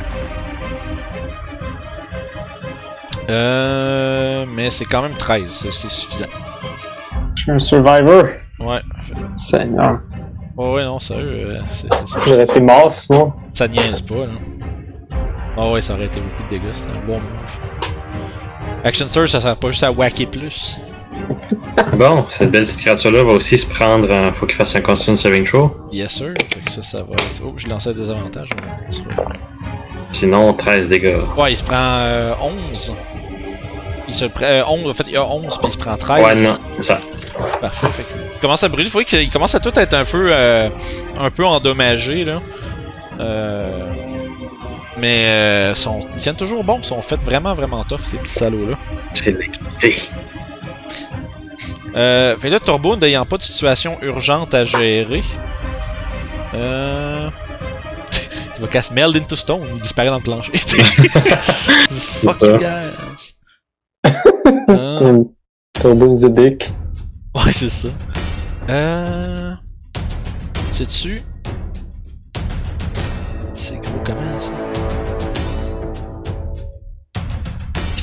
Euh, 3.30 4.44
mais 4.52 4.70
c'est 4.70 4.84
quand 4.84 5.02
même 5.02 5.14
13, 5.14 5.50
c'est- 5.70 5.88
suffisant. 5.88 6.26
Je 7.36 7.42
suis 7.42 7.52
un 7.52 7.58
survivor. 7.58 8.24
Ouais. 8.58 8.80
Seigneur. 9.36 9.98
Ouais, 10.56 10.72
ouais, 10.74 10.84
non, 10.84 10.98
sérieux, 10.98 11.56
euh, 11.56 11.60
J'aurais 12.24 12.42
été 12.42 12.60
mort 12.60 12.90
sinon. 12.92 13.32
ça 13.52 13.66
niaise 13.66 14.02
pas, 14.02 14.26
là. 14.26 14.32
Ah 15.56 15.70
ouais, 15.70 15.80
ça 15.80 15.94
aurait 15.94 16.06
été 16.06 16.20
beaucoup 16.20 16.42
de 16.42 16.48
dégâts, 16.48 16.72
c'était 16.72 16.90
un 16.92 17.06
bon 17.06 17.20
move. 17.20 17.60
Action 18.84 19.08
Surge, 19.08 19.30
ça 19.30 19.40
sert 19.40 19.56
pas 19.56 19.70
juste 19.70 19.82
à 19.84 19.90
whacker 19.92 20.26
plus. 20.26 20.78
Bon, 21.96 22.26
cette 22.28 22.50
belle 22.50 22.62
petite 22.64 22.80
créature-là 22.80 23.22
va 23.22 23.32
aussi 23.32 23.56
se 23.58 23.66
prendre. 23.72 24.10
un- 24.12 24.32
faut 24.32 24.46
qu'il 24.46 24.56
fasse 24.56 24.74
un 24.76 24.80
Constitution 24.80 25.14
Saving 25.16 25.44
Throw. 25.44 25.76
Yes, 25.92 26.12
sir. 26.12 26.34
Fait 26.52 26.60
que 26.64 26.70
ça, 26.70 26.82
ça 26.82 26.98
va 26.98 27.12
être. 27.14 27.42
Oh, 27.44 27.52
je 27.56 27.66
lançais 27.68 27.94
des 27.94 28.10
avantages. 28.10 28.50
Sinon, 30.12 30.52
13 30.54 30.88
dégâts. 30.88 31.16
Ouais, 31.36 31.52
il 31.52 31.56
se 31.56 31.64
prend 31.64 31.76
euh, 32.00 32.34
11. 32.40 32.94
Il 34.08 34.14
se 34.14 34.24
prend. 34.26 34.44
euh, 34.44 34.62
11, 34.68 34.88
en 34.90 34.94
fait, 34.94 35.04
il 35.08 35.14
y 35.14 35.16
a 35.16 35.24
11, 35.26 35.58
puis 35.58 35.68
il 35.68 35.72
se 35.72 35.78
prend 35.78 35.96
13. 35.96 36.24
Ouais, 36.24 36.34
non, 36.34 36.58
c'est 36.78 36.82
ça. 36.82 36.98
Parfait. 37.60 37.86
Fait 37.88 38.18
il 38.34 38.40
commence 38.40 38.62
à 38.62 38.68
brûler. 38.68 38.88
Faut 38.90 39.00
qu'il 39.00 39.30
commence 39.30 39.54
à 39.54 39.60
tout 39.60 39.76
être 39.78 39.94
un 39.94 40.04
peu, 40.04 40.28
euh, 40.32 40.68
un 41.18 41.30
peu 41.30 41.44
endommagé 41.44 42.24
là. 42.24 42.40
Euh, 43.20 43.92
mais 44.98 45.24
euh, 45.26 45.74
sont, 45.74 46.00
ils 46.12 46.16
tiennent 46.16 46.36
toujours 46.36 46.62
bon. 46.64 46.78
Ils 46.78 46.84
sont 46.84 47.00
faits 47.02 47.22
vraiment, 47.24 47.54
vraiment 47.54 47.84
tough 47.84 48.00
ces 48.00 48.18
petits 48.18 48.32
salauds 48.32 48.70
là. 48.70 48.76
De 49.24 49.30
l'équité. 49.32 49.96
Euh, 51.96 52.36
fait 52.38 52.48
là, 52.48 52.58
Turbo 52.58 52.96
n'ayant 52.96 53.24
pas 53.24 53.36
de 53.36 53.42
situation 53.42 53.98
urgente 54.02 54.54
à 54.54 54.64
gérer. 54.64 55.22
Euh. 56.54 57.26
il 58.56 58.62
va 58.62 58.68
casser 58.68 58.94
Meld 58.94 59.16
into 59.16 59.36
Stone. 59.36 59.68
Il 59.72 59.80
disparaît 59.80 60.08
dans 60.08 60.16
le 60.16 60.22
plancher. 60.22 60.52
Fuck 60.56 62.42
you 62.42 62.58
guys. 62.58 63.34
Euh, 64.06 64.92
C'est 64.98 65.04
un 65.04 65.24
Turbo 65.80 66.14
Zedic. 66.14 66.70
Ouais, 67.34 67.52
c'est 67.52 67.70
ça. 67.70 67.88
Euh. 68.70 69.54
Sais-tu. 70.70 71.22
C'est 73.54 73.76
gros 73.76 74.00
comment 74.04 74.40
ça? 74.40 74.52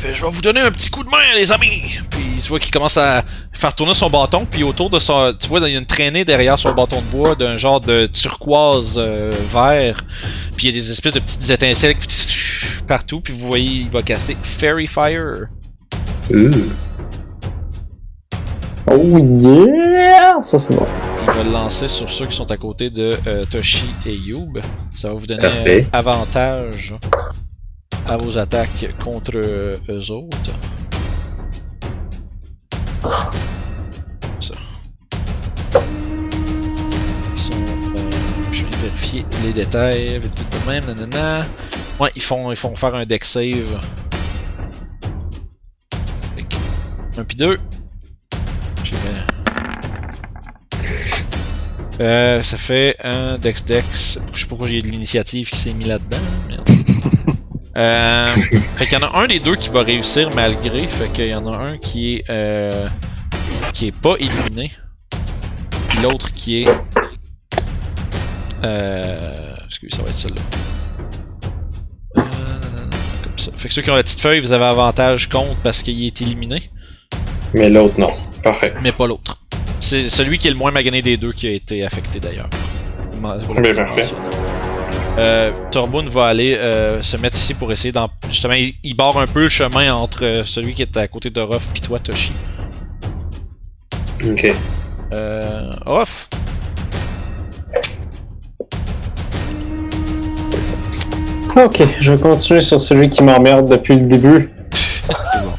Fait 0.01 0.15
Je 0.15 0.25
vais 0.25 0.31
vous 0.31 0.41
donner 0.41 0.61
un 0.61 0.71
petit 0.71 0.89
coup 0.89 1.03
de 1.03 1.09
main, 1.09 1.17
les 1.35 1.51
amis! 1.51 1.99
Puis 2.09 2.41
tu 2.41 2.49
vois 2.49 2.59
qu'il 2.59 2.71
commence 2.71 2.97
à 2.97 3.23
faire 3.53 3.73
tourner 3.75 3.93
son 3.93 4.09
bâton, 4.09 4.47
puis 4.49 4.63
autour 4.63 4.89
de 4.89 4.99
son. 4.99 5.33
Tu 5.39 5.47
vois, 5.47 5.59
il 5.59 5.73
y 5.73 5.75
a 5.75 5.79
une 5.79 5.85
traînée 5.85 6.25
derrière 6.25 6.57
son 6.57 6.73
bâton 6.73 7.01
de 7.01 7.05
bois 7.05 7.35
d'un 7.35 7.57
genre 7.57 7.79
de 7.79 8.07
turquoise 8.07 8.95
euh, 8.97 9.31
vert. 9.53 10.03
Puis 10.57 10.67
il 10.67 10.75
y 10.75 10.77
a 10.77 10.81
des 10.81 10.91
espèces 10.91 11.13
de 11.13 11.19
petites 11.19 11.49
étincelles 11.49 11.95
partout, 12.87 13.21
puis 13.21 13.33
vous 13.33 13.47
voyez, 13.47 13.81
il 13.81 13.89
va 13.89 14.01
caster 14.01 14.35
Fairy 14.41 14.87
Fire. 14.87 15.47
Oh 18.91 19.17
yeah! 19.17 20.41
Ça 20.43 20.57
c'est 20.57 20.75
bon. 20.75 20.87
Il 21.21 21.33
va 21.33 21.43
le 21.43 21.51
lancer 21.51 21.87
sur 21.87 22.09
ceux 22.09 22.25
qui 22.25 22.35
sont 22.35 22.49
à 22.49 22.57
côté 22.57 22.89
de 22.89 23.13
euh, 23.27 23.45
Toshi 23.45 23.89
et 24.07 24.15
Youb. 24.15 24.59
Ça 24.93 25.09
va 25.09 25.13
vous 25.13 25.27
donner 25.27 25.45
euh, 25.67 25.83
avantage 25.93 26.95
à 28.09 28.17
vos 28.17 28.37
attaques 28.37 28.93
contre 29.03 29.33
euh, 29.35 29.77
eux 29.89 30.11
autres. 30.11 30.51
Ça. 34.39 34.53
Ils 37.33 37.39
sont, 37.39 37.53
euh, 37.53 38.11
je 38.51 38.65
vais 38.65 38.77
vérifier 38.77 39.25
les 39.43 39.53
détails 39.53 40.19
vite 40.19 40.37
vite 40.37 40.65
de 40.65 40.71
même. 40.71 40.85
Nanana. 40.85 41.45
Ouais, 41.99 42.11
ils 42.15 42.21
font, 42.21 42.51
ils 42.51 42.57
font 42.57 42.75
faire 42.75 42.95
un 42.95 43.05
deck 43.05 43.25
save. 43.25 43.79
Que, 46.35 47.19
Un 47.19 47.23
puis 47.23 47.37
deux. 47.37 47.59
Euh, 52.01 52.41
ça 52.41 52.57
fait 52.57 52.95
un 53.03 53.37
Dex 53.37 53.63
Dex. 53.63 54.19
Je 54.33 54.39
sais 54.39 54.45
pas 54.45 54.49
pourquoi 54.49 54.67
j'ai 54.67 54.81
de 54.81 54.87
l'initiative 54.87 55.49
qui 55.51 55.57
s'est 55.57 55.73
mis 55.73 55.85
là-dedans. 55.85 56.17
Merde. 56.47 56.67
Euh, 57.77 58.27
fait 58.75 58.85
qu'il 58.85 58.99
y 58.99 59.03
en 59.03 59.07
a 59.07 59.19
un 59.19 59.27
des 59.27 59.39
deux 59.39 59.55
qui 59.55 59.69
va 59.69 59.81
réussir 59.81 60.29
malgré. 60.35 60.87
Fait 60.87 61.11
qu'il 61.11 61.27
y 61.27 61.35
en 61.35 61.45
a 61.47 61.55
un 61.55 61.77
qui 61.77 62.15
est 62.15 62.29
euh, 62.29 62.87
qui 63.73 63.87
est 63.87 63.95
pas 63.95 64.15
éliminé. 64.19 64.71
Puis 65.89 65.99
l'autre 65.99 66.33
qui 66.33 66.61
est 66.61 66.67
euh, 68.63 69.55
excusez, 69.65 69.95
ça 69.95 70.03
va 70.03 70.09
être 70.09 70.17
celle-là? 70.17 70.41
Euh, 72.17 72.23
comme 73.23 73.37
ça. 73.37 73.51
Fait 73.55 73.67
que 73.67 73.73
ceux 73.73 73.81
qui 73.81 73.89
ont 73.89 73.95
la 73.95 74.03
petite 74.03 74.19
feuille, 74.19 74.39
vous 74.39 74.53
avez 74.53 74.65
avantage 74.65 75.29
contre 75.29 75.55
parce 75.63 75.81
qu'il 75.81 76.03
est 76.05 76.21
éliminé, 76.21 76.61
Mais 77.53 77.69
l'autre, 77.69 77.99
non. 77.99 78.13
Parfait. 78.43 78.73
mais 78.81 78.91
pas 78.91 79.07
l'autre. 79.07 79.39
C'est 79.79 80.09
celui 80.09 80.37
qui 80.37 80.47
est 80.47 80.51
le 80.51 80.57
moins 80.57 80.71
magané 80.71 81.01
des 81.01 81.17
deux 81.17 81.31
qui 81.31 81.47
a 81.47 81.51
été 81.51 81.83
affecté 81.83 82.19
d'ailleurs. 82.19 82.49
Voulais 83.21 83.61
Bien, 83.61 83.71
le 83.71 83.75
parfait. 83.75 84.15
Euh, 85.17 85.51
Turboon 85.71 86.07
va 86.07 86.27
aller 86.27 86.55
euh, 86.55 87.01
se 87.01 87.17
mettre 87.17 87.35
ici 87.35 87.53
pour 87.53 87.71
essayer 87.71 87.91
d'en. 87.91 88.09
Justement, 88.29 88.53
il, 88.53 88.73
il 88.83 88.95
barre 88.95 89.17
un 89.17 89.27
peu 89.27 89.41
le 89.41 89.49
chemin 89.49 89.93
entre 89.93 90.23
euh, 90.25 90.43
celui 90.43 90.73
qui 90.73 90.81
est 90.81 90.97
à 90.97 91.07
côté 91.07 91.29
de 91.29 91.41
Ruff 91.41 91.67
et 91.75 91.79
toi, 91.79 91.99
Toshi. 91.99 92.31
Ok. 94.23 94.53
Euh. 95.11 95.71
Ruff! 95.85 96.29
Ok, 101.57 101.83
je 101.99 102.13
vais 102.13 102.21
continuer 102.21 102.61
sur 102.61 102.79
celui 102.79 103.09
qui 103.09 103.23
m'emmerde 103.23 103.69
depuis 103.69 103.97
le 103.97 104.07
début. 104.07 104.53
C'est 104.73 105.43
bon. 105.43 105.53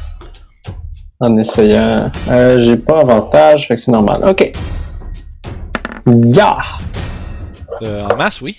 En 1.19 1.37
essayant. 1.37 2.11
Euh, 2.29 2.59
j'ai 2.59 2.77
pas 2.77 3.01
avantage, 3.01 3.67
fait 3.67 3.75
que 3.75 3.81
c'est 3.81 3.91
normal. 3.91 4.23
Ok. 4.27 4.51
Ya! 6.07 6.57
Euh, 7.83 7.99
en 8.11 8.15
masse, 8.15 8.41
oui. 8.41 8.57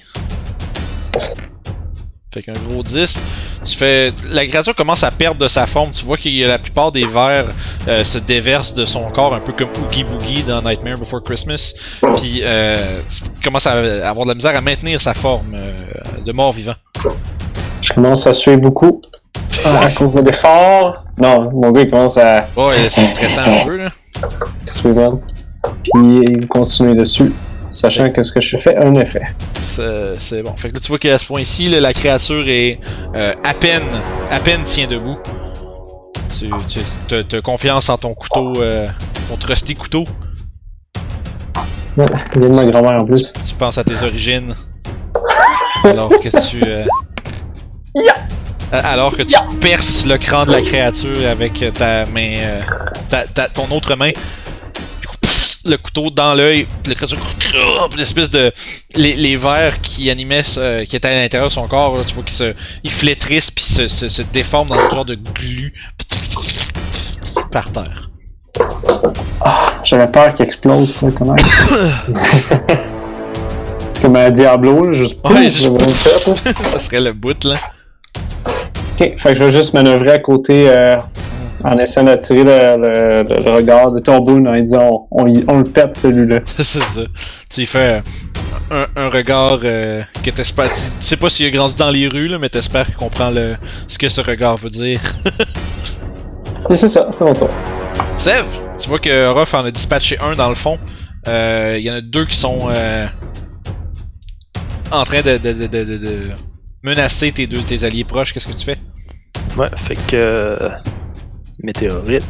Fait 2.35 2.43
qu'un 2.43 2.53
gros 2.69 2.83
10. 2.83 3.23
Tu 3.63 3.77
fais. 3.77 4.13
La 4.29 4.45
créature 4.45 4.75
commence 4.75 5.05
à 5.05 5.13
perdre 5.13 5.41
de 5.41 5.47
sa 5.47 5.67
forme. 5.67 5.93
Tu 5.93 6.05
vois 6.05 6.17
que 6.17 6.47
la 6.49 6.59
plupart 6.59 6.91
des 6.91 7.07
vers 7.07 7.47
euh, 7.87 8.03
se 8.03 8.19
déversent 8.19 8.75
de 8.75 8.85
son 8.85 9.09
corps, 9.11 9.35
un 9.35 9.39
peu 9.41 9.53
comme 9.53 9.69
Oogie 9.85 10.03
Boogie 10.03 10.43
dans 10.43 10.61
Nightmare 10.61 10.99
Before 10.99 11.23
Christmas. 11.23 11.75
Puis 12.17 12.41
euh, 12.43 13.01
tu 13.09 13.31
commences 13.45 13.69
à 13.69 14.09
avoir 14.09 14.27
de 14.27 14.31
la 14.31 14.35
misère 14.35 14.57
à 14.57 14.61
maintenir 14.61 15.01
sa 15.01 15.15
forme 15.15 15.55
euh, 15.55 15.71
de 16.25 16.33
mort-vivant. 16.33 16.75
Je 17.81 17.93
commence 17.93 18.27
à 18.27 18.33
suer 18.33 18.57
beaucoup. 18.57 19.01
À 19.65 19.91
cause 19.91 20.13
de 20.15 20.21
l'effort. 20.21 21.05
Non, 21.17 21.51
mon 21.53 21.71
gars 21.71 21.83
il 21.83 21.91
commence 21.91 22.17
à 22.17 22.49
Ouais, 22.57 22.89
c'est 22.89 23.07
stressant 23.07 23.43
un 23.43 23.65
peu, 23.65 23.77
là. 23.77 23.91
mal. 24.85 25.13
Puis 25.63 26.25
il 26.27 26.49
continue 26.49 26.97
dessus. 26.97 27.33
Sachant 27.75 28.09
que 28.11 28.23
ce 28.23 28.33
que 28.33 28.41
je 28.41 28.57
fais 28.57 28.77
a 28.77 28.87
un 28.87 28.95
effet. 28.95 29.25
C'est 29.61 30.43
bon. 30.43 30.57
Fait 30.57 30.69
que 30.69 30.75
là, 30.75 30.81
tu 30.81 30.89
vois 30.89 30.99
qu'à 30.99 31.19
ce 31.19 31.27
point-ci, 31.27 31.69
là, 31.69 31.81
la 31.81 31.93
créature 31.93 32.45
est 32.47 32.79
euh, 33.17 33.35
à 33.43 33.53
peine, 33.53 33.83
à 34.31 34.39
peine 34.39 34.63
tient 34.63 34.87
debout. 34.87 35.19
Tu, 36.39 36.49
te 37.09 37.41
confiance 37.41 37.89
en 37.89 37.99
ton 37.99 38.15
couteau, 38.15 38.55
euh, 38.63 38.87
ton 39.29 39.37
trusty 39.37 39.75
couteau. 39.75 40.05
Ouais, 41.97 42.07
il 42.35 42.41
de 42.41 42.49
ma 42.49 42.65
grand-mère 42.65 43.03
en 43.03 43.05
plus. 43.05 43.33
Tu 43.33 43.55
penses 43.55 43.79
à 43.79 43.85
tes 43.85 44.03
origines. 44.03 44.55
Alors 45.85 46.09
que 46.11 46.29
tu. 46.49 46.63
euh, 46.65 46.85
Alors 48.73 49.17
que 49.17 49.23
tu 49.23 49.37
perces 49.61 50.07
le 50.07 50.17
crâne 50.19 50.47
de 50.49 50.53
la 50.53 50.63
créature 50.63 51.29
avec 51.29 51.65
ta 51.75 52.05
main. 52.07 52.35
euh, 52.39 52.61
ta- 53.09 53.27
ta- 53.27 53.49
ton 53.49 53.69
autre 53.71 53.95
main. 53.97 54.11
Le 55.67 55.77
couteau 55.77 56.11
dans 56.11 56.35
l'œil, 56.35 56.67
puis 56.83 56.95
L'espèce 57.97 58.31
de. 58.31 58.53
Les, 58.95 59.15
les 59.17 59.37
vers 59.37 59.81
qui 59.81 60.11
animaient, 60.11 60.43
ce- 60.43 60.85
qui 60.85 60.97
étaient 60.97 61.09
à 61.09 61.15
l'intérieur 61.15 61.49
de 61.49 61.53
son 61.53 61.67
corps, 61.69 61.97
là, 61.97 62.03
tu 62.07 62.15
vois 62.15 62.23
qu'ils 62.25 62.35
se. 62.37 62.55
Ils 62.83 62.91
flétrissent, 62.93 63.51
puis 63.51 63.65
se, 63.65 63.87
se, 63.87 64.09
se 64.09 64.23
déforment 64.23 64.69
dans 64.69 64.75
un 64.79 64.91
genre 64.91 65.05
de 65.05 65.15
glu. 65.15 65.73
Par 67.51 67.71
terre. 67.73 68.11
J'avais 69.85 70.07
peur 70.09 70.33
qu'il 70.35 70.45
explose 70.45 70.93
pour 70.93 71.09
être 71.09 71.23
honnête. 71.23 71.45
Comme 74.03 74.17
un 74.17 74.31
Diablo, 74.31 74.85
là, 74.87 74.93
juste 74.93 75.19
Ouais, 75.25 75.45
juste 75.45 75.65
une 75.67 75.79
ça 76.65 76.79
serait 76.79 77.01
le 77.01 77.13
bout, 77.13 77.43
là. 77.45 77.55
Ok, 78.47 79.13
fait 79.17 79.29
que 79.31 79.35
je 79.35 79.45
vais 79.45 79.51
juste 79.51 79.73
manœuvrer 79.75 80.13
à 80.13 80.19
côté 80.19 80.69
euh, 80.69 80.97
en 81.65 81.79
essayant 81.79 82.07
d'attirer 82.07 82.45
le, 82.45 82.77
le, 82.77 83.23
le- 83.23 83.45
le 83.45 83.51
regard 83.51 83.91
de 83.93 84.01
Torboon 84.01 84.45
en 84.47 84.61
disant 84.61 85.09
on, 85.11 85.23
on, 85.23 85.27
y- 85.27 85.45
on 85.49 85.59
le 85.59 85.65
pète 85.65 85.97
celui-là. 85.97 86.41
c'est 86.45 86.65
ça. 86.83 87.01
Tu 87.51 87.61
lui 87.61 87.67
fais 87.67 88.03
un, 88.71 88.87
un 88.97 89.09
regard 89.09 89.61
euh, 89.65 90.03
que 90.23 90.31
t'espères. 90.31 90.73
Tu, 90.73 90.81
tu 90.81 90.97
sais 91.01 91.17
pas 91.17 91.29
s'il 91.31 91.47
a 91.47 91.51
grandi 91.51 91.75
dans 91.77 91.91
les 91.91 92.07
rues, 92.09 92.29
là, 92.29 92.39
mais 92.39 92.49
t'espères 92.49 92.87
qu'il 92.87 92.97
comprend 92.97 93.31
le, 93.31 93.57
ce 93.89 93.99
que 93.99 94.09
ce 94.09 94.21
regard 94.21 94.57
veut 94.57 94.71
dire. 94.71 95.01
Et 96.71 96.75
c'est 96.75 96.89
ça, 96.89 97.09
c'est 97.11 97.25
mon 97.25 97.35
tour. 97.35 97.51
Sev, 98.17 98.45
tu 98.81 98.89
vois 98.89 98.99
que 98.99 99.29
Ruff 99.29 99.53
en 99.55 99.65
a 99.65 99.71
dispatché 99.71 100.19
un 100.21 100.35
dans 100.35 100.49
le 100.49 100.55
fond. 100.55 100.79
Euh, 101.29 101.77
Il 101.79 101.85
y 101.85 101.91
en 101.91 101.95
a 101.95 102.01
deux 102.01 102.25
qui 102.27 102.37
sont. 102.37 102.69
euh, 102.69 103.07
en 104.91 105.05
train 105.05 105.23
de, 105.23 105.37
de, 105.39 105.53
de, 105.53 105.67
de, 105.67 105.85
de- 105.85 105.97
de 105.99 106.31
menacer 106.83 107.33
tes 107.33 107.47
deux 107.47 107.61
tes 107.63 107.85
alliés 107.85 108.05
proches. 108.05 108.33
Qu'est-ce 108.33 108.47
que 108.47 108.53
tu 108.53 108.65
fais? 108.65 108.79
Ouais, 109.59 109.69
fait 109.77 109.97
que. 110.07 110.57
Météorite. 111.65 112.23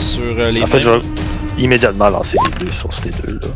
sur 0.00 0.22
euh, 0.38 0.50
les 0.50 0.62
en 0.62 0.66
fait, 0.66 0.80
je 0.80 0.90
vais 0.90 1.00
immédiatement 1.58 2.08
lancer 2.10 2.38
les 2.58 2.66
deux 2.66 2.72
sur 2.72 2.92
ces 2.92 3.10
deux-là. 3.10 3.48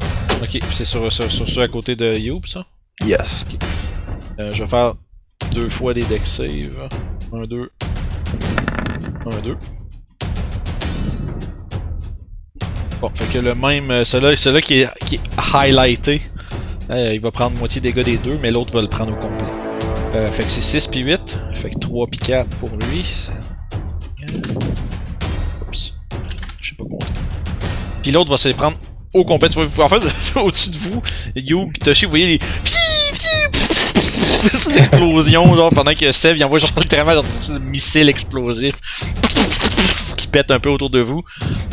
Ok, 0.43 0.59
c'est 0.71 0.85
sur, 0.85 1.11
sur, 1.13 1.31
sur 1.31 1.49
ceux 1.49 1.63
à 1.63 1.69
côté 1.69 1.97
de 1.97 2.13
Youb, 2.19 2.45
ça? 2.47 2.65
Yes. 3.05 3.45
Euh, 4.39 4.53
je 4.53 4.63
vais 4.65 4.69
faire 4.69 4.95
deux 5.53 5.69
fois 5.69 5.95
des 5.95 6.05
deck 6.05 6.25
save. 6.27 6.89
Un, 7.33 7.47
deux. 7.47 7.71
Un, 9.27 9.41
deux. 9.43 9.57
Bon, 13.01 13.11
fait 13.15 13.33
que 13.33 13.39
le 13.39 13.55
même. 13.55 13.91
euh, 13.91 14.05
Celui-là 14.05 14.37
celui 14.37 14.61
qui, 14.63 14.81
est, 14.81 14.89
qui 15.07 15.15
est 15.17 15.21
highlighté, 15.55 16.21
euh, 16.91 17.13
il 17.15 17.21
va 17.21 17.31
prendre 17.31 17.57
moitié 17.59 17.81
des 17.81 17.93
dégâts 17.93 18.05
des 18.05 18.17
deux, 18.19 18.39
mais 18.43 18.51
l'autre 18.51 18.75
va 18.75 18.83
le 18.83 18.89
prendre 18.89 19.13
au 19.13 19.17
complet. 19.17 19.47
Euh, 20.15 20.31
fait 20.31 20.43
que 20.45 20.51
c'est 20.51 20.61
6 20.61 20.89
puis 20.89 21.01
8. 21.01 21.39
Fait 21.55 21.71
que 21.71 21.79
3 21.79 22.07
puis 22.09 22.19
4 22.19 22.49
pour 22.59 22.71
lui. 22.71 23.29
Oups. 25.69 25.95
Je 26.61 26.69
sais 26.69 26.77
pas 26.77 26.85
compter. 26.85 27.07
Puis 28.03 28.13
l'autre 28.13 28.31
va 28.31 28.37
se 28.37 28.49
les 28.49 28.55
prendre 28.55 28.77
au 29.13 29.25
complet. 29.25 29.49
Tu 29.49 29.59
vois, 29.63 29.85
en 29.85 29.89
fait, 29.89 30.03
au-dessus 30.37 30.71
de 30.71 30.77
vous, 30.77 31.03
You, 31.37 31.71
Toshi, 31.83 32.05
vous 32.05 32.11
voyez 32.11 32.27
les 32.27 32.39
des 34.69 34.79
explosions, 34.79 35.55
genre, 35.55 35.71
pendant 35.71 35.95
que 35.95 36.11
Steve, 36.13 36.37
il 36.37 36.45
envoie 36.45 36.59
genre 36.59 36.71
littéralement 36.79 37.21
de 37.23 37.59
missiles 37.59 38.09
explosifs 38.09 38.77
qui 40.17 40.27
pètent 40.29 40.51
un 40.51 40.61
peu 40.61 40.71
autour 40.71 40.91
de 40.91 41.01
vous. 41.01 41.23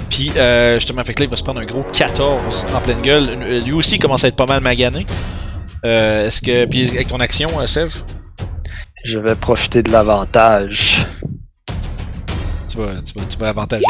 Puis, 0.10 0.32
euh, 0.36 0.76
justement, 0.76 1.04
fait 1.04 1.14
que 1.14 1.22
là, 1.22 1.26
il 1.26 1.30
va 1.30 1.38
se 1.38 1.44
prendre 1.44 1.60
un 1.60 1.66
gros 1.66 1.84
14 1.84 2.66
en 2.74 2.82
pleine 2.82 3.02
gueule. 3.02 3.64
Lui 3.64 3.74
aussi, 3.74 3.96
il 3.96 4.00
commence 4.00 4.24
à 4.24 4.28
être 4.28 4.36
pas 4.36 4.46
mal 4.46 4.62
magané. 4.62 5.06
Euh, 5.86 6.28
Est-ce 6.28 6.42
que. 6.42 6.66
Puis, 6.66 6.90
avec 6.90 7.08
ton 7.08 7.20
action, 7.20 7.60
euh, 7.60 7.68
Sev, 7.68 7.94
Je 9.06 9.20
vais 9.20 9.36
profiter 9.36 9.84
de 9.84 9.92
l'avantage. 9.92 11.06
Tu 12.78 12.84
vas, 12.84 13.02
tu 13.02 13.14
vas, 13.20 13.26
tu 13.26 13.38
vas 13.38 13.50
avantager. 13.50 13.84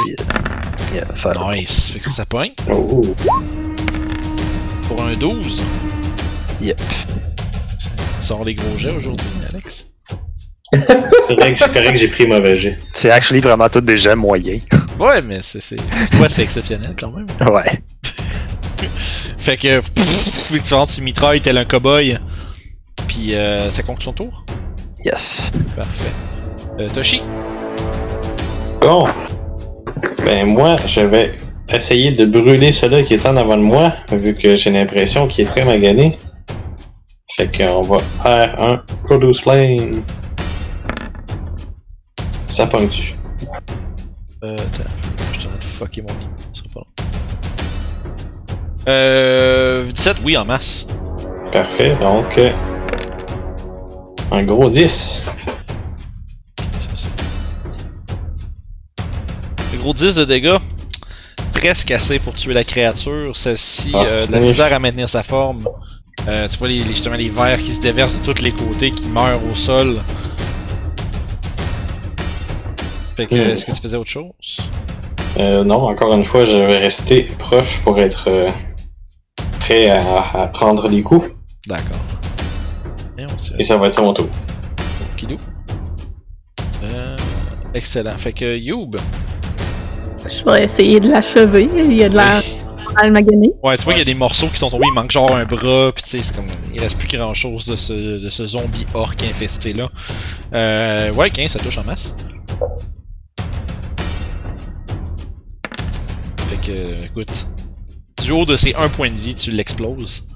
Yeah, 0.94 1.06
Nice. 1.52 1.92
Fait 1.92 2.00
que 2.00 2.06
ça, 2.06 2.12
ça 2.12 2.26
pogne. 2.26 2.54
Oh. 2.72 3.02
Pour 4.88 5.04
un 5.04 5.16
12. 5.16 5.62
Yep. 6.62 6.78
Tu 6.80 8.26
sors 8.26 8.44
les 8.46 8.56
gros 8.56 8.78
jets 8.78 8.92
aujourd'hui, 8.96 9.28
Alex. 9.50 9.88
C'est 10.74 10.86
correct, 11.36 11.60
correct, 11.74 11.98
j'ai 11.98 12.08
pris 12.08 12.28
mauvais 12.28 12.56
jet. 12.56 12.78
C'est 12.94 13.10
actually 13.12 13.40
vraiment 13.42 13.70
tous 13.70 13.82
des 13.82 13.98
jets 13.98 14.16
moyens. 14.16 14.62
Ouais, 15.00 15.22
mais 15.22 15.44
c'est. 15.44 15.62
c'est- 15.62 15.80
Ouais, 16.20 16.28
c'est 16.28 16.42
exceptionnel 16.42 16.96
quand 17.00 17.12
même. 17.12 17.28
Ouais. 17.54 17.84
Fait 19.38 19.56
que 19.56 19.80
pff, 19.80 20.64
tu 20.64 20.74
rentres, 20.74 20.92
tu 20.96 21.02
mitrailles 21.02 21.40
tel 21.40 21.56
un 21.60 21.66
cowboy. 21.66 22.18
Puis 23.08 23.36
euh, 23.36 23.70
ça 23.70 23.84
conclut 23.84 24.06
son 24.06 24.14
tour. 24.14 24.44
Yes. 25.06 25.52
Parfait. 25.76 26.12
Euh, 26.80 26.90
Toshi. 26.90 27.22
Bon. 28.82 29.06
Ben 30.26 30.46
moi, 30.48 30.76
je 30.86 31.02
vais 31.02 31.36
essayer 31.74 32.12
de 32.12 32.26
brûler 32.26 32.72
celui 32.72 33.04
qui 33.04 33.16
est 33.16 33.26
en 33.26 33.36
avant 33.38 33.58
de 33.58 33.62
moi, 33.64 33.94
vu 34.12 34.34
que 34.34 34.56
j'ai 34.56 34.72
l'impression 34.72 35.28
qu'il 35.28 35.46
est 35.46 35.48
très 35.48 35.66
magané. 35.66 36.12
Fait 37.36 37.56
qu'on 37.56 37.82
va 37.82 37.98
faire 38.24 38.56
un 38.62 38.82
Produce 39.06 39.42
Flame. 39.42 40.04
Ça 42.48 42.66
ponctue. 42.68 43.14
Euh, 44.44 44.54
attends. 44.54 44.84
Je 45.34 45.40
suis 45.40 45.48
en 45.48 45.52
train 45.52 45.58
de 45.60 45.64
fucker 45.64 46.02
mon 46.02 46.14
lit. 46.20 46.28
Ça 46.54 46.64
sera 46.64 46.70
pas 46.74 46.80
long. 46.80 47.08
Euh. 48.90 49.86
17, 49.92 50.18
oui, 50.24 50.38
en 50.38 50.46
masse. 50.46 50.88
Parfait, 51.52 51.96
donc... 52.00 52.38
euh, 52.38 52.52
un 54.32 54.44
gros 54.44 54.70
10. 54.70 55.26
Gros 59.78 59.94
10 59.94 60.16
de 60.16 60.26
dégâts. 60.26 60.58
Presque 61.54 61.92
assez 61.92 62.20
pour 62.20 62.34
tuer 62.36 62.54
la 62.54 62.64
créature. 62.64 63.36
Celle-ci 63.36 63.92
Ah, 63.94 64.04
euh, 64.04 64.28
de 64.28 64.32
la 64.32 64.40
misère 64.40 64.72
à 64.74 64.80
maintenir 64.80 65.10
sa 65.10 65.24
forme. 65.24 65.68
Euh, 66.28 66.48
tu 66.48 66.58
vois 66.58 66.68
les, 66.68 66.84
justement 66.84 67.16
les 67.16 67.30
vers 67.30 67.58
qui 67.58 67.74
se 67.74 67.80
déversent 67.80 68.20
de 68.20 68.32
tous 68.34 68.42
les 68.44 68.52
côtés, 68.52 68.92
qui 68.92 69.06
meurent 69.08 69.40
au 69.50 69.56
sol. 69.56 70.02
Fait 73.16 73.26
que, 73.26 73.36
Hmm. 73.36 73.50
est-ce 73.50 73.66
que 73.66 73.72
tu 73.72 73.82
faisais 73.82 73.98
autre 73.98 74.10
chose? 74.10 74.30
Euh, 75.40 75.64
non, 75.64 75.88
encore 75.88 76.14
une 76.14 76.26
fois, 76.26 76.46
je 76.46 76.58
vais 76.58 76.76
rester 76.76 77.24
proche 77.40 77.80
pour 77.82 78.00
être 78.00 78.28
euh, 78.30 78.48
prêt 79.60 79.90
à, 79.90 80.42
à 80.44 80.48
prendre 80.48 80.88
les 80.88 81.02
coups. 81.02 81.28
D'accord. 81.68 81.98
Et 83.18 83.26
Et 83.60 83.64
ça 83.64 83.78
va 83.78 83.88
être 83.88 84.02
mon 84.02 84.14
tour. 84.14 84.28
Kidou. 85.16 85.38
Euh, 86.84 87.18
excellent. 87.74 88.18
Fait 88.18 88.34
que 88.34 88.58
Youb. 88.58 88.96
Je 90.30 90.44
vais 90.44 90.64
essayer 90.64 91.00
de 91.00 91.10
l'achever. 91.10 91.70
Il 91.76 91.94
y 91.98 92.04
a 92.04 92.10
de 92.10 92.16
l'air 92.16 92.42
magané. 93.12 93.52
Ouais, 93.64 93.78
tu 93.78 93.84
vois 93.84 93.94
qu'il 93.94 94.00
y 94.00 94.02
a 94.02 94.06
des 94.06 94.14
morceaux 94.14 94.48
qui 94.48 94.58
sont 94.58 94.70
tombés, 94.70 94.86
il 94.88 94.94
manque 94.94 95.12
genre 95.12 95.36
un 95.36 95.46
bras, 95.46 95.92
pis 95.94 96.04
tu 96.04 96.10
sais, 96.10 96.22
c'est 96.22 96.36
comme. 96.36 96.48
Il 96.74 96.82
reste 96.82 96.98
plus 96.98 97.08
grand 97.08 97.34
chose 97.34 97.66
de 97.66 97.76
ce, 97.76 97.94
de 97.94 98.30
ce 98.30 98.46
zombie 98.46 98.86
orc 98.94 99.16
infesté 99.24 99.74
là. 99.74 99.90
Euh, 100.54 101.14
ouais, 101.14 101.30
15, 101.30 101.52
ça 101.52 101.60
touche 101.60 101.78
en 101.78 101.84
masse. 101.84 102.16
Fait 106.48 106.58
que, 106.66 107.06
écoute, 107.06 107.48
du 108.24 108.32
haut 108.32 108.46
de 108.46 108.56
ses 108.56 108.74
1 108.74 108.90
point 108.90 109.12
de 109.12 109.18
vie, 109.18 109.36
tu 109.36 109.52
l'exploses. 109.52 110.28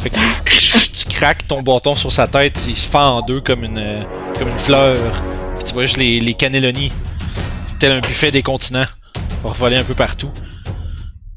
Fait 0.00 0.10
que 0.10 0.16
tu 0.16 1.06
craques 1.08 1.46
ton 1.46 1.62
bâton 1.62 1.94
sur 1.94 2.12
sa 2.12 2.26
tête, 2.26 2.64
il 2.68 2.76
se 2.76 2.88
fend 2.88 3.18
en 3.18 3.22
deux 3.22 3.40
comme 3.40 3.64
une, 3.64 4.06
comme 4.38 4.48
une 4.48 4.58
fleur. 4.58 4.98
Puis 5.56 5.64
tu 5.64 5.72
vois 5.72 5.84
juste 5.84 5.96
les, 5.96 6.20
les 6.20 6.34
cannelloni, 6.34 6.92
tel 7.78 7.92
un 7.92 8.00
buffet 8.00 8.30
des 8.30 8.42
continents, 8.42 8.86
voler 9.42 9.76
un 9.76 9.84
peu 9.84 9.94
partout. 9.94 10.30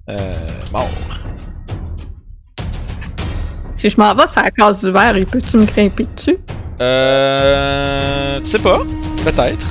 Euh, 0.09 0.15
mort. 0.71 0.88
Si 3.69 3.89
je 3.89 3.97
m'en 3.99 4.13
vais 4.15 4.25
sur 4.28 4.41
la 4.41 4.51
case 4.51 4.84
du 4.84 4.91
verre, 4.91 5.17
il 5.17 5.25
peut-tu 5.25 5.57
me 5.57 5.65
grimper 5.65 6.07
dessus? 6.15 6.38
Euh. 6.82 8.39
Tu 8.39 8.45
sais 8.49 8.59
pas. 8.59 8.80
Peut-être. 9.23 9.67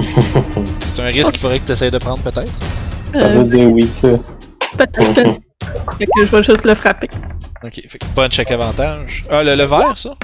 C'est 0.80 1.00
un 1.02 1.06
risque 1.06 1.32
qu'il 1.32 1.40
faudrait 1.40 1.58
que 1.58 1.66
tu 1.66 1.72
essayes 1.72 1.90
de 1.90 1.98
prendre, 1.98 2.22
peut-être. 2.22 2.58
Ça 3.10 3.24
Euh, 3.26 3.38
veut 3.38 3.44
dire 3.44 3.70
oui, 3.70 3.88
ça. 3.88 4.08
Peut-être 4.78 5.14
que... 5.14 5.22
fait 5.98 6.06
que 6.06 6.26
je 6.26 6.36
vais 6.36 6.42
juste 6.42 6.64
le 6.64 6.74
frapper. 6.74 7.08
Ok, 7.62 7.82
fait 7.88 7.98
que 7.98 8.06
punch 8.14 8.38
avec 8.38 8.50
avantage. 8.52 9.26
Ah, 9.30 9.42
le, 9.42 9.54
le 9.56 9.64
vert, 9.64 9.96
ça? 9.98 10.14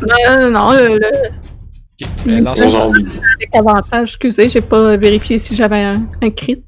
Non, 0.00 0.40
non, 0.40 0.50
non, 0.50 0.72
le, 0.72 0.98
le- 0.98 1.28
Ok. 2.02 2.08
Euh, 2.26 2.40
lance 2.40 2.60
Un 2.60 2.68
zombie. 2.70 3.06
avec 3.36 3.54
avantage, 3.54 4.08
excusez, 4.10 4.48
j'ai 4.48 4.60
pas 4.60 4.96
vérifié 4.96 5.38
si 5.38 5.54
j'avais 5.54 5.82
un, 5.82 6.02
un 6.22 6.30
crit. 6.30 6.64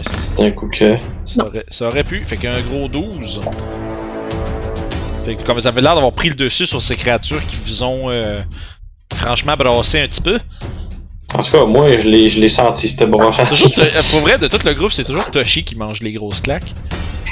Ouais, 0.00 0.12
c'est 0.14 0.20
ça. 0.20 0.30
D'un 0.42 0.50
coup 0.50 0.68
que. 0.68 0.96
Ça 1.26 1.46
aurait, 1.46 1.64
ça 1.70 1.86
aurait 1.86 2.04
pu. 2.04 2.22
Fait 2.26 2.36
qu'un 2.36 2.60
gros 2.68 2.88
12. 2.88 3.40
Fait 5.24 5.34
que 5.36 5.42
comme 5.42 5.56
vous 5.58 5.66
avez 5.66 5.80
l'air 5.82 5.94
d'avoir 5.94 6.12
pris 6.12 6.28
le 6.30 6.34
dessus 6.34 6.66
sur 6.66 6.80
ces 6.80 6.96
créatures 6.96 7.44
qui 7.46 7.56
vous 7.64 7.82
ont 7.82 8.10
euh, 8.10 8.40
franchement 9.14 9.54
brassé 9.56 10.00
un 10.00 10.06
petit 10.08 10.22
peu. 10.22 10.38
En 11.34 11.42
tout 11.42 11.52
cas, 11.52 11.64
moi, 11.64 11.86
je 11.96 12.08
l'ai, 12.08 12.28
je 12.28 12.40
l'ai 12.40 12.48
senti, 12.48 12.88
cette 12.88 13.08
brochage. 13.08 13.48
Toujours, 13.48 13.72
To- 13.72 13.82
pour 14.10 14.20
vrai, 14.20 14.36
de 14.38 14.48
tout 14.48 14.58
le 14.64 14.74
groupe, 14.74 14.90
c'est 14.90 15.04
toujours 15.04 15.30
Toshi 15.30 15.62
qui 15.62 15.76
mange 15.76 16.00
les 16.00 16.12
grosses 16.12 16.40
claques. 16.40 16.72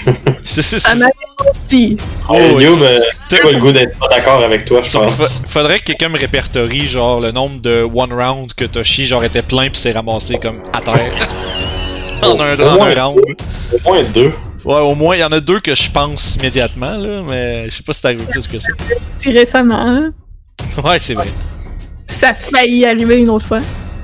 C'est- 0.45 0.63
c'est- 0.63 0.95
m'a 0.95 1.07
aussi. 1.53 1.97
Oh, 2.29 2.35
Hey, 2.35 2.55
oui, 2.55 2.65
Youb, 2.65 2.81
euh, 2.83 2.99
tu- 3.29 3.37
j'ai 3.37 3.43
pas 3.43 3.51
le 3.51 3.59
goût 3.59 3.73
d'être 3.73 3.99
pas 3.99 4.07
d'accord 4.09 4.43
avec 4.43 4.65
toi, 4.65 4.81
je 4.83 4.97
pense. 4.97 5.13
fa- 5.15 5.49
faudrait 5.49 5.81
que 5.81 5.85
quelqu'un 5.85 6.09
me 6.09 6.19
répertorie 6.19 6.87
genre 6.87 7.19
le 7.21 7.33
nombre 7.33 7.61
de 7.61 7.83
one 7.83 8.13
round 8.13 8.53
que 8.55 8.65
Toshi 8.65 9.05
genre 9.07 9.25
était 9.25 9.43
plein 9.43 9.69
pis 9.69 9.81
s'est 9.81 9.91
ramassé 9.93 10.39
comme 10.39 10.63
à 10.73 10.81
terre. 10.81 11.13
en 12.27 12.41
un, 12.41 12.57
Au 12.59 12.69
en 12.69 12.75
moins. 12.77 12.91
un 12.97 13.03
round. 13.05 13.21
Au 13.85 13.89
moins 13.93 14.03
deux. 14.15 14.33
Ouais, 14.65 14.81
au 14.81 14.95
moins 14.95 15.17
il 15.17 15.21
y 15.21 15.25
en 15.25 15.33
a 15.33 15.41
deux 15.41 15.61
que 15.61 15.75
je 15.75 15.91
pense 15.91 16.35
immédiatement 16.37 16.97
là, 16.99 17.23
mais 17.27 17.71
je 17.71 17.77
sais 17.77 17.83
pas 17.83 17.93
si 17.93 18.01
c'est 18.01 18.09
arrivé 18.09 18.25
plus 18.31 18.47
que 18.49 18.59
ça. 18.59 18.73
Si 19.17 19.31
récemment, 19.31 19.79
hein. 19.79 20.13
Ouais, 20.85 20.99
c'est 21.01 21.15
vrai. 21.15 21.29
ça 22.11 22.31
a 22.31 22.35
failli 22.35 22.85
arriver 22.85 23.21
une 23.21 23.31
autre 23.31 23.47
fois. 23.47 23.59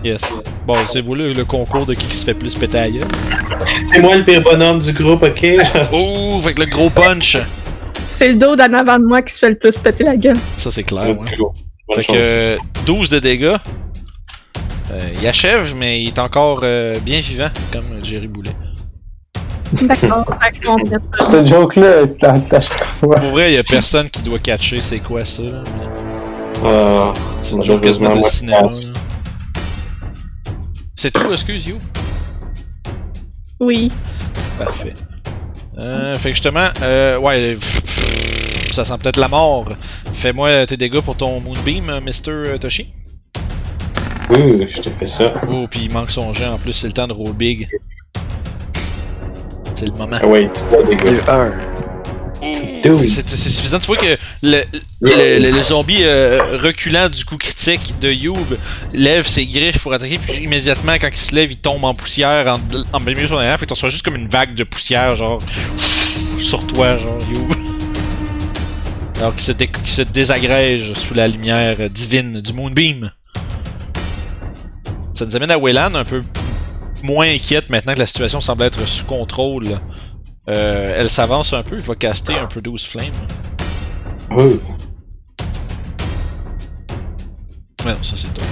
Yes. 0.05 0.43
Bon, 0.67 0.77
c'est 0.87 1.01
vous 1.01 1.15
le, 1.15 1.33
le 1.33 1.45
concours 1.45 1.87
de 1.87 1.95
qui 1.95 2.07
qui 2.07 2.17
se 2.17 2.25
fait 2.25 2.35
plus 2.35 2.55
péter 2.55 2.91
gueule. 2.93 3.09
C'est 3.93 4.01
moi 4.01 4.17
le 4.17 4.25
pire 4.25 4.43
bonhomme 4.43 4.79
du 4.79 4.93
groupe, 4.93 5.23
ok? 5.23 5.47
Oh, 5.93 6.41
fait 6.43 6.55
que 6.55 6.61
le 6.61 6.67
gros 6.67 6.91
punch. 6.91 7.37
C'est 8.11 8.29
le 8.29 8.37
dos 8.37 8.55
d'en 8.55 8.73
avant 8.75 8.99
de 8.99 9.05
moi 9.05 9.23
qui 9.23 9.33
se 9.35 9.39
fait 9.41 9.49
le 9.51 9.59
plus 9.59 9.77
péter 9.77 10.05
la 10.05 10.17
gueule. 10.17 10.37
Ça 10.57 10.71
c'est 10.71 10.85
clair. 10.85 11.09
Ouais. 11.09 11.97
Fait 11.97 12.03
que 12.13 12.13
euh, 12.15 12.57
12 12.87 13.11
de 13.11 13.19
dégâts. 13.19 13.57
Euh, 14.91 14.99
il 15.21 15.27
achève, 15.27 15.75
mais 15.77 16.03
il 16.03 16.09
est 16.09 16.19
encore 16.19 16.61
euh, 16.63 16.87
bien 17.01 17.21
vivant, 17.21 17.49
comme 17.73 18.05
Jerry 18.05 18.29
Boulet. 18.29 18.55
D'accord. 19.83 20.25
Cette 21.31 21.47
joke-là 21.47 22.03
à 22.23 22.61
chaque 22.61 22.85
fois. 22.85 23.17
Pour 23.17 23.31
vrai, 23.31 23.53
il 23.53 23.55
y 23.55 23.59
a 23.59 23.65
personne 23.65 24.09
qui 24.11 24.23
doit 24.23 24.39
catcher 24.39 24.81
c'est 24.81 25.01
quoi 25.01 25.25
ça. 25.25 25.43
là, 25.43 25.63
Euh, 26.65 27.13
C'est 27.41 27.55
une 27.57 27.63
joke 27.63 27.81
quasiment 27.83 28.15
de 28.17 28.23
cinéma. 28.23 28.71
C'est 30.95 31.11
tout, 31.11 31.33
excuse 31.33 31.67
you. 31.67 31.79
Oui. 33.61 33.91
Parfait. 34.59 34.95
Euh, 35.79 36.15
fait 36.17 36.29
que 36.29 36.35
justement, 36.37 36.69
euh, 36.83 37.19
ouais, 37.19 37.57
ça 38.71 38.85
sent 38.85 38.95
peut-être 39.03 39.17
la 39.17 39.29
mort. 39.29 39.65
Fais-moi 40.13 40.67
tes 40.67 40.77
dégâts 40.77 41.01
pour 41.01 41.17
ton 41.17 41.41
Moonbeam, 41.41 42.01
Mr. 42.01 42.13
euh, 42.29 42.59
Toshi. 42.59 42.93
Ouh, 44.35 44.67
je 44.67 44.81
te 44.81 44.91
fais 44.91 45.07
ça. 45.07 45.33
Oh, 45.51 45.67
puis 45.71 45.81
il 45.85 45.91
manque 45.93 46.11
son 46.11 46.33
jet 46.33 46.47
en 46.47 46.59
plus, 46.59 46.73
c'est 46.73 46.87
le 46.87 46.93
temps 46.93 47.07
de 47.07 47.13
roll 47.13 47.33
big. 47.33 47.69
C'est 49.75 49.87
le 49.87 49.93
moment. 49.93 50.19
Ah 50.23 50.27
ouais, 50.27 50.51
3 50.53 50.83
dégâts. 50.85 51.07
2, 51.07 51.21
1. 51.31 51.53
Dude. 52.83 53.09
C'est 53.09 53.27
suffisant. 53.27 53.79
Tu 53.79 53.87
vois 53.87 53.97
que 53.97 54.17
le, 54.43 54.63
le, 55.01 55.39
le- 55.41 55.51
le 55.51 55.63
zombie 55.63 56.03
euh, 56.03 56.59
reculant 56.63 57.09
du 57.09 57.25
coup 57.25 57.39
critique 57.39 57.95
de 58.01 58.11
Youb 58.13 58.37
lève 58.93 59.27
ses 59.27 59.47
griffes 59.47 59.79
pour 59.83 59.95
attaquer, 59.95 60.19
puis 60.19 60.45
immédiatement, 60.45 60.93
quand 61.01 61.09
il 61.09 61.17
se 61.17 61.35
lève, 61.35 61.51
il 61.51 61.57
tombe 61.57 61.85
en 61.85 61.95
poussière 61.95 62.47
en, 62.47 62.59
en 62.93 63.01
plein 63.01 63.15
milieu 63.15 63.23
de 63.23 63.29
son 63.29 63.37
arrière. 63.39 63.59
Fait 63.59 63.65
que 63.65 63.71
t'en 63.71 63.75
reçois 63.75 63.89
juste 63.89 64.05
comme 64.05 64.17
une 64.17 64.29
vague 64.29 64.55
de 64.55 64.65
poussière, 64.65 65.15
genre, 65.17 65.41
sur 66.39 66.67
toi, 66.67 66.99
genre, 66.99 67.19
Youb. 67.33 67.53
Alors 69.19 69.33
qu'il 69.35 69.45
se, 69.45 69.53
dé- 69.53 69.69
qu'il 69.69 69.89
se 69.89 70.03
désagrège 70.03 70.93
sous 70.93 71.15
la 71.15 71.27
lumière 71.29 71.89
divine 71.89 72.41
du 72.43 72.53
Moonbeam. 72.53 73.11
Ça 75.15 75.25
nous 75.27 75.37
amène 75.37 75.51
à 75.53 75.59
Wayland, 75.59 75.95
un 75.95 76.05
peu 76.05 76.25
moins 77.03 77.27
inquiète 77.27 77.71
maintenant 77.71 77.95
que 77.95 78.01
la 78.01 78.07
situation 78.07 78.41
semble 78.41 78.65
être 78.65 78.87
sous 78.87 79.05
contrôle. 79.05 79.81
Euh, 80.49 80.93
elle 80.97 81.09
s'avance 81.09 81.53
un 81.53 81.63
peu, 81.63 81.77
il 81.77 81.83
va 81.83 81.95
caster 81.95 82.37
un 82.37 82.47
Produce 82.47 82.87
Flame. 82.87 83.13
Ouh. 84.31 84.61
Ouais, 87.85 87.93
non, 87.93 88.03
ça 88.03 88.17
c'est 88.17 88.33
top. 88.35 88.45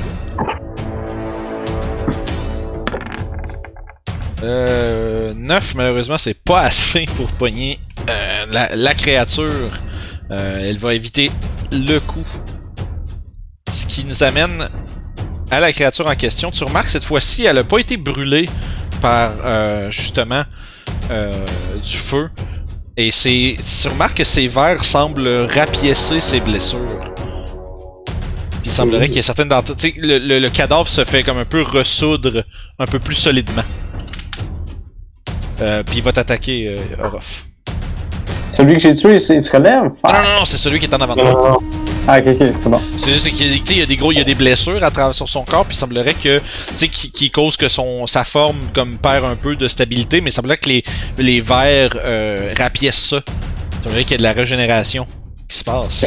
Euh, 4.43 5.35
9, 5.35 5.75
malheureusement, 5.75 6.19
c'est 6.19 6.43
pas 6.43 6.61
assez 6.63 7.07
pour 7.17 7.27
pogner 7.33 7.79
euh, 8.09 8.47
la, 8.53 8.75
la 8.77 8.95
créature. 8.95 9.71
Euh, 10.31 10.69
elle 10.69 10.79
va 10.79 10.95
éviter 10.95 11.31
le 11.71 11.99
coup. 11.99 12.27
Ce 13.71 13.87
qui 13.87 14.05
nous 14.05 14.23
amène 14.23 14.69
à 15.53 15.61
la 15.61 15.71
créature 15.71 16.07
en 16.07 16.15
question. 16.17 16.51
Tu 16.51 16.65
remarques 16.65 16.89
cette 16.89 17.05
fois-ci, 17.05 17.45
elle 17.45 17.59
a 17.59 17.65
pas 17.65 17.79
été 17.79 17.99
brûlée 17.99 18.49
par 19.03 19.33
euh, 19.45 19.91
justement 19.91 20.45
euh, 21.11 21.31
du 21.77 21.97
feu. 21.97 22.31
Et 22.97 23.11
c'est, 23.11 23.57
tu 23.83 23.89
remarques 23.89 24.17
que 24.17 24.25
ses 24.25 24.49
vers 24.49 24.83
semblent 24.83 25.47
rapiécer 25.51 26.21
ses 26.21 26.41
blessures. 26.41 27.15
Puis 28.63 28.71
il 28.71 28.71
semblerait 28.71 29.07
qu'il 29.07 29.17
y 29.17 29.19
ait 29.19 29.23
certaines 29.23 29.49
d'entre 29.49 29.75
le, 29.99 30.19
le, 30.19 30.39
le 30.39 30.51
cadavre 30.51 30.89
se 30.89 31.05
fait 31.05 31.23
comme 31.23 31.39
un 31.39 31.45
peu 31.45 31.61
ressoudre 31.61 32.45
un 32.79 32.87
peu 32.87 32.99
plus 32.99 33.15
solidement. 33.15 33.65
Euh, 35.61 35.83
puis 35.83 35.99
il 35.99 36.03
va 36.03 36.13
t'attaquer, 36.13 36.75
Orof. 36.99 37.45
Celui 38.49 38.75
que 38.75 38.81
j'ai 38.81 38.95
tué, 38.95 39.15
il, 39.15 39.21
se- 39.21 39.51
relève? 39.51 39.93
Ah, 40.03 40.13
non, 40.13 40.19
non, 40.19 40.39
non, 40.41 40.45
c'est 40.45 40.57
celui 40.59 40.79
qui 40.79 40.87
est 40.87 40.95
en 40.95 41.01
avant 41.01 41.15
de 41.17 41.21
toi. 41.23 41.59
Ah, 42.07 42.19
ok, 42.19 42.25
ok, 42.39 42.49
c'est 42.55 42.69
bon. 42.69 42.79
C'est 42.97 43.13
juste 43.13 43.31
qu'il 43.31 43.79
y 43.79 43.83
a 43.83 43.87
des 43.87 43.97
gros, 43.97 44.13
il 44.13 44.19
y 44.19 44.21
a 44.21 44.25
des 44.25 44.35
blessures 44.35 44.83
à 44.85 44.91
travers 44.91 45.15
sur 45.15 45.29
son 45.29 45.45
corps, 45.45 45.65
puis 45.65 45.75
il 45.75 45.79
semblerait 45.79 46.15
que, 46.15 46.39
tu 46.39 46.45
sais, 46.77 46.89
qui, 46.89 47.11
qui 47.13 47.31
cause 47.31 47.57
que 47.57 47.69
son 47.69 48.07
sa 48.07 48.25
forme 48.25 48.59
comme 48.75 48.99
perd 48.99 49.25
un 49.25 49.37
peu 49.37 49.57
de 49.57 49.69
stabilité, 49.69 50.21
mais 50.21 50.31
il 50.31 50.33
semblerait 50.33 50.59
que 50.59 50.69
les 50.69 50.83
les 51.19 51.41
vers 51.41 51.91
euh, 51.97 52.53
rapiècent 52.59 53.09
ça. 53.09 53.21
Il 53.79 53.85
semblerait 53.85 54.03
qu'il 54.03 54.13
y 54.13 54.15
a 54.15 54.19
de 54.19 54.23
la 54.25 54.33
régénération 54.33 55.07
qui 55.49 55.59
se 55.59 55.65
passe. 55.65 56.05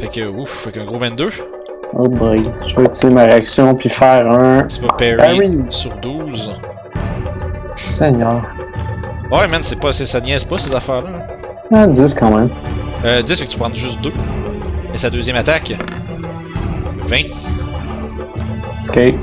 Fait 0.00 0.08
que 0.08 0.26
ouf, 0.26 0.50
fait 0.64 0.72
qu'un 0.72 0.84
gros 0.84 0.98
22. 0.98 1.28
Oh 1.94 2.08
boy. 2.08 2.42
Je 2.66 2.74
vais 2.76 2.84
utiliser 2.84 3.14
ma 3.14 3.24
réaction 3.24 3.74
puis 3.74 3.90
faire 3.90 4.26
un. 4.28 4.62
Tu 4.66 4.80
vas 4.80 4.88
parry 4.88 5.16
Parry. 5.16 5.50
sur 5.68 5.94
12. 5.98 6.52
Seigneur. 7.76 8.42
Ouais, 9.32 9.48
man, 9.48 9.62
c'est 9.62 9.80
pas, 9.80 9.92
c'est- 9.92 10.06
ça 10.06 10.20
niaise 10.20 10.44
pas 10.44 10.58
ces 10.58 10.74
affaires-là. 10.74 11.10
Ah, 11.74 11.86
10 11.86 12.14
quand 12.14 12.30
même. 12.36 12.50
Euh, 13.04 13.22
10, 13.22 13.38
fait 13.38 13.46
que 13.46 13.50
tu 13.50 13.58
prends 13.58 13.72
juste 13.72 14.00
2. 14.02 14.12
Et 14.94 14.96
sa 14.98 15.08
deuxième 15.10 15.36
attaque. 15.36 15.72
20. 17.06 17.16
Ok. 18.88 18.98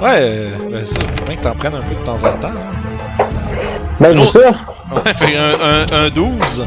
Ouais, 0.00 0.14
euh, 0.20 0.50
ben, 0.70 0.86
ça, 0.86 0.94
faut 1.16 1.24
bien 1.26 1.34
que 1.34 1.42
t'en 1.42 1.54
prennes 1.56 1.74
un 1.74 1.80
peu 1.80 1.92
de 1.92 2.04
temps 2.04 2.14
en 2.14 2.38
temps. 2.38 2.52
hein. 2.54 3.24
ben, 3.98 4.24
ça. 4.24 4.38
Ouais, 4.92 5.12
fait 5.16 5.36
un, 5.36 5.52
un, 5.60 6.04
un 6.04 6.08
12. 6.10 6.64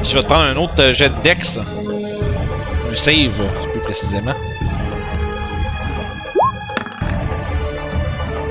Puis 0.00 0.10
je 0.10 0.14
vais 0.16 0.22
te 0.22 0.26
prendre 0.28 0.44
un 0.44 0.56
autre 0.56 0.92
jet 0.92 1.10
de 1.10 1.14
dex. 1.22 1.58
Un 2.90 2.96
save, 2.96 3.42
plus 3.70 3.80
précisément. 3.80 4.32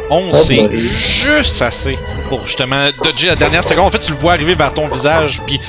11, 0.09 0.29
Oh 0.31 0.37
c'est 0.45 0.75
juste 0.75 1.61
assez 1.61 1.95
pour 2.29 2.45
justement 2.45 2.87
dodger 3.03 3.27
la 3.27 3.35
dernière 3.35 3.63
seconde. 3.63 3.87
En 3.87 3.91
fait, 3.91 3.99
tu 3.99 4.11
le 4.11 4.17
vois 4.17 4.33
arriver 4.33 4.55
vers 4.55 4.73
ton 4.73 4.87
visage, 4.87 5.41
puis 5.45 5.59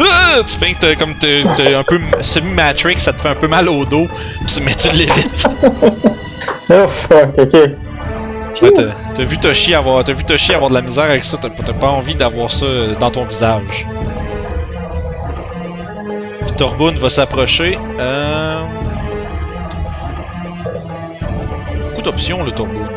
ah, 0.00 0.38
tu 0.46 0.56
fais 0.56 0.74
que 0.74 0.80
t'as- 0.80 0.94
comme 0.96 1.14
t'es 1.16 1.42
un 1.74 1.82
peu 1.84 2.00
semi-matrix, 2.20 2.98
ça 3.00 3.12
te 3.12 3.20
fait 3.22 3.28
un 3.28 3.34
peu 3.34 3.48
mal 3.48 3.68
au 3.68 3.84
dos, 3.84 4.08
puis 4.46 4.62
mais 4.64 4.74
tu 4.74 4.88
l'évites. 4.90 5.44
Oh 6.70 6.86
fuck, 6.86 7.30
ok. 7.38 7.54
Ouais, 8.60 8.72
t'as 9.14 9.22
vu 9.24 9.38
Toshi 9.38 9.74
avoir, 9.74 10.04
t'as 10.04 10.12
vu 10.12 10.22
Toshi 10.24 10.52
avoir 10.52 10.68
de 10.68 10.74
la 10.74 10.82
misère 10.82 11.04
avec 11.04 11.24
ça, 11.24 11.38
t'as 11.40 11.48
pas 11.48 11.86
envie 11.88 12.14
d'avoir 12.14 12.50
ça 12.50 12.66
euh, 12.66 12.94
dans 13.00 13.10
ton 13.10 13.24
visage. 13.24 13.86
Puis 16.42 16.52
Torboon 16.56 16.92
va 16.92 17.08
s'approcher. 17.08 17.78
Euh... 17.98 18.60
Beaucoup 21.86 22.02
d'options 22.02 22.44
le 22.44 22.50
Torboon. 22.52 22.87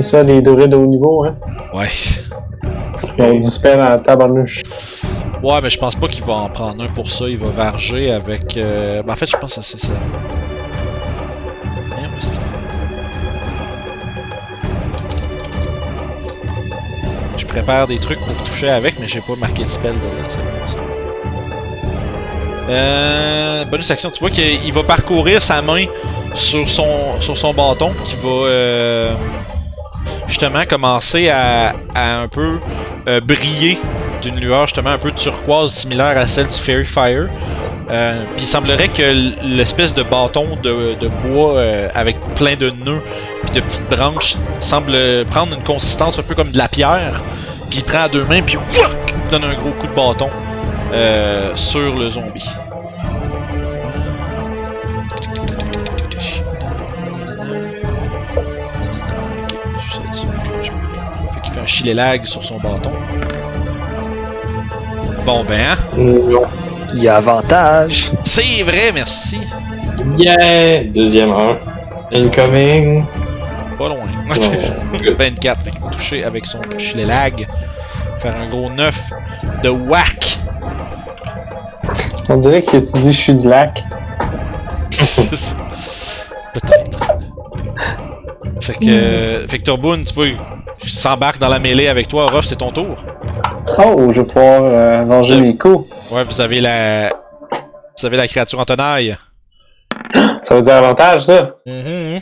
C'est 0.00 0.12
ça, 0.12 0.22
les 0.22 0.40
druides 0.40 0.70
de 0.70 0.76
haut 0.76 0.86
niveau, 0.86 1.26
hein? 1.26 1.36
Ouais. 1.74 1.90
On 3.18 3.38
disparaît 3.38 3.76
dans 3.76 3.90
la 3.90 3.98
tabarnouche. 3.98 4.62
Ouais, 5.42 5.60
mais 5.62 5.68
je 5.68 5.78
pense 5.78 5.94
pas 5.94 6.08
qu'il 6.08 6.24
va 6.24 6.32
en 6.32 6.48
prendre 6.48 6.82
un 6.82 6.88
pour 6.88 7.10
ça. 7.10 7.28
Il 7.28 7.36
va 7.36 7.50
varger 7.50 8.10
avec. 8.10 8.56
Euh... 8.56 9.02
Ben, 9.02 9.12
en 9.12 9.16
fait, 9.16 9.26
je 9.26 9.36
pense 9.36 9.56
que 9.56 9.60
c'est 9.62 9.78
ça. 9.78 9.92
Je 17.36 17.44
prépare 17.44 17.86
des 17.86 17.98
trucs 17.98 18.20
pour 18.20 18.42
toucher 18.44 18.70
avec, 18.70 18.98
mais 18.98 19.06
j'ai 19.06 19.20
pas 19.20 19.36
marqué 19.38 19.64
le 19.64 19.68
spell 19.68 19.92
dedans. 19.92 20.80
Euh, 22.70 23.64
bonus 23.66 23.90
action, 23.90 24.10
tu 24.10 24.20
vois 24.20 24.30
qu'il 24.30 24.72
va 24.72 24.82
parcourir 24.82 25.42
sa 25.42 25.60
main 25.60 25.84
sur 26.32 26.66
son, 26.66 27.20
sur 27.20 27.36
son 27.36 27.52
bâton 27.52 27.92
qui 28.04 28.14
va 28.16 28.28
euh, 28.28 29.14
justement 30.30 30.64
commencer 30.64 31.28
à, 31.28 31.74
un 31.94 32.28
peu 32.28 32.58
euh, 33.08 33.20
briller 33.20 33.78
d'une 34.22 34.38
lueur 34.38 34.66
justement 34.66 34.90
un 34.90 34.98
peu 34.98 35.10
turquoise 35.10 35.72
similaire 35.72 36.16
à 36.16 36.26
celle 36.26 36.46
du 36.46 36.54
Fairy 36.54 36.84
Fire. 36.84 37.28
Euh, 37.90 38.22
Puis 38.36 38.44
il 38.44 38.48
semblerait 38.48 38.88
que 38.88 39.02
l'espèce 39.42 39.92
de 39.92 40.02
bâton 40.04 40.56
de, 40.62 41.08
bois 41.24 41.56
euh, 41.56 41.88
avec 41.94 42.16
plein 42.36 42.54
de 42.54 42.70
nœuds 42.70 43.02
puis 43.42 43.50
de 43.52 43.60
petites 43.60 43.88
branches 43.90 44.36
semble 44.60 44.92
prendre 45.26 45.54
une 45.56 45.64
consistance 45.64 46.18
un 46.18 46.22
peu 46.22 46.34
comme 46.34 46.52
de 46.52 46.58
la 46.58 46.68
pierre. 46.68 47.20
Puis 47.68 47.80
il 47.80 47.84
prend 47.84 48.04
à 48.04 48.08
deux 48.08 48.24
mains 48.24 48.42
puis 48.42 48.56
donne 49.30 49.44
un 49.44 49.54
gros 49.54 49.70
coup 49.70 49.88
de 49.88 49.94
bâton 49.94 50.30
sur 51.54 51.94
le 51.96 52.08
zombie. 52.08 52.46
Un 61.60 61.66
chilélag 61.66 62.24
sur 62.24 62.42
son 62.42 62.58
bâton. 62.58 62.92
Bon 65.24 65.44
ben, 65.44 65.60
hein? 65.60 65.76
Non. 65.96 66.42
Il 66.94 67.02
y 67.02 67.08
a 67.08 67.16
avantage. 67.16 68.10
C'est 68.24 68.62
vrai, 68.62 68.90
merci. 68.92 69.38
Yeah! 70.18 70.84
Deuxième 70.84 71.32
1. 71.32 71.58
Incoming. 72.12 73.04
Pas 73.78 73.88
loin. 73.88 74.06
Non. 74.26 74.34
24, 75.18 75.62
fait 75.62 75.70
qu'il 75.70 75.80
va 75.80 75.90
toucher 75.90 76.24
avec 76.24 76.46
son 76.46 76.60
chilélag. 76.78 77.46
Faire 78.18 78.36
un 78.36 78.48
gros 78.48 78.70
9 78.70 79.12
de 79.62 79.68
whack. 79.68 80.38
On 82.28 82.36
dirait 82.36 82.62
que 82.62 82.70
tu 82.70 82.98
dis 82.98 83.12
je 83.12 83.18
suis 83.18 83.34
du 83.34 83.48
lac. 83.48 83.84
Peut-être. 86.54 87.10
Fait 88.60 88.74
que, 88.74 89.46
fait 89.48 89.58
que 89.58 89.62
Turboon, 89.62 90.04
tu 90.04 90.14
vois, 90.14 90.26
s'embarque 90.88 91.38
dans 91.38 91.48
la 91.48 91.58
mêlée 91.58 91.88
avec 91.88 92.08
toi. 92.08 92.26
Ruff, 92.26 92.44
c'est 92.44 92.56
ton 92.56 92.72
tour. 92.72 93.04
Oh, 93.78 94.10
je 94.12 94.20
vais 94.20 94.26
pouvoir 94.26 94.64
euh, 94.64 95.04
venger 95.04 95.36
Je- 95.36 95.42
mes 95.42 95.56
coups. 95.56 95.88
Ouais, 96.10 96.24
vous 96.24 96.40
avez 96.40 96.60
la. 96.60 97.10
Vous 97.98 98.06
avez 98.06 98.16
la 98.16 98.26
créature 98.26 98.58
en 98.58 98.64
tenaille. 98.64 99.16
Ça 100.42 100.54
veut 100.54 100.62
dire 100.62 100.74
avantage, 100.74 101.22
ça? 101.24 101.56
Mhm. 101.66 102.20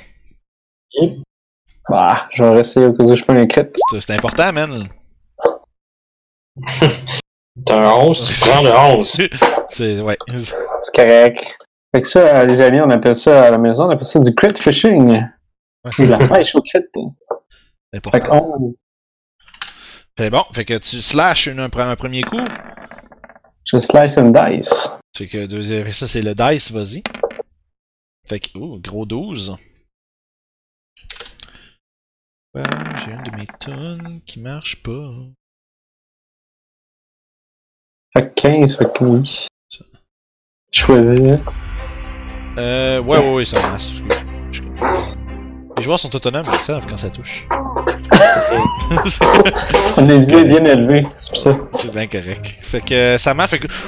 Bah, 1.88 2.26
je 2.34 2.42
vais 2.42 2.50
rester 2.50 2.84
au 2.84 2.92
cas 2.92 3.04
où 3.04 3.14
je 3.14 3.22
peux 3.22 3.46
crit. 3.46 3.62
C'est- 3.92 4.00
C'est 4.00 4.12
important, 4.14 4.52
man. 4.52 4.88
T'as 7.66 7.76
un 7.88 7.92
11, 7.92 8.26
tu 8.28 8.48
prends 8.48 8.62
le 8.62 8.70
11. 8.98 9.20
C'est. 9.68 10.00
Ouais. 10.00 10.16
C'est 10.82 10.94
correct. 10.94 11.56
Fait 11.94 12.00
que 12.02 12.06
ça, 12.08 12.20
euh, 12.20 12.44
les 12.46 12.60
amis, 12.60 12.80
on 12.80 12.90
appelle 12.90 13.14
ça 13.14 13.44
à 13.44 13.50
la 13.50 13.58
maison, 13.58 13.86
on 13.86 13.90
appelle 13.90 14.02
ça 14.04 14.20
du 14.20 14.34
crit 14.34 14.48
fishing. 14.56 15.22
Ou 15.98 16.04
de 16.04 16.10
la 16.10 16.18
pêche 16.18 16.54
au 16.54 16.60
crit. 16.62 16.80
Fait 17.92 18.00
que 18.00 18.08
important. 18.08 18.50
11. 18.60 18.76
Fait 20.16 20.30
bon, 20.30 20.44
fait 20.52 20.64
que 20.64 20.76
tu 20.78 21.00
slashes 21.00 21.46
une- 21.46 21.60
un, 21.60 21.68
pre- 21.68 21.86
un 21.88 21.96
premier 21.96 22.22
coup. 22.22 22.40
Je 23.66 23.78
slice 23.78 24.18
and 24.18 24.30
dice. 24.30 24.90
Fait 25.16 25.26
que 25.26 25.46
deuxième, 25.46 25.90
ça 25.92 26.06
c'est 26.08 26.22
le 26.22 26.34
dice, 26.34 26.70
vas-y. 26.72 27.02
Fait 28.26 28.40
que, 28.40 28.58
ouh, 28.58 28.78
gros 28.80 29.06
12. 29.06 29.56
Ouais, 32.54 32.62
j'ai 33.04 33.12
une 33.12 33.22
de 33.22 33.36
mes 33.36 33.46
tonnes 33.60 34.20
qui 34.26 34.40
marche 34.40 34.82
pas. 34.82 35.10
Fait 38.16 38.28
que 38.28 38.34
15, 38.34 38.76
fait 38.76 38.92
que 38.92 39.04
oui. 39.04 39.46
Choisis. 40.72 41.32
Euh, 42.58 43.00
ouais, 43.02 43.18
ouais, 43.18 43.34
ouais, 43.34 43.44
ça. 43.44 43.56
Je- 43.78 44.62
Les 45.78 45.84
joueurs 45.84 46.00
sont 46.00 46.14
autonomes, 46.16 46.42
ils 46.52 46.58
savent 46.58 46.86
quand 46.88 46.96
ça 46.96 47.08
touche. 47.08 47.46
On 49.96 50.08
est 50.08 50.26
bien, 50.26 50.42
bien 50.42 50.64
élevé, 50.64 51.02
c'est 51.16 51.30
pour 51.30 51.38
ça. 51.38 51.56
C'est 51.72 51.92
bien 51.92 52.08
correct. 52.08 52.52
Fait 52.62 52.80
que 52.80 52.94
euh, 52.94 53.18
ça 53.18 53.32
marche, 53.34 53.50
fait 53.50 53.60
que. 53.60 53.68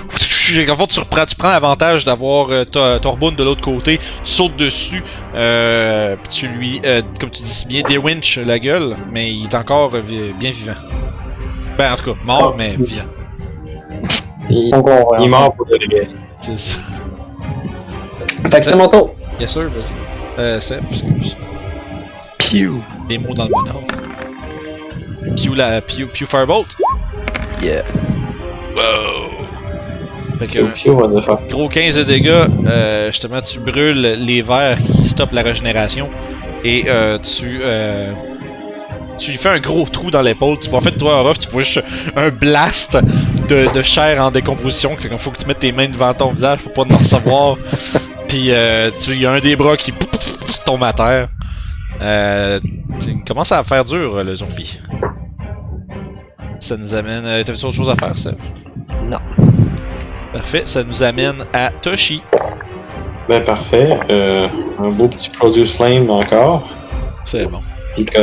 En 0.50 0.74
fait, 0.74 0.86
tu, 0.88 0.98
reprends, 0.98 1.24
tu 1.26 1.36
prends 1.36 1.52
l'avantage 1.52 2.04
d'avoir 2.04 2.50
euh, 2.50 2.64
de 2.64 3.44
l'autre 3.44 3.62
côté, 3.62 3.98
tu 3.98 4.04
sautes 4.24 4.56
dessus, 4.56 5.00
euh, 5.36 6.16
pis 6.16 6.28
tu 6.28 6.48
lui, 6.48 6.80
euh, 6.84 7.02
comme 7.20 7.30
tu 7.30 7.44
dis 7.44 7.54
si 7.54 7.68
bien, 7.68 7.82
déwinch 7.82 8.36
la 8.38 8.58
gueule, 8.58 8.96
mais 9.12 9.32
il 9.32 9.44
est 9.44 9.54
encore 9.54 9.94
euh, 9.94 10.00
bien 10.00 10.50
vivant. 10.50 10.74
Ben, 11.78 11.92
en 11.92 11.94
tout 11.94 12.12
cas, 12.12 12.18
mort, 12.24 12.56
mais 12.58 12.74
vivant. 12.76 13.04
Il, 14.48 14.72
il 15.18 15.24
est 15.24 15.28
mort 15.28 15.54
pour 15.54 15.66
de 15.66 15.78
vrai. 15.86 16.08
C'est 16.40 16.58
ça. 16.58 16.80
Fait 18.50 18.58
que 18.58 18.66
c'est 18.66 18.74
mon 18.76 18.88
tour. 18.88 19.14
Yes, 19.38 19.52
sir, 19.52 19.70
vas-y. 19.70 19.94
Euh, 20.38 20.58
Seb, 20.58 20.82
excuse. 20.90 21.36
Pew. 22.50 22.82
Les 23.08 23.18
mots 23.18 23.34
dans 23.34 23.44
le 23.44 23.50
bon 23.50 23.68
ordre. 23.68 23.86
Pew, 25.36 25.54
la, 25.54 25.80
Pew, 25.80 26.06
Pew 26.12 26.26
Firebolt. 26.26 26.76
Yeah. 27.62 27.84
Wow! 28.74 29.46
Fait 30.38 30.46
que, 30.48 30.58
Pew, 30.58 30.72
pew, 30.72 30.90
what 30.90 31.08
the 31.08 31.20
fuck. 31.20 31.48
Gros 31.48 31.68
15 31.68 31.96
de 31.96 32.02
dégâts, 32.02 32.46
euh, 32.66 33.12
justement, 33.12 33.40
tu 33.40 33.60
brûles 33.60 34.00
les 34.18 34.42
verres 34.42 34.78
qui 34.78 35.04
stoppent 35.04 35.32
la 35.32 35.42
régénération 35.42 36.10
et 36.64 36.86
euh, 36.88 37.18
tu 37.18 37.60
euh, 37.62 38.14
tu 39.16 39.30
lui 39.30 39.38
fais 39.38 39.50
un 39.50 39.60
gros 39.60 39.86
trou 39.86 40.10
dans 40.10 40.22
l'épaule. 40.22 40.58
Tu 40.58 40.70
vois, 40.70 40.78
en 40.78 40.82
fait, 40.82 40.96
toi, 40.96 41.20
Orof, 41.20 41.38
tu 41.38 41.48
vois 41.50 41.62
juste 41.62 41.84
un 42.16 42.30
blast 42.30 42.98
de, 43.48 43.72
de 43.72 43.82
chair 43.82 44.20
en 44.24 44.30
décomposition. 44.30 44.96
Fait 44.98 45.08
qu'il 45.08 45.18
faut 45.18 45.30
que 45.30 45.38
tu 45.38 45.46
mettes 45.46 45.60
tes 45.60 45.72
mains 45.72 45.88
devant 45.88 46.14
ton 46.14 46.32
visage 46.32 46.60
pour 46.60 46.72
pas 46.72 46.82
en 46.82 46.96
recevoir. 46.96 47.56
Puis 48.28 48.50
euh, 48.50 48.90
tu 48.90 49.12
il 49.12 49.20
y 49.20 49.26
a 49.26 49.32
un 49.32 49.40
des 49.40 49.56
bras 49.56 49.76
qui 49.76 49.92
tombe 50.64 50.82
à 50.82 50.92
terre. 50.92 51.28
Euh, 52.00 52.60
il 53.06 53.22
commence 53.24 53.52
à 53.52 53.62
faire 53.62 53.84
dur 53.84 54.22
le 54.24 54.34
zombie. 54.34 54.80
Ça 56.58 56.76
nous 56.76 56.94
amène. 56.94 57.24
Euh, 57.24 57.42
T'avais 57.42 57.64
autre 57.64 57.74
chose 57.74 57.90
à 57.90 57.96
faire, 57.96 58.18
Seb? 58.18 58.36
Non. 59.06 59.18
Parfait, 60.32 60.62
ça 60.66 60.84
nous 60.84 61.02
amène 61.02 61.44
à 61.52 61.70
Toshi. 61.70 62.22
Ben 63.28 63.44
parfait. 63.44 63.98
Euh, 64.10 64.48
un 64.78 64.88
beau 64.90 65.08
petit 65.08 65.30
Produce 65.30 65.76
Flame 65.76 66.10
encore. 66.10 66.68
C'est 67.24 67.46
bon. 67.46 67.62
Puis. 67.94 68.04
Je 68.14 68.20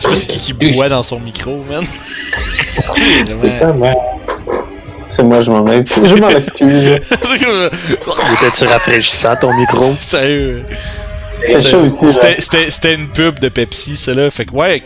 sais 0.00 0.08
pas 0.08 0.14
c'est 0.14 0.32
qui 0.34 0.54
qui 0.56 0.72
boit 0.72 0.88
dans 0.88 1.02
son 1.02 1.20
micro, 1.20 1.62
man. 1.64 1.84
Vraiment. 3.26 4.15
C'est 5.08 5.22
moi, 5.22 5.40
je 5.40 5.50
m'en. 5.50 5.64
Je 5.84 6.14
m'en 6.20 6.28
excuse. 6.30 6.90
Étais-tu 6.90 8.64
rafraîchissant 8.66 9.36
ton 9.36 9.54
micro? 9.54 9.94
Sérieux. 10.00 10.66
C'est 11.46 11.62
chaud 11.62 11.84
ici, 11.84 12.06
là. 12.06 12.12
C'était- 12.68 12.94
une 12.94 13.08
pub 13.12 13.38
de 13.38 13.48
Pepsi, 13.48 13.96
celle-là. 13.96 14.30
Fait 14.30 14.46
que 14.46 14.52
ouais, 14.52 14.82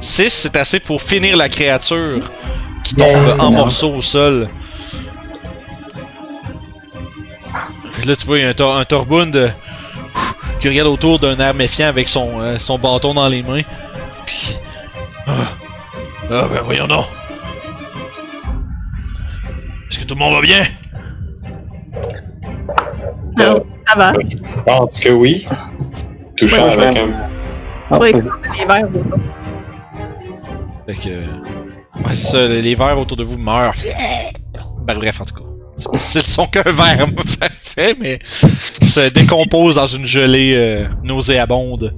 6 0.00 0.30
c'est 0.30 0.56
assez 0.56 0.80
pour 0.80 1.00
finir 1.02 1.36
la 1.36 1.48
créature 1.48 2.30
qui 2.82 2.94
tombe 2.96 3.08
Yeah, 3.08 3.18
en 3.18 3.34
énorme. 3.34 3.54
morceaux 3.56 3.94
au 3.94 4.00
sol. 4.02 4.48
Puis 7.92 8.06
là, 8.06 8.16
tu 8.16 8.26
vois, 8.26 8.38
il 8.38 8.42
y 8.42 8.46
a 8.46 8.48
un, 8.50 8.54
tor 8.54 8.76
un 8.76 8.84
Torbund 8.84 9.54
qui 10.60 10.68
regarde 10.68 10.88
autour 10.88 11.18
d'un 11.18 11.36
air 11.36 11.54
méfiant 11.54 11.88
avec 11.88 12.08
son, 12.08 12.40
euh, 12.40 12.58
son 12.58 12.78
bâton 12.78 13.14
dans 13.14 13.28
les 13.28 13.42
mains. 13.42 13.62
Puis. 14.26 14.56
Ah, 15.26 15.32
ah 16.30 16.46
ben 16.52 16.60
voyons 16.64 16.86
donc. 16.88 17.04
Est-ce 20.04 20.12
que 20.12 20.12
tout 20.12 20.18
le 20.18 20.24
monde 20.24 20.34
va 20.34 20.40
bien? 20.42 20.64
Non, 23.38 23.64
ça 23.88 23.96
va. 23.96 24.12
Je 24.20 24.62
pense 24.62 25.00
que 25.00 25.08
oui. 25.08 25.46
Touchant 26.36 26.66
Ouais, 26.66 26.72
avec 26.84 26.98
un. 26.98 27.14
Ah, 27.90 27.98
c'est 28.00 28.58
les 28.58 28.66
verres. 28.66 28.88
Fait 30.86 30.94
que. 30.94 31.08
Ouais, 31.08 32.12
c'est 32.12 32.26
ça, 32.26 32.46
les 32.46 32.74
vers 32.74 32.98
autour 32.98 33.16
de 33.16 33.24
vous 33.24 33.38
meurent. 33.38 33.72
Ben, 34.82 34.98
bref, 34.98 35.22
en 35.22 35.24
tout 35.24 35.36
cas. 35.36 35.50
C'est 35.76 35.90
pas 35.90 36.00
si 36.00 36.20
son 36.20 36.46
qu'un 36.48 36.62
verre 36.70 37.06
fait, 37.60 37.96
mais 37.98 38.18
se 38.24 39.08
décompose 39.08 39.76
dans 39.76 39.86
une 39.86 40.04
gelée 40.04 40.52
euh, 40.54 40.86
nauséabonde. 41.02 41.96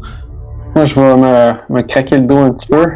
Moi, 0.76 0.84
je 0.84 0.94
vais 0.94 1.16
me, 1.16 1.74
me 1.74 1.82
craquer 1.82 2.18
le 2.18 2.22
dos 2.26 2.38
un 2.38 2.52
petit 2.52 2.68
peu. 2.68 2.86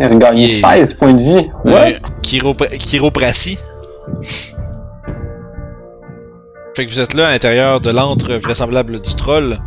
Et 0.00 0.06
regagner 0.06 0.48
Yeah. 0.48 0.72
16 0.76 0.94
points 0.94 1.12
de 1.14 1.22
vie. 1.22 1.50
Ouais. 1.64 1.98
Chiropra- 2.22 2.76
chiropratie. 2.78 3.58
Fait 6.76 6.84
que 6.86 6.90
vous 6.90 7.00
êtes 7.00 7.14
là 7.14 7.28
à 7.28 7.30
l'intérieur 7.30 7.80
de 7.80 7.90
l'antre 7.90 8.34
vraisemblable 8.34 9.00
du 9.00 9.14
troll. 9.14 9.58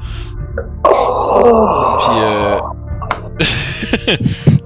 Puis 0.84 2.18
euh. 2.22 2.60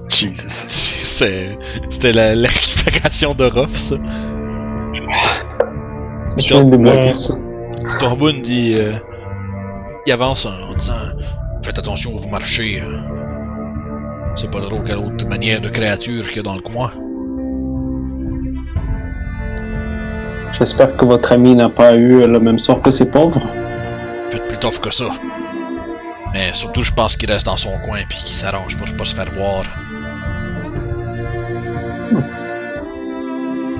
Jesus. 0.08 0.48
C'était 0.48 1.56
c'était 1.90 2.12
la, 2.12 2.34
la 2.34 2.48
récupération 2.48 3.32
de 3.34 3.44
Ruff, 3.44 3.76
ça. 3.76 3.94
Je 6.38 6.48
viens 6.48 6.64
de 6.64 6.70
débloquer 6.70 6.96
Ouais. 7.08 7.14
ça. 7.14 7.34
Torbun 8.00 8.40
dit. 8.40 8.74
euh, 8.76 8.92
il 10.06 10.12
avance 10.12 10.46
en, 10.46 10.70
en 10.70 10.74
disant 10.74 10.94
Faites 11.64 11.78
attention 11.78 12.12
où 12.14 12.18
vous 12.18 12.28
marchez. 12.28 12.82
euh. 12.84 12.98
C'est 14.34 14.50
pas 14.50 14.60
drôle 14.60 14.82
quelle 14.84 14.98
autre 14.98 15.26
manière 15.28 15.60
de 15.60 15.68
créature 15.68 16.26
qu'il 16.26 16.36
y 16.36 16.40
a 16.40 16.42
dans 16.42 16.54
le 16.56 16.62
coin. 16.62 16.92
J'espère 20.58 20.96
que 20.96 21.04
votre 21.04 21.32
ami 21.32 21.54
n'a 21.54 21.68
pas 21.68 21.94
eu 21.94 22.26
le 22.26 22.40
même 22.40 22.58
sort 22.58 22.80
que 22.82 22.90
ces 22.90 23.06
pauvres. 23.06 23.42
Faites 24.30 24.46
plus 24.48 24.58
tough 24.58 24.80
que 24.80 24.90
ça. 24.90 25.08
Mais 26.34 26.52
surtout, 26.52 26.82
je 26.82 26.92
pense 26.92 27.16
qu'il 27.16 27.30
reste 27.30 27.46
dans 27.46 27.56
son 27.56 27.78
coin 27.84 27.98
puis 28.08 28.18
qu'il 28.18 28.34
s'arrange 28.34 28.76
pour 28.76 28.86
pas 28.96 29.04
se 29.04 29.14
faire 29.14 29.30
voir. 29.34 29.62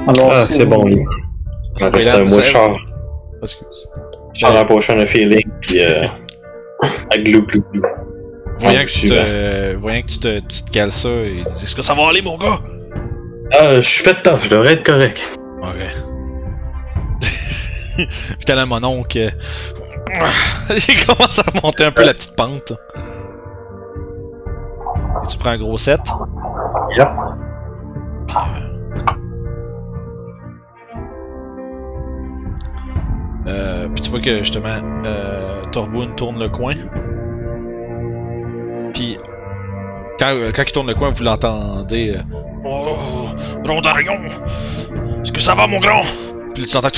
Alors, 0.08 0.30
Ah, 0.32 0.44
si 0.48 0.54
c'est 0.54 0.64
vous- 0.64 0.70
bon, 0.70 0.84
lui. 0.84 1.04
Il 1.80 1.86
reste 1.86 2.14
un 2.14 2.24
mois, 2.24 2.32
ça- 2.32 2.42
char. 2.42 2.76
Excuse. 3.42 3.88
Char 4.34 4.52
la 4.54 4.64
potion 4.64 4.96
de 4.98 5.04
feeling, 5.06 5.48
puis 5.60 5.80
euh. 5.80 6.04
à 7.12 7.16
glou 7.16 7.46
glou 7.46 7.62
glou. 7.72 7.82
Voyant 8.62 8.84
que 8.84 8.90
tu 8.90 9.08
te, 9.08 9.74
voyant 9.76 10.02
que 10.02 10.06
tu 10.06 10.18
te, 10.18 10.38
tu 10.40 10.62
te 10.62 10.70
cales 10.70 10.92
ça, 10.92 11.08
il 11.08 11.42
dit 11.44 11.64
Est-ce 11.64 11.74
que 11.74 11.82
ça 11.82 11.94
va 11.94 12.08
aller, 12.08 12.22
mon 12.22 12.38
gars? 12.38 12.60
Ah, 13.54 13.76
je 13.76 13.80
suis 13.88 14.02
fait 14.04 14.22
tough, 14.22 14.44
je 14.44 14.48
devrais 14.50 14.74
être 14.74 14.84
correct. 14.84 15.20
Ok. 15.62 15.76
Puis 17.96 18.44
t'as 18.46 18.54
là 18.54 18.64
mon 18.66 18.82
oncle. 18.84 19.18
euh, 19.18 19.30
Il 20.88 21.06
commence 21.06 21.38
à 21.38 21.44
monter 21.62 21.84
un 21.84 21.90
peu 21.92 22.04
la 22.04 22.14
petite 22.14 22.34
pente. 22.36 22.72
Et 25.24 25.26
tu 25.28 25.38
prends 25.38 25.50
un 25.50 25.58
gros 25.58 25.78
set? 25.78 26.00
Yep. 26.98 27.08
Euh, 33.46 33.88
puis 33.88 34.02
tu 34.02 34.10
vois 34.10 34.20
que 34.20 34.36
justement, 34.36 34.80
euh, 35.04 35.64
Torboun 35.72 36.14
tourne 36.14 36.38
le 36.38 36.48
coin. 36.48 36.74
Quand, 40.22 40.36
euh, 40.36 40.52
quand 40.54 40.62
il 40.64 40.72
tourne 40.72 40.86
le 40.86 40.94
coin, 40.94 41.10
vous 41.10 41.24
l'entendez. 41.24 42.10
euh, 42.16 42.22
oh, 42.64 42.96
Rondarion! 43.66 44.22
Est-ce 45.22 45.32
que 45.32 45.40
ça 45.40 45.54
va, 45.54 45.66
mon 45.66 45.80
grand? 45.80 46.02
Puis 46.54 46.64
tu 46.66 46.76
entends 46.76 46.88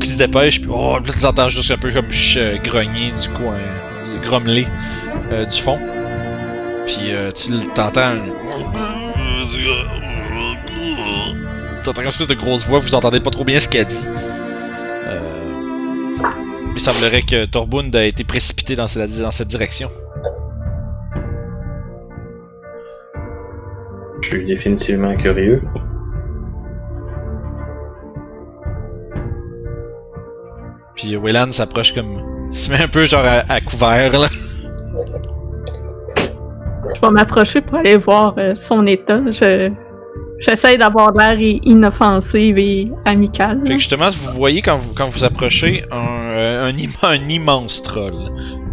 qui 0.00 0.08
se 0.10 0.18
dépêche. 0.18 0.60
Puis 0.60 0.70
oh, 0.72 0.98
là, 0.98 1.12
tu 1.18 1.24
entends 1.24 1.48
juste 1.48 1.70
un 1.70 1.76
peu 1.76 1.90
comme 1.92 2.08
euh, 2.36 2.56
grogner 2.64 3.12
du 3.12 3.28
coin, 3.30 3.58
du 4.04 4.18
grommeler 4.26 4.66
euh, 5.30 5.44
du 5.44 5.56
fond. 5.60 5.78
Puis 6.86 7.12
euh, 7.12 7.30
tu 7.32 7.52
t'entends. 7.74 8.00
un- 8.00 8.22
Tu 11.82 11.88
entends 11.88 12.02
une 12.02 12.08
espèce 12.08 12.28
de 12.28 12.34
grosse 12.34 12.64
voix, 12.64 12.78
vous 12.78 12.94
entendez 12.94 13.18
pas 13.20 13.30
trop 13.30 13.44
bien 13.44 13.58
ce 13.60 13.68
qu'elle 13.68 13.86
dit. 13.86 14.04
Euh, 15.08 15.18
il 16.74 16.80
semblerait 16.80 17.22
que 17.22 17.44
Torbund 17.44 17.94
a 17.96 18.04
été 18.04 18.22
précipité 18.24 18.76
dans 18.76 18.86
cette, 18.86 19.18
dans 19.18 19.32
cette 19.32 19.48
direction. 19.48 19.90
Suis 24.36 24.44
définitivement 24.46 25.14
curieux. 25.16 25.62
Puis 30.94 31.16
Wayland 31.16 31.52
s'approche 31.52 31.92
comme 31.94 32.48
Il 32.50 32.56
se 32.58 32.70
met 32.70 32.82
un 32.82 32.88
peu 32.88 33.04
genre 33.06 33.24
à, 33.24 33.42
à 33.52 33.60
couvert, 33.60 34.12
là. 34.18 34.28
Je 36.94 37.00
vais 37.00 37.10
m'approcher 37.12 37.60
pour 37.60 37.78
aller 37.78 37.96
voir 37.96 38.34
euh, 38.38 38.54
son 38.54 38.86
état. 38.86 39.20
Je... 39.30 39.70
J'essaie 40.40 40.76
d'avoir 40.76 41.12
l'air 41.12 41.38
inoffensive 41.38 42.58
et 42.58 42.90
amicale. 43.04 43.60
Fait 43.64 43.74
que 43.74 43.78
justement, 43.78 44.08
vous 44.10 44.32
voyez 44.32 44.60
quand 44.60 44.76
vous, 44.76 44.92
quand 44.92 45.06
vous 45.08 45.22
approchez 45.22 45.84
un, 45.92 46.30
euh, 46.32 46.64
un, 46.68 46.74
im- 46.76 46.98
un 47.08 47.28
immense 47.28 47.80
troll. 47.82 48.12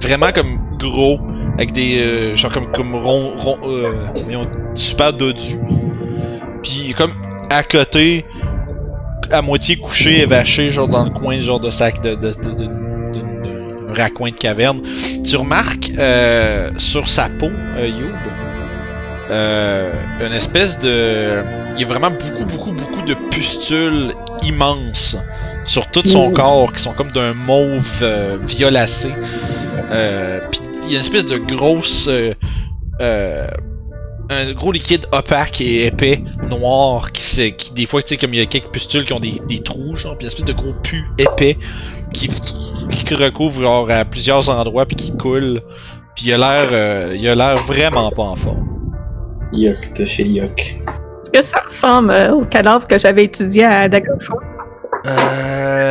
Vraiment 0.01 0.31
comme 0.33 0.57
gros, 0.79 1.19
avec 1.59 1.73
des. 1.73 1.99
euh, 1.99 2.35
genre 2.37 2.51
comme, 2.53 2.71
comme 2.71 2.95
rond. 2.95 3.35
rond 3.37 3.57
euh, 3.63 4.07
super 4.75 5.11
dodu. 5.11 5.59
Puis 6.63 6.93
comme 6.97 7.11
à 7.49 7.63
côté, 7.63 8.25
à 9.29 9.41
moitié 9.41 9.75
couché, 9.75 10.21
évaché, 10.21 10.69
genre 10.69 10.87
dans 10.87 11.03
le 11.03 11.11
coin, 11.11 11.41
genre 11.41 11.59
de 11.59 11.69
sac 11.69 12.01
de. 12.01 12.15
de, 12.15 12.31
de, 12.31 12.79
raccoin 13.89 14.31
de 14.31 14.35
caverne. 14.35 14.81
Tu 15.25 15.35
remarques 15.35 15.91
euh, 15.97 16.71
sur 16.77 17.09
sa 17.09 17.27
peau, 17.27 17.49
euh, 17.49 17.87
Youb, 17.87 18.15
euh, 19.29 19.91
une 20.25 20.33
espèce 20.33 20.79
de. 20.79 21.43
Il 21.75 21.81
y 21.81 21.83
a 21.83 21.87
vraiment 21.87 22.11
beaucoup, 22.11 22.45
beaucoup, 22.45 22.71
beaucoup 22.71 23.01
de 23.01 23.15
pustules 23.31 24.13
immenses 24.43 25.17
sur 25.65 25.87
tout 25.87 26.05
son 26.05 26.31
corps 26.31 26.71
qui 26.71 26.81
sont 26.81 26.93
comme 26.93 27.11
d'un 27.11 27.33
mauve 27.33 28.05
violacé. 28.45 29.09
Puis 30.51 30.61
il 30.89 30.93
y 30.93 30.95
a 30.95 30.99
une 30.99 31.05
espèce 31.05 31.25
de 31.25 31.37
grosse. 31.37 32.07
euh, 32.07 32.33
euh, 32.99 33.47
un 34.31 34.51
gros 34.53 34.71
liquide 34.71 35.07
opaque 35.11 35.59
et 35.59 35.87
épais, 35.87 36.21
noir, 36.49 37.11
qui, 37.11 37.21
se, 37.21 37.41
qui 37.49 37.73
des 37.73 37.87
fois, 37.87 38.01
tu 38.03 38.09
sais, 38.09 38.17
comme 38.17 38.33
il 38.33 38.39
y 38.39 38.43
a 38.43 38.45
quelques 38.45 38.69
pustules 38.69 39.03
qui 39.05 39.13
ont 39.13 39.19
des, 39.19 39.41
des 39.47 39.61
trous, 39.63 39.95
genre, 39.95 40.15
puis 40.15 40.25
une 40.25 40.27
espèce 40.27 40.45
de 40.45 40.53
gros 40.53 40.73
pu 40.83 41.03
épais 41.17 41.57
qui, 42.13 42.27
qui 42.27 43.15
recouvre 43.15 43.61
genre, 43.61 43.89
à 43.89 44.05
plusieurs 44.05 44.49
endroits, 44.49 44.85
puis 44.85 44.95
qui 44.95 45.17
coule. 45.17 45.61
Puis 46.15 46.27
il 46.27 46.33
a 46.33 46.37
l'air, 46.37 46.69
euh, 46.71 47.15
il 47.17 47.27
a 47.27 47.33
l'air 47.33 47.55
vraiment 47.55 48.11
pas 48.11 48.23
en 48.23 48.35
forme. 48.35 48.67
Yuck 49.51 49.93
de 49.97 50.05
chez 50.05 50.25
Yuck. 50.25 50.75
Est-ce 51.21 51.31
que 51.31 51.41
ça 51.41 51.57
ressemble 51.63 52.11
euh, 52.11 52.33
au 52.33 52.45
cadavre 52.45 52.85
que 52.87 52.99
j'avais 52.99 53.23
étudié 53.23 53.65
à 53.65 53.89
Daggerfall? 53.89 54.37
Euh... 55.07 55.88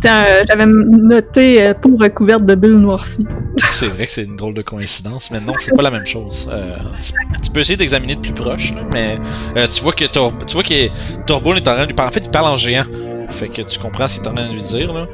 Tiens, 0.00 0.24
euh, 0.28 0.44
J'avais 0.48 0.66
noté 0.66 1.62
euh, 1.62 1.74
peau 1.74 1.96
recouverte 1.98 2.44
de 2.44 2.54
bulles 2.54 2.78
noircies. 2.78 3.26
C'est 3.70 3.86
vrai 3.86 4.04
que 4.04 4.10
c'est 4.10 4.24
une 4.24 4.36
drôle 4.36 4.54
de 4.54 4.62
coïncidence, 4.62 5.30
mais 5.30 5.40
non, 5.40 5.54
c'est 5.58 5.74
pas 5.74 5.82
la 5.82 5.90
même 5.90 6.06
chose. 6.06 6.48
Euh, 6.52 6.76
tu, 7.02 7.12
tu 7.42 7.50
peux 7.50 7.60
essayer 7.60 7.76
d'examiner 7.76 8.14
de 8.14 8.20
plus 8.20 8.32
proche, 8.32 8.74
là, 8.74 8.82
mais 8.92 9.16
euh, 9.56 9.66
tu 9.66 9.82
vois 9.82 9.92
que 9.92 10.04
Tor- 10.04 10.32
tu 10.46 10.54
vois 10.54 10.62
que 10.62 11.24
Torboul 11.26 11.56
est 11.56 11.68
en 11.68 11.72
train 11.74 11.82
de 11.82 11.86
lui 11.88 11.94
parler. 11.94 12.10
En 12.10 12.12
fait, 12.12 12.24
il 12.24 12.30
parle 12.30 12.46
en 12.46 12.56
géant. 12.56 12.84
Fait 13.30 13.48
que 13.48 13.62
tu 13.62 13.78
comprends 13.78 14.06
ce 14.08 14.18
qu'il 14.18 14.24
est 14.24 14.28
en 14.30 14.34
train 14.34 14.46
de 14.48 14.52
lui 14.52 14.62
dire, 14.62 14.92
là. 14.92 15.06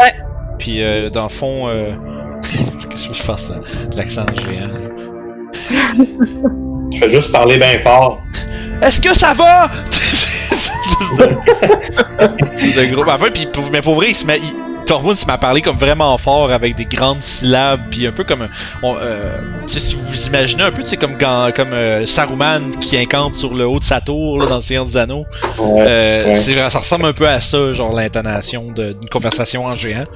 Ouais. 0.00 0.14
Puis, 0.58 0.82
euh, 0.82 1.08
dans 1.10 1.24
le 1.24 1.28
fond, 1.28 1.68
euh... 1.68 1.92
que 2.90 2.96
je 2.98 3.12
fasse 3.22 3.48
ça, 3.48 3.60
l'accent 3.96 4.24
géant. 4.34 4.68
là. 4.68 5.90
Je 6.92 6.98
fais 6.98 7.08
juste 7.10 7.30
parler 7.32 7.58
bien 7.58 7.78
fort. 7.78 8.20
Est-ce 8.82 9.00
que 9.00 9.14
ça 9.14 9.32
va? 9.34 9.70
C'est 12.56 12.76
de, 12.76 12.86
de 12.90 12.94
gros. 12.94 13.04
Enfin, 13.08 13.26
mais 13.72 13.80
pour 13.80 13.94
vrai, 13.94 14.06
il 14.10 14.14
se 14.14 14.26
met. 14.26 14.38
il- 14.38 14.54
Tormund 14.86 15.14
à 15.28 15.38
parler 15.38 15.60
comme 15.60 15.76
vraiment 15.76 16.18
fort 16.18 16.50
avec 16.50 16.74
des 16.74 16.84
grandes 16.86 17.22
syllabes, 17.22 17.80
puis 17.92 18.08
un 18.08 18.12
peu 18.12 18.24
comme. 18.24 18.48
on, 18.82 18.96
euh, 18.98 19.36
si 19.66 19.94
vous 19.94 20.26
imaginez 20.26 20.64
un 20.64 20.72
peu, 20.72 20.82
sais, 20.84 20.96
comme, 20.96 21.16
comme 21.16 21.72
euh, 21.72 22.04
Saruman 22.06 22.72
qui 22.80 22.96
incante 22.98 23.36
sur 23.36 23.54
le 23.54 23.68
haut 23.68 23.78
de 23.78 23.84
sa 23.84 24.00
tour 24.00 24.40
là, 24.40 24.46
dans 24.48 24.56
le 24.56 24.60
Seigneur 24.62 24.86
des 24.86 24.96
Anneaux. 24.96 25.26
Ouais. 25.60 25.84
Euh, 25.86 26.26
ouais. 26.26 26.34
c'est- 26.34 26.70
ça 26.70 26.78
ressemble 26.80 27.04
un 27.06 27.12
peu 27.12 27.28
à 27.28 27.38
ça, 27.38 27.72
genre 27.72 27.94
l'intonation 27.94 28.72
d'une 28.72 29.08
conversation 29.12 29.66
en 29.66 29.76
géant. 29.76 30.06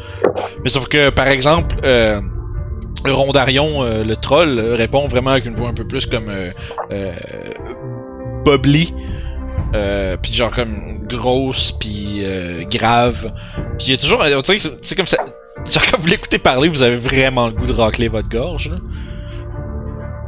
Mais 0.64 0.70
sauf 0.70 0.89
que, 0.89 1.11
par 1.11 1.28
exemple, 1.28 1.76
euh, 1.85 2.20
Rondarion, 3.07 3.85
le 3.85 4.16
troll, 4.16 4.59
répond 4.59 5.07
vraiment 5.07 5.30
avec 5.32 5.45
une 5.47 5.55
voix 5.55 5.68
un 5.68 5.74
peu 5.74 5.87
plus 5.87 6.07
comme 6.07 6.30
euh, 6.30 6.51
euh. 9.75 10.14
Euh, 10.14 10.16
puis 10.20 10.33
genre 10.33 10.55
comme 10.55 11.01
grosse 11.09 11.72
puis 11.72 12.20
euh, 12.22 12.62
grave. 12.70 13.33
Puis 13.79 13.89
il 13.89 13.91
y 13.91 13.95
a 13.95 13.97
toujours, 13.97 14.20
on 14.20 14.25
dirait 14.41 14.59
que 14.59 14.62
c'est- 14.83 14.95
comme 14.97 15.07
ça. 15.07 15.18
Genre 15.70 15.83
quand 15.91 15.99
vous 15.99 16.07
l'écoutez 16.09 16.39
parler, 16.39 16.68
vous 16.68 16.83
avez 16.83 16.97
vraiment 16.97 17.47
le 17.49 17.55
goût 17.55 17.66
de 17.66 17.72
racler 17.72 18.09
votre 18.09 18.29
gorge. 18.29 18.70
Là. 18.70 18.77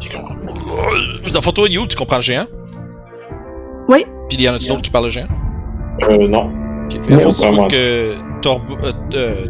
Puis 0.00 0.08
comme, 0.10 0.24
dans 0.46 1.38
le 1.38 1.40
fond, 1.40 1.52
toi, 1.52 1.68
You, 1.68 1.86
tu 1.86 1.96
comprends 1.96 2.16
le 2.16 2.22
géant? 2.22 2.46
Oui. 3.88 4.04
Puis 4.28 4.38
il 4.38 4.42
y 4.42 4.48
en 4.48 4.54
a-tu 4.54 4.68
d'autres 4.68 4.82
qui 4.82 4.90
parlent 4.90 5.04
le 5.04 5.10
géant? 5.10 5.28
Euh, 6.10 6.28
non. 6.28 6.50
Ok, 6.86 7.04
fait, 7.04 7.14
vraiment. 7.14 7.66
que 7.68 8.14
Torb 8.42 8.62
euh, 8.82 8.92
euh, 9.14 9.46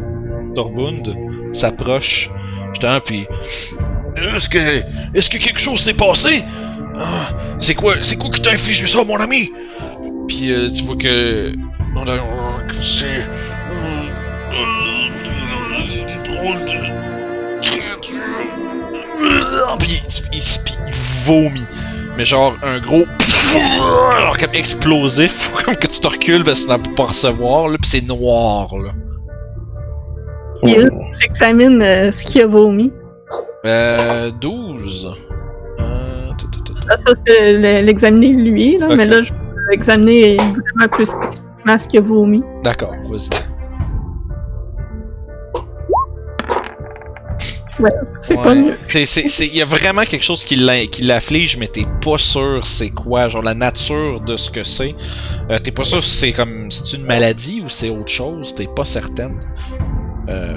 Torbund 0.55 1.15
s'approche, 1.53 2.31
justement, 2.71 3.01
puis 3.01 3.27
est-ce 4.35 4.49
que 4.49 4.59
est-ce 5.15 5.29
que 5.31 5.37
quelque 5.39 5.61
chose 5.61 5.81
s'est 5.81 5.95
passé? 5.95 6.43
Ah, 6.95 7.29
C'est 7.59 7.75
quoi 7.75 7.95
c'est 8.03 8.17
quoi 8.17 8.31
qui 8.31 8.41
t'a 8.41 8.53
infligé 8.53 8.87
ça, 8.87 9.05
mon 9.05 9.17
ami? 9.21 9.53
Puis 10.29 10.53
euh, 10.53 10.68
tu 10.68 10.85
vois 10.85 10.97
que 10.97 11.55
on 11.97 12.03
a 12.03 12.16
c'est 15.87 16.22
drôle 16.24 16.59
de 16.64 17.62
créature. 17.62 18.22
Puis 19.79 20.01
il, 20.33 20.39
il- 20.39 20.66
vomit, 21.27 21.62
mais 22.16 22.24
genre 22.24 22.55
un 22.62 22.79
gros 22.79 23.05
alors 24.16 24.37
comme 24.39 24.55
explosif, 24.55 25.51
comme 25.64 25.74
que 25.77 25.87
tu 25.89 26.01
te 26.01 26.07
recules 26.09 26.45
parce 26.45 26.61
que 26.61 26.64
tu 26.66 26.70
n'as 26.70 26.95
pas 26.97 27.05
recevoir, 27.05 27.68
là, 27.68 27.77
pis 27.83 27.89
c'est 27.89 28.07
noir, 28.07 28.68
là. 28.77 28.93
J'examine 31.20 31.83
euh, 31.83 32.12
ce 32.12 32.24
qu'il 32.24 32.43
a 32.43 32.47
vomi. 32.47 32.93
Euh, 33.66 34.31
12. 34.41 35.14
Euh. 35.81 36.31
Ah, 36.89 36.97
Ça, 36.97 37.12
c'est 37.27 37.53
le- 37.55 37.85
l'examiner 37.85 38.33
lui, 38.33 38.79
là, 38.79 38.89
mais 38.95 39.05
là, 39.05 39.22
je 39.22 39.33
examiner 39.73 40.37
vraiment 40.37 40.89
plus 40.93 41.07
spécifiquement 41.07 41.79
ce 41.79 41.89
qu'il 41.89 41.99
a 42.01 42.03
vomi. 42.03 42.43
D'accord, 42.62 42.95
vas-y. 43.11 43.29
C'est 48.21 48.37
Ouais. 48.39 48.43
pas 48.43 48.55
mieux. 48.55 48.79
C'est, 48.89 49.05
c'est, 49.05 49.29
c'est, 49.29 49.47
y 49.49 49.61
a 49.61 49.67
vraiment 49.67 50.03
quelque 50.05 50.23
chose 50.25 50.45
qui, 50.45 50.57
l'a- 50.57 50.87
qui 50.87 51.03
l'afflige, 51.03 51.59
mais 51.59 51.69
t'es 51.69 51.85
pas 52.03 52.17
sûr 52.17 52.61
c'est 52.64 52.89
quoi, 52.89 53.29
genre 53.29 53.43
la 53.43 53.53
nature 53.55 54.23
de 54.23 54.37
ce 54.39 54.51
que 54.51 54.64
c'est. 54.64 54.95
Euh, 55.51 55.59
t'es 55.59 55.73
pas 55.73 55.85
sûr 55.85 56.03
si 56.03 56.11
c'est 56.11 56.33
comme, 56.33 56.71
c'est 56.71 56.97
une 56.97 57.05
maladie 57.05 57.61
ou 57.62 57.69
c'est 57.69 57.91
autre 57.91 58.09
chose, 58.11 58.55
t'es 58.55 58.64
pas 58.75 58.87
certaine. 58.87 59.39
Euh, 60.31 60.55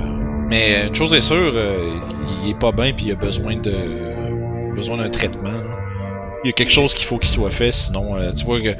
mais 0.49 0.87
une 0.87 0.95
chose 0.95 1.13
est 1.13 1.19
sûre, 1.21 1.51
euh, 1.53 1.99
il 2.45 2.51
est 2.51 2.57
pas 2.59 2.71
bien 2.71 2.93
puis 2.93 3.07
il 3.07 3.11
a 3.11 3.15
besoin 3.15 3.57
de, 3.57 4.73
besoin 4.73 4.95
d'un 4.97 5.09
traitement. 5.09 5.59
Il 6.43 6.47
y 6.47 6.49
a 6.49 6.53
quelque 6.53 6.71
chose 6.71 6.93
qu'il 6.93 7.05
faut 7.05 7.17
qu'il 7.17 7.29
soit 7.29 7.51
fait, 7.51 7.71
sinon 7.71 8.15
euh, 8.15 8.31
tu 8.31 8.45
vois 8.45 8.61
que, 8.61 8.75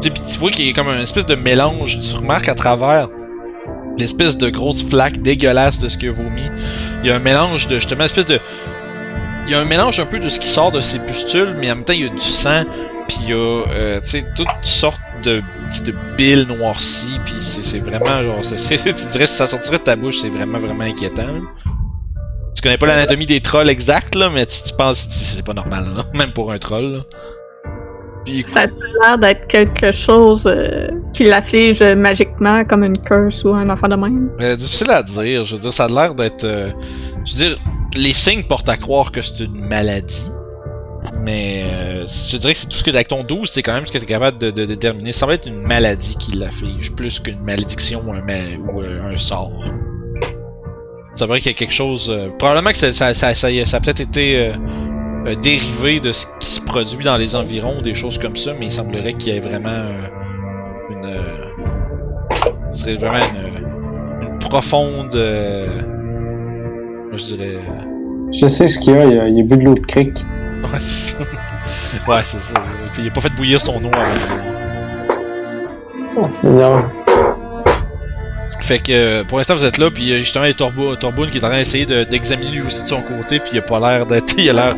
tu 0.00 0.10
tu 0.10 0.38
vois 0.38 0.50
qu'il 0.50 0.66
y 0.66 0.70
a 0.70 0.72
comme 0.72 0.88
un 0.88 1.00
espèce 1.00 1.26
de 1.26 1.34
mélange. 1.34 1.98
Tu 1.98 2.16
remarques 2.16 2.48
à 2.48 2.54
travers 2.54 3.08
l'espèce 3.98 4.36
de 4.36 4.48
grosse 4.48 4.82
flaque 4.82 5.18
dégueulasse 5.18 5.80
de 5.80 5.88
ce 5.88 5.98
qu'il 5.98 6.08
a 6.08 6.12
vomi. 6.12 6.50
Il 7.02 7.08
y 7.08 7.12
a 7.12 7.16
un 7.16 7.20
mélange 7.20 7.68
de 7.68 7.76
justement 7.76 8.04
espèce 8.04 8.26
de 8.26 8.40
il 9.46 9.50
y 9.50 9.54
a 9.54 9.60
un 9.60 9.64
mélange 9.64 9.98
un 9.98 10.06
peu 10.06 10.18
de 10.18 10.28
ce 10.28 10.38
qui 10.38 10.46
sort 10.46 10.70
de 10.70 10.80
ses 10.80 11.00
pustules, 11.00 11.56
mais 11.58 11.70
en 11.70 11.76
même 11.76 11.84
temps 11.84 11.92
il 11.92 12.02
y 12.02 12.06
a 12.06 12.08
du 12.08 12.20
sang, 12.20 12.64
puis 13.08 13.18
il 13.22 13.30
y 13.30 13.32
a 13.32 13.36
euh, 13.36 14.00
tu 14.00 14.10
sais 14.10 14.24
toutes 14.36 14.48
sortes 14.62 15.00
de 15.24 15.42
de 15.84 15.94
billes 16.16 16.46
noircies, 16.46 17.20
puis 17.24 17.34
c'est 17.40 17.78
vraiment 17.78 18.22
genre 18.22 18.40
tu 18.42 19.06
dirais 19.10 19.26
si 19.26 19.34
ça 19.34 19.46
sortirait 19.46 19.78
de 19.78 19.84
ta 19.84 19.96
bouche, 19.96 20.18
c'est 20.20 20.28
vraiment 20.28 20.58
vraiment 20.58 20.84
inquiétant. 20.84 21.26
là. 21.26 21.71
Tu 22.62 22.68
connais 22.68 22.76
pas 22.78 22.86
l'anatomie 22.86 23.26
des 23.26 23.40
trolls 23.40 23.68
exacte 23.68 24.14
là, 24.14 24.30
mais 24.30 24.46
tu, 24.46 24.62
tu 24.62 24.72
penses 24.74 25.06
c'est 25.08 25.44
pas 25.44 25.52
normal 25.52 25.84
là, 25.96 26.04
même 26.14 26.32
pour 26.32 26.52
un 26.52 26.58
troll. 26.58 26.92
Là. 26.92 26.98
Puis 28.24 28.44
Ça 28.46 28.60
a 28.60 28.66
l'air 28.66 29.18
d'être 29.18 29.48
quelque 29.48 29.90
chose 29.90 30.44
euh, 30.46 30.86
qui 31.12 31.24
l'afflige 31.24 31.82
euh, 31.82 31.96
magiquement, 31.96 32.64
comme 32.64 32.84
une 32.84 32.98
curse 32.98 33.42
ou 33.44 33.48
un 33.48 33.68
enfant 33.68 33.88
de 33.88 33.96
même. 33.96 34.30
Euh, 34.40 34.54
difficile 34.54 34.90
à 34.90 35.02
dire. 35.02 35.42
Je 35.42 35.56
veux 35.56 35.60
dire, 35.60 35.72
ça 35.72 35.86
a 35.86 35.88
l'air 35.88 36.14
d'être. 36.14 36.44
euh, 36.44 36.70
je 37.24 37.32
veux 37.32 37.48
dire, 37.48 37.58
les 37.96 38.12
signes 38.12 38.44
portent 38.44 38.68
à 38.68 38.76
croire 38.76 39.10
que 39.10 39.20
c'est 39.22 39.40
une 39.40 39.66
maladie. 39.68 40.30
Mais 41.18 41.64
euh, 41.66 42.06
je 42.06 42.36
dirais 42.36 42.52
que 42.52 42.58
c'est 42.60 42.68
tout 42.68 42.76
ce 42.76 42.84
que 42.84 42.90
avec 42.90 43.08
ton 43.08 43.24
12, 43.24 43.48
c'est 43.50 43.62
quand 43.64 43.72
même 43.74 43.86
ce 43.86 43.92
que 43.92 43.98
tu 43.98 44.04
es 44.04 44.06
capable 44.06 44.38
de, 44.38 44.52
de 44.52 44.64
déterminer. 44.66 45.10
Ça 45.10 45.26
va 45.26 45.34
être 45.34 45.48
une 45.48 45.60
maladie 45.60 46.14
qui 46.16 46.36
l'afflige, 46.36 46.92
plus 46.94 47.18
qu'une 47.18 47.40
malédiction 47.42 48.04
ou 48.06 48.12
un, 48.12 48.20
ma- 48.22 48.56
ou 48.72 48.82
euh, 48.82 49.12
un 49.12 49.16
sort. 49.16 49.64
Ça 51.14 51.26
vrai 51.26 51.40
qu'il 51.40 51.50
y 51.50 51.54
a 51.54 51.58
quelque 51.58 51.72
chose. 51.72 52.10
euh, 52.10 52.30
probablement 52.38 52.70
que 52.70 52.76
ça, 52.76 52.92
ça, 52.92 53.12
ça, 53.14 53.34
ça, 53.34 53.48
a 53.76 53.80
peut-être 53.80 54.00
été 54.00 54.36
euh, 54.38 54.52
euh, 55.26 55.34
dérivé 55.34 56.00
de 56.00 56.10
ce 56.12 56.26
qui 56.40 56.46
se 56.48 56.60
produit 56.60 57.04
dans 57.04 57.16
les 57.18 57.36
environs, 57.36 57.82
des 57.82 57.94
choses 57.94 58.18
comme 58.18 58.36
ça, 58.36 58.54
mais 58.58 58.66
il 58.66 58.70
semblerait 58.70 59.12
qu'il 59.12 59.34
y 59.34 59.36
ait 59.36 59.40
vraiment 59.40 59.84
une. 60.90 61.14
serait 62.70 62.94
vraiment 62.94 63.18
une, 63.34 64.26
une 64.32 64.38
profonde. 64.38 65.12
je 67.12 67.24
dirais. 67.34 67.58
Je 68.32 68.46
sais 68.48 68.66
ce 68.66 68.78
qu'il 68.78 68.94
y 68.94 68.96
a, 68.96 69.04
il 69.04 69.20
a, 69.20 69.28
il 69.28 69.40
a 69.40 69.42
bu 69.44 69.56
de 69.58 69.64
l'eau 69.64 69.74
de 69.74 69.80
crique. 69.80 70.18
Ouais, 70.62 70.78
c'est 70.78 71.12
ça. 71.12 71.18
Ouais, 72.08 72.22
c'est 72.22 72.40
ça. 72.40 72.54
Puis 72.92 73.02
il 73.02 73.08
a 73.08 73.10
pas 73.12 73.20
fait 73.20 73.34
bouillir 73.34 73.60
son 73.60 73.82
eau 73.84 73.90
avant. 73.92 74.36
Oh. 76.16 76.28
Fait 76.28 77.01
fait 78.72 78.78
que 78.78 78.92
euh, 78.92 79.24
pour 79.24 79.38
l'instant 79.38 79.54
vous 79.54 79.64
êtes 79.64 79.78
là, 79.78 79.90
puis 79.90 80.12
euh, 80.12 80.18
justement 80.18 80.44
il 80.44 80.48
y 80.48 80.52
a 80.52 80.54
Torbo- 80.56 80.96
Torboun 80.96 81.28
qui 81.30 81.38
est 81.38 81.44
en 81.44 81.48
train 81.48 81.58
d'essayer 81.58 81.84
de- 81.86 82.04
d'examiner 82.04 82.50
lui 82.50 82.62
aussi 82.62 82.82
de 82.84 82.88
son 82.88 83.02
côté, 83.02 83.38
puis 83.38 83.50
il 83.54 83.58
a 83.58 83.62
pas 83.62 83.78
l'air 83.80 84.06
d'être. 84.06 84.34
Il 84.38 84.48
a 84.50 84.52
l'air 84.52 84.74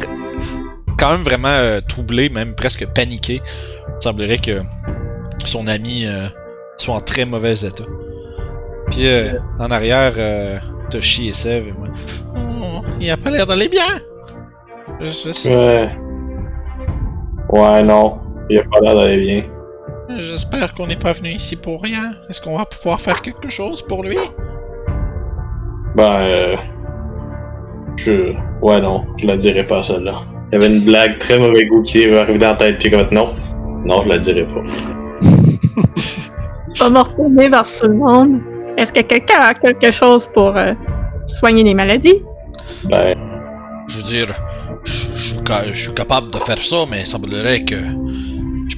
quand 0.98 1.12
même 1.12 1.22
vraiment 1.22 1.48
euh, 1.48 1.80
troublé, 1.80 2.28
même 2.28 2.54
presque 2.54 2.86
paniqué. 2.86 3.40
Il 3.44 4.02
semblerait 4.02 4.38
que 4.38 4.62
son 5.44 5.66
ami 5.66 6.06
euh, 6.06 6.26
soit 6.78 6.94
en 6.94 7.00
très 7.00 7.24
mauvais 7.24 7.54
état. 7.54 7.84
Puis 8.90 9.06
euh, 9.06 9.34
en 9.58 9.68
arrière, 9.70 10.14
euh, 10.18 10.58
Toshi 10.90 11.28
et 11.28 11.32
Sev 11.32 11.68
et 11.68 11.72
moi. 11.72 11.88
Oh, 12.36 12.82
il 13.00 13.10
a 13.10 13.16
pas 13.16 13.30
l'air 13.30 13.46
d'aller 13.46 13.68
bien! 13.68 13.82
Je, 15.00 15.06
je 15.06 15.32
sais- 15.32 15.54
Ouais. 15.56 15.90
Ouais, 17.50 17.82
non. 17.82 18.18
Il 18.50 18.58
a 18.58 18.62
pas 18.64 18.80
l'air 18.82 18.94
d'aller 18.96 19.18
bien. 19.18 19.44
J'espère 20.08 20.74
qu'on 20.74 20.86
n'est 20.86 20.96
pas 20.96 21.12
venu 21.12 21.30
ici 21.30 21.56
pour 21.56 21.82
rien. 21.82 22.12
Est-ce 22.28 22.40
qu'on 22.40 22.58
va 22.58 22.66
pouvoir 22.66 23.00
faire 23.00 23.22
quelque 23.22 23.48
chose 23.48 23.82
pour 23.82 24.04
lui? 24.04 24.18
Ben, 25.96 26.10
euh... 26.10 26.56
Je... 27.96 28.34
Ouais, 28.60 28.80
non. 28.80 29.06
Je 29.18 29.26
la 29.26 29.36
dirai 29.36 29.66
pas, 29.66 29.82
celle-là. 29.82 30.22
Il 30.52 30.60
y 30.60 30.64
avait 30.64 30.76
une 30.76 30.84
blague 30.84 31.18
très 31.18 31.38
mauvais 31.38 31.64
goût 31.66 31.82
qui 31.82 32.02
est 32.02 32.18
arrivée 32.18 32.38
dans 32.38 32.48
la 32.48 32.56
tête, 32.56 32.78
puis 32.78 32.90
comme 32.90 33.08
non. 33.12 33.30
Non, 33.86 34.02
je 34.02 34.08
la 34.08 34.18
dirai 34.18 34.44
pas. 34.44 34.62
Je 36.74 36.82
vais 36.82 36.90
me 36.90 36.98
retourner 36.98 37.48
vers 37.48 37.64
tout 37.64 37.86
le 37.86 37.94
monde. 37.94 38.40
Est-ce 38.76 38.92
que 38.92 39.00
quelqu'un 39.00 39.38
a 39.40 39.54
quelque 39.54 39.90
chose 39.90 40.28
pour 40.34 40.56
euh, 40.56 40.74
soigner 41.26 41.62
les 41.62 41.74
maladies? 41.74 42.20
Ben, 42.90 43.14
Je 43.88 43.98
veux 43.98 44.02
dire, 44.02 44.26
je, 44.84 45.72
suis 45.74 45.94
capable 45.94 46.30
de 46.30 46.38
faire 46.38 46.58
ça, 46.58 46.84
mais 46.90 47.00
il 47.00 47.06
semblerait 47.06 47.64
que 47.64 47.76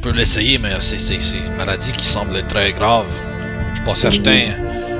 peux 0.06 0.16
l'essayer, 0.16 0.58
mais 0.58 0.70
c'est 0.80 0.98
c'est- 0.98 1.20
c'est 1.20 1.38
une 1.38 1.56
maladie 1.56 1.92
qui 1.92 2.04
semble 2.06 2.36
être 2.36 2.46
très 2.46 2.72
grave. 2.72 3.06
Je 3.70 3.76
suis 3.76 3.84
pas 3.84 3.94
certain. 3.94 4.40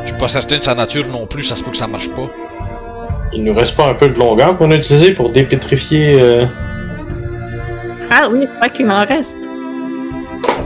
Je 0.03 0.09
suis 0.09 0.19
pas 0.19 0.29
certain 0.29 0.59
de 0.59 0.63
sa 0.63 0.75
nature 0.75 1.07
non 1.09 1.27
plus, 1.27 1.45
ça 1.45 1.55
se 1.57 1.63
peut 1.65 1.71
que 1.71 1.77
ça 1.77 1.87
marche 1.87 2.11
pas. 2.11 2.29
il 3.33 3.43
nous 3.45 3.55
reste 3.55 3.77
pas 3.77 3.89
un 3.91 3.95
peu 3.95 4.09
de 4.09 4.19
longueur 4.19 4.57
qu'on 4.57 4.71
a 4.71 4.77
utilisé 4.77 5.13
pour 5.13 5.31
dépétrifier. 5.31 6.21
Euh... 6.23 6.47
Ah 8.11 8.29
oui, 8.31 8.43
je 8.43 8.55
crois 8.57 8.69
qu'il 8.69 8.89
en 8.91 9.05
reste. 9.05 9.37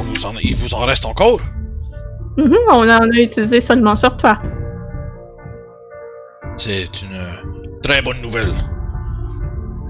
Vous 0.05 0.26
en- 0.26 0.34
il 0.43 0.55
vous 0.55 0.72
en 0.74 0.80
reste 0.91 1.05
encore? 1.07 1.41
Mhm, 2.36 2.57
on 2.68 2.82
en 2.88 2.88
a 2.88 3.07
utilisé 3.28 3.59
seulement 3.61 3.97
sur 3.97 4.14
toi. 4.16 4.38
C'est 6.59 7.03
une 7.03 7.18
très 7.82 8.03
bonne 8.03 8.20
nouvelle. 8.20 8.53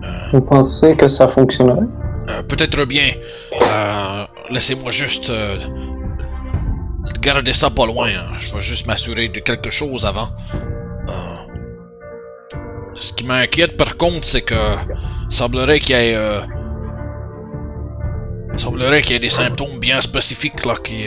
Euh, 0.05 0.09
Vous 0.32 0.40
pensez 0.40 0.94
que 0.96 1.09
ça 1.09 1.26
fonctionnerait? 1.28 1.86
Euh, 2.28 2.42
Peut-être 2.44 2.86
bien. 2.86 3.09
Euh, 3.53 4.20
Laissez-moi 4.51 4.90
juste 4.90 5.30
euh, 5.30 5.59
garder 7.20 7.53
ça 7.53 7.70
pas 7.70 7.86
loin. 7.86 8.09
hein. 8.09 8.32
Je 8.38 8.53
vais 8.53 8.61
juste 8.61 8.86
m'assurer 8.86 9.28
de 9.28 9.40
quelque 9.40 9.70
chose 9.70 10.05
avant. 10.07 10.28
Euh, 11.09 11.36
ce 12.94 13.12
qui 13.12 13.24
m'inquiète 13.24 13.76
par 13.76 13.96
contre, 13.96 14.24
c'est 14.24 14.42
que 14.42 14.76
semblerait 15.28 15.78
qu'il 15.78 15.94
y 15.96 15.98
ait 15.98 16.14
euh, 16.16 16.40
semblerait 18.57 19.03
qu'il 19.03 19.12
y 19.12 19.16
ait 19.16 19.20
des 19.20 19.28
symptômes 19.28 19.78
bien 19.78 20.01
spécifiques 20.01 20.64
là 20.66 20.74
qui 20.82 21.07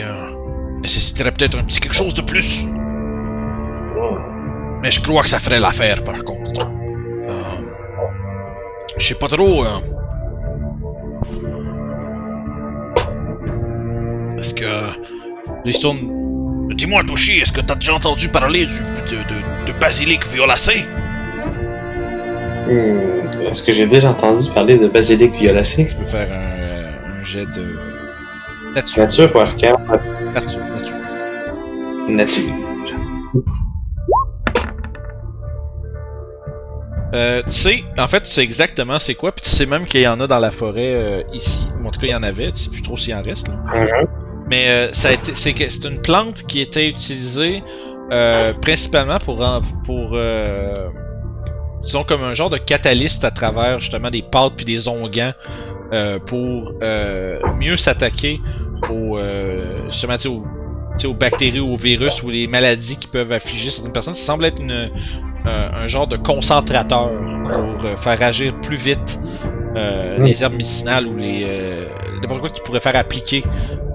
nécessiteraient 0.81 1.31
peut-être 1.31 1.57
un 1.57 1.63
petit 1.63 1.81
quelque 1.81 1.95
chose 1.95 2.13
de 2.13 2.21
plus. 2.21 2.65
Mais 4.81 4.91
je 4.91 5.01
crois 5.01 5.21
que 5.23 5.29
ça 5.29 5.39
ferait 5.39 5.59
l'affaire 5.59 6.03
par 6.03 6.23
contre. 6.23 6.69
Je 8.97 9.07
sais 9.07 9.15
pas 9.15 9.27
trop. 9.27 9.65
Est-ce 14.43 14.53
que. 14.53 15.93
Dis-moi, 16.75 17.01
Toshi, 17.07 17.39
est-ce 17.39 17.53
que 17.53 17.61
t'as 17.61 17.75
déjà 17.75 17.93
entendu 17.93 18.27
parler 18.27 18.65
du, 18.65 18.73
de, 18.79 19.15
de, 19.15 19.71
de 19.71 19.79
basilic 19.79 20.27
violacé? 20.27 20.85
Hmm, 22.67 23.47
Est-ce 23.49 23.63
que 23.63 23.71
j'ai 23.71 23.85
déjà 23.85 24.09
entendu 24.09 24.49
parler 24.53 24.77
de 24.77 24.89
basilic 24.89 25.33
violacé? 25.33 25.87
Je 25.89 25.95
peux 25.95 26.03
faire 26.05 26.29
un, 26.29 27.19
un 27.19 27.23
jet 27.23 27.45
de. 27.55 27.73
Nature. 28.75 29.03
Nature 29.03 29.33
ou 29.33 29.39
arcane? 29.39 29.75
Nature. 30.33 30.59
Nature. 30.75 30.97
Nature. 32.09 32.53
Euh, 37.13 37.43
tu 37.43 37.51
sais, 37.51 37.83
en 37.99 38.07
fait, 38.07 38.21
tu 38.21 38.29
sais 38.31 38.41
exactement 38.41 38.97
c'est 38.97 39.13
quoi, 39.13 39.31
puis 39.31 39.43
tu 39.45 39.51
sais 39.51 39.67
même 39.67 39.85
qu'il 39.85 40.01
y 40.01 40.07
en 40.07 40.19
a 40.19 40.25
dans 40.27 40.39
la 40.39 40.49
forêt 40.51 40.95
euh, 40.95 41.21
ici. 41.31 41.63
Ou 41.81 41.87
en 41.87 41.91
tout 41.91 41.99
cas, 41.99 42.07
il 42.07 42.11
y 42.11 42.15
en 42.15 42.23
avait, 42.23 42.51
tu 42.51 42.63
sais 42.63 42.69
plus 42.71 42.81
trop 42.81 42.97
s'il 42.97 43.13
en 43.15 43.21
reste. 43.21 43.49
Là. 43.49 43.55
Mhm. 43.73 44.22
Mais 44.49 44.67
euh, 44.69 44.93
ça 44.93 45.09
c'est 45.33 45.85
une 45.85 46.01
plante 46.01 46.43
qui 46.43 46.59
était 46.61 46.87
utilisée 46.87 47.63
euh, 48.11 48.53
principalement 48.53 49.17
pour 49.17 49.43
pour 49.85 50.11
euh, 50.13 50.89
disons 51.83 52.03
comme 52.03 52.23
un 52.23 52.33
genre 52.33 52.49
de 52.49 52.57
catalyste 52.57 53.23
à 53.23 53.31
travers 53.31 53.79
justement 53.79 54.09
des 54.09 54.21
pâtes 54.21 54.53
puis 54.55 54.65
des 54.65 54.87
onguents 54.87 55.33
euh, 55.91 56.19
pour 56.19 56.73
euh, 56.81 57.39
mieux 57.59 57.77
s'attaquer 57.77 58.41
aux 58.89 59.17
euh, 59.17 59.85
justement 59.85 60.15
aux, 60.25 60.43
aux 61.05 61.13
bactéries 61.13 61.59
aux 61.59 61.75
virus 61.75 62.23
ou 62.23 62.29
les 62.29 62.47
maladies 62.47 62.97
qui 62.97 63.07
peuvent 63.07 63.31
affliger 63.31 63.69
certaines 63.69 63.91
personnes. 63.91 64.13
Ça 64.13 64.25
semble 64.25 64.45
être 64.45 64.61
une 64.61 64.89
euh, 65.45 65.69
un 65.73 65.87
genre 65.87 66.07
de 66.07 66.15
concentrateur 66.15 67.11
pour 67.49 67.85
euh, 67.85 67.95
faire 67.97 68.23
agir 68.23 68.53
plus 68.61 68.77
vite 68.77 69.19
euh, 69.75 70.17
les 70.19 70.41
herbes 70.41 70.53
médicinales 70.53 71.05
ou 71.05 71.17
les 71.17 71.45
n'importe 72.21 72.39
quoi 72.39 72.49
que 72.49 72.55
tu 72.55 72.63
pourrais 72.63 72.79
faire 72.79 72.95
appliquer 72.95 73.43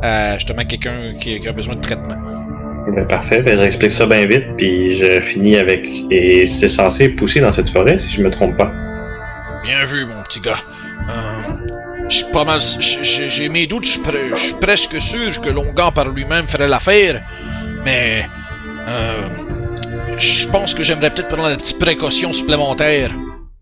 à 0.02 0.36
justement 0.36 0.64
quelqu'un 0.64 1.14
qui, 1.18 1.40
qui 1.40 1.48
a 1.48 1.52
besoin 1.52 1.76
de 1.76 1.80
traitement. 1.80 2.16
Ben, 2.94 3.06
parfait, 3.06 3.42
ben, 3.42 3.58
j'explique 3.58 3.92
ça 3.92 4.04
bien 4.04 4.26
vite, 4.26 4.44
puis 4.58 4.92
je 4.92 5.20
finis 5.22 5.56
avec. 5.56 5.88
Et 6.10 6.44
c'est 6.44 6.68
censé 6.68 7.08
pousser 7.08 7.40
dans 7.40 7.52
cette 7.52 7.70
forêt, 7.70 7.98
si 7.98 8.12
je 8.12 8.22
me 8.22 8.30
trompe 8.30 8.56
pas. 8.56 8.70
Bien 9.62 9.84
vu, 9.84 10.04
mon 10.04 10.22
petit 10.22 10.40
gars. 10.40 10.58
Je 12.08 12.16
suis 12.16 12.32
pas 12.32 12.44
mal. 12.44 12.60
j'ai- 12.60 13.28
J'ai 13.28 13.48
mes 13.48 13.66
doutes, 13.66 13.84
je 13.84 13.92
suis 14.36 14.54
presque 14.60 15.00
sûr 15.00 15.40
que 15.40 15.50
Longan 15.50 15.92
par 15.92 16.08
lui-même 16.08 16.46
ferait 16.48 16.68
l'affaire, 16.68 17.22
mais 17.84 18.26
euh, 18.88 19.28
je 20.18 20.48
pense 20.48 20.74
que 20.74 20.82
j'aimerais 20.82 21.10
peut-être 21.10 21.28
prendre 21.28 21.48
une 21.50 21.56
petite 21.56 21.78
précaution 21.78 22.32
supplémentaire. 22.32 23.10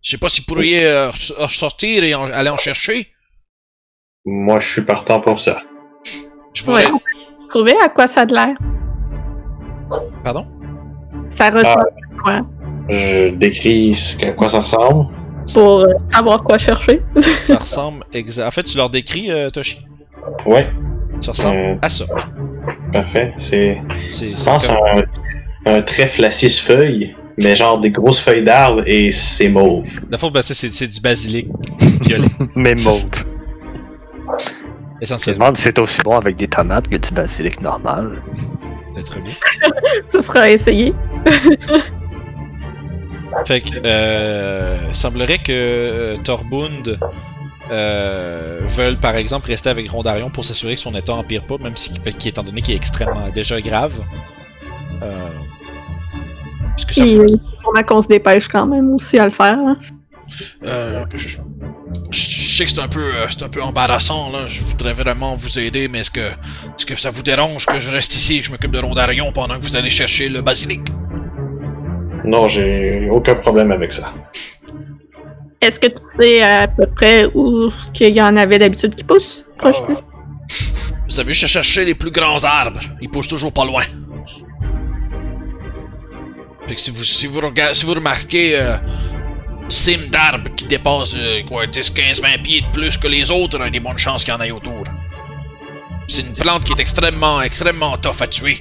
Je 0.02 0.10
sais 0.12 0.18
pas 0.18 0.28
si 0.28 0.40
vous 0.40 0.46
pourriez 0.46 0.86
euh, 0.86 1.10
ressortir 1.38 2.04
et 2.04 2.14
en- 2.14 2.30
aller 2.30 2.50
en 2.50 2.56
chercher. 2.56 3.08
Moi, 4.24 4.58
je 4.60 4.66
suis 4.68 4.82
partant 4.82 5.20
pour 5.20 5.38
ça. 5.40 5.62
Je 6.54 6.64
voudrais. 6.64 6.86
Ouais. 6.86 6.98
Trouver 7.48 7.74
à 7.82 7.88
quoi 7.88 8.06
ça 8.06 8.22
a 8.22 8.26
de 8.26 8.34
l'air? 8.34 8.54
Pardon? 10.24 10.46
Ça 11.28 11.50
ressemble 11.50 11.80
à 11.80 12.22
quoi? 12.22 12.40
Je 12.88 13.28
décris 13.30 13.94
ce 13.94 14.16
que- 14.16 14.26
à 14.26 14.32
quoi 14.32 14.48
ça 14.48 14.60
ressemble. 14.60 15.06
Pour 15.54 15.80
euh, 15.80 15.92
savoir 16.04 16.42
quoi 16.42 16.58
chercher. 16.58 17.02
Ça 17.36 17.56
ressemble 17.56 18.02
exa- 18.12 18.46
En 18.46 18.50
fait, 18.50 18.62
tu 18.64 18.76
leur 18.76 18.90
décris, 18.90 19.30
euh, 19.30 19.50
Toshi? 19.50 19.78
Ouais, 20.44 20.70
Ça 21.20 21.32
ressemble 21.32 21.56
Euh. 21.58 21.74
à 21.82 21.88
ça. 21.88 22.04
parfait. 22.92 23.32
C'est. 23.36 23.80
C'est 24.10 24.30
Je 24.30 24.34
c'est 24.34 24.44
pense 24.44 24.66
comme- 24.68 24.76
à 24.76 25.70
un, 25.70 25.76
un 25.76 25.82
trèfle 25.82 26.24
à 26.24 26.30
six 26.30 26.58
feuilles, 26.60 27.14
mais 27.42 27.54
genre 27.56 27.80
des 27.80 27.90
grosses 27.90 28.20
feuilles 28.20 28.44
d'arbre 28.44 28.82
et 28.86 29.10
c'est 29.10 29.48
mauve. 29.48 30.00
Dans 30.02 30.08
le 30.12 30.18
fond, 30.18 30.30
ben, 30.30 30.42
c'est- 30.42 30.54
c'est 30.54 30.72
c'est 30.72 30.88
du 30.88 31.00
basilic 31.00 31.48
violet, 32.02 32.26
Mais 32.56 32.74
mauve. 32.74 33.04
Je 33.14 33.24
me 34.98 35.02
essentiellement. 35.02 35.44
demande 35.46 35.56
si 35.56 35.62
c'est 35.64 35.78
aussi 35.78 36.00
bon 36.02 36.16
avec 36.16 36.36
des 36.36 36.48
tomates 36.48 36.88
que 36.88 36.96
du 36.96 37.10
basilic 37.14 37.60
normal. 37.60 38.22
Peut-être 38.94 39.20
bien. 39.22 39.34
Ce 40.06 40.20
sera 40.20 40.48
essayé. 40.50 40.94
Fait 43.44 43.60
que, 43.60 43.76
euh, 43.84 44.92
semblerait 44.92 45.38
que 45.38 45.52
euh, 45.52 46.16
Torbund 46.16 46.98
euh, 47.70 48.60
veuille 48.68 48.96
par 48.96 49.16
exemple 49.16 49.48
rester 49.48 49.68
avec 49.68 49.90
Rondarion 49.90 50.30
pour 50.30 50.44
s'assurer 50.44 50.74
que 50.74 50.80
son 50.80 50.94
état 50.94 51.14
empire 51.14 51.44
pas, 51.46 51.58
même 51.58 51.76
si, 51.76 51.90
qui, 52.18 52.28
étant 52.28 52.42
donné 52.42 52.62
qu'il 52.62 52.74
est 52.74 52.76
extrêmement 52.78 53.28
déjà 53.34 53.60
grave. 53.60 54.00
Euh, 55.02 55.12
parce 56.70 56.84
que 56.86 56.94
ça, 56.94 57.02
sûrement 57.04 57.82
qu'on 57.86 58.00
se 58.00 58.08
dépêche 58.08 58.48
quand 58.48 58.66
même 58.66 58.94
aussi 58.94 59.18
à 59.18 59.26
le 59.26 59.32
faire. 59.32 59.58
hein. 59.58 59.76
euh, 60.64 61.04
je, 61.14 61.28
je- 61.28 61.38
je 62.10 62.56
sais 62.56 62.64
que 62.64 62.70
c'est 62.70 62.80
un 62.80 62.88
peu, 62.88 63.14
euh, 63.14 63.26
c'est 63.28 63.42
un 63.42 63.48
peu 63.48 63.62
embarrassant 63.62 64.30
là. 64.32 64.46
Je 64.46 64.62
voudrais 64.64 64.92
vraiment 64.94 65.34
vous 65.34 65.58
aider, 65.58 65.88
mais 65.88 66.00
est-ce 66.00 66.10
que, 66.10 66.20
est-ce 66.20 66.86
que 66.86 66.96
ça 66.96 67.10
vous 67.10 67.22
dérange 67.22 67.66
que 67.66 67.78
je 67.80 67.90
reste 67.90 68.14
ici 68.14 68.36
et 68.36 68.40
que 68.40 68.46
je 68.46 68.50
m'occupe 68.52 68.70
de 68.70 68.78
Rondarion 68.78 69.30
pendant 69.32 69.58
que 69.58 69.62
vous 69.62 69.76
allez 69.76 69.90
chercher 69.90 70.28
le 70.28 70.40
basilic? 70.40 70.80
Non, 72.26 72.48
j'ai 72.48 73.08
aucun 73.10 73.36
problème 73.36 73.70
avec 73.72 73.92
ça. 73.92 74.12
Est-ce 75.60 75.80
que 75.80 75.86
tu 75.86 76.02
sais 76.16 76.42
à 76.42 76.68
peu 76.68 76.86
près 76.86 77.26
où 77.34 77.70
ce 77.70 77.90
qu'il 77.90 78.14
y 78.14 78.20
en 78.22 78.36
avait 78.36 78.58
d'habitude 78.58 78.94
qui 78.94 79.04
pousse? 79.04 79.46
Proche 79.58 79.84
d'ici? 79.86 80.02
Vous 81.08 81.20
avez 81.20 81.32
juste 81.32 81.44
à 81.44 81.48
chercher 81.48 81.84
les 81.84 81.94
plus 81.94 82.10
grands 82.10 82.42
arbres. 82.44 82.80
Ils 83.00 83.08
poussent 83.08 83.28
toujours 83.28 83.52
pas 83.52 83.64
loin. 83.64 83.82
Fait 86.68 86.74
que 86.74 86.80
si 86.80 86.90
vous, 86.90 87.02
si 87.04 87.26
vous, 87.26 87.40
rega- 87.40 87.74
si 87.74 87.86
vous 87.86 87.94
remarquez 87.94 88.58
euh, 88.60 88.76
cime 89.68 90.08
d'arbres 90.10 90.50
qui 90.56 90.66
dépasse 90.66 91.14
euh, 91.16 91.42
quoi, 91.48 91.66
10, 91.66 91.90
15, 91.90 92.20
20 92.20 92.42
pieds 92.42 92.60
de 92.62 92.66
plus 92.72 92.98
que 92.98 93.06
les 93.06 93.30
autres, 93.30 93.56
il 93.58 93.64
y 93.64 93.66
a 93.66 93.70
des 93.70 93.80
bonnes 93.80 93.98
chances 93.98 94.24
qu'il 94.24 94.34
y 94.34 94.36
en 94.36 94.40
ait 94.40 94.50
autour. 94.50 94.82
C'est 96.08 96.22
une 96.22 96.32
plante 96.32 96.64
qui 96.64 96.72
est 96.72 96.80
extrêmement, 96.80 97.40
extrêmement 97.40 97.96
tough 97.98 98.20
à 98.20 98.26
tuer. 98.26 98.60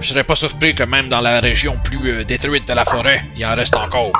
Je 0.00 0.08
serais 0.08 0.24
pas 0.24 0.34
surpris 0.36 0.74
que 0.74 0.84
même 0.84 1.08
dans 1.08 1.20
la 1.20 1.40
région 1.40 1.76
plus 1.82 2.10
euh, 2.10 2.24
détruite 2.24 2.66
de 2.68 2.72
la 2.74 2.84
forêt, 2.84 3.22
il 3.36 3.44
en 3.44 3.54
reste 3.54 3.76
encore. 3.76 4.12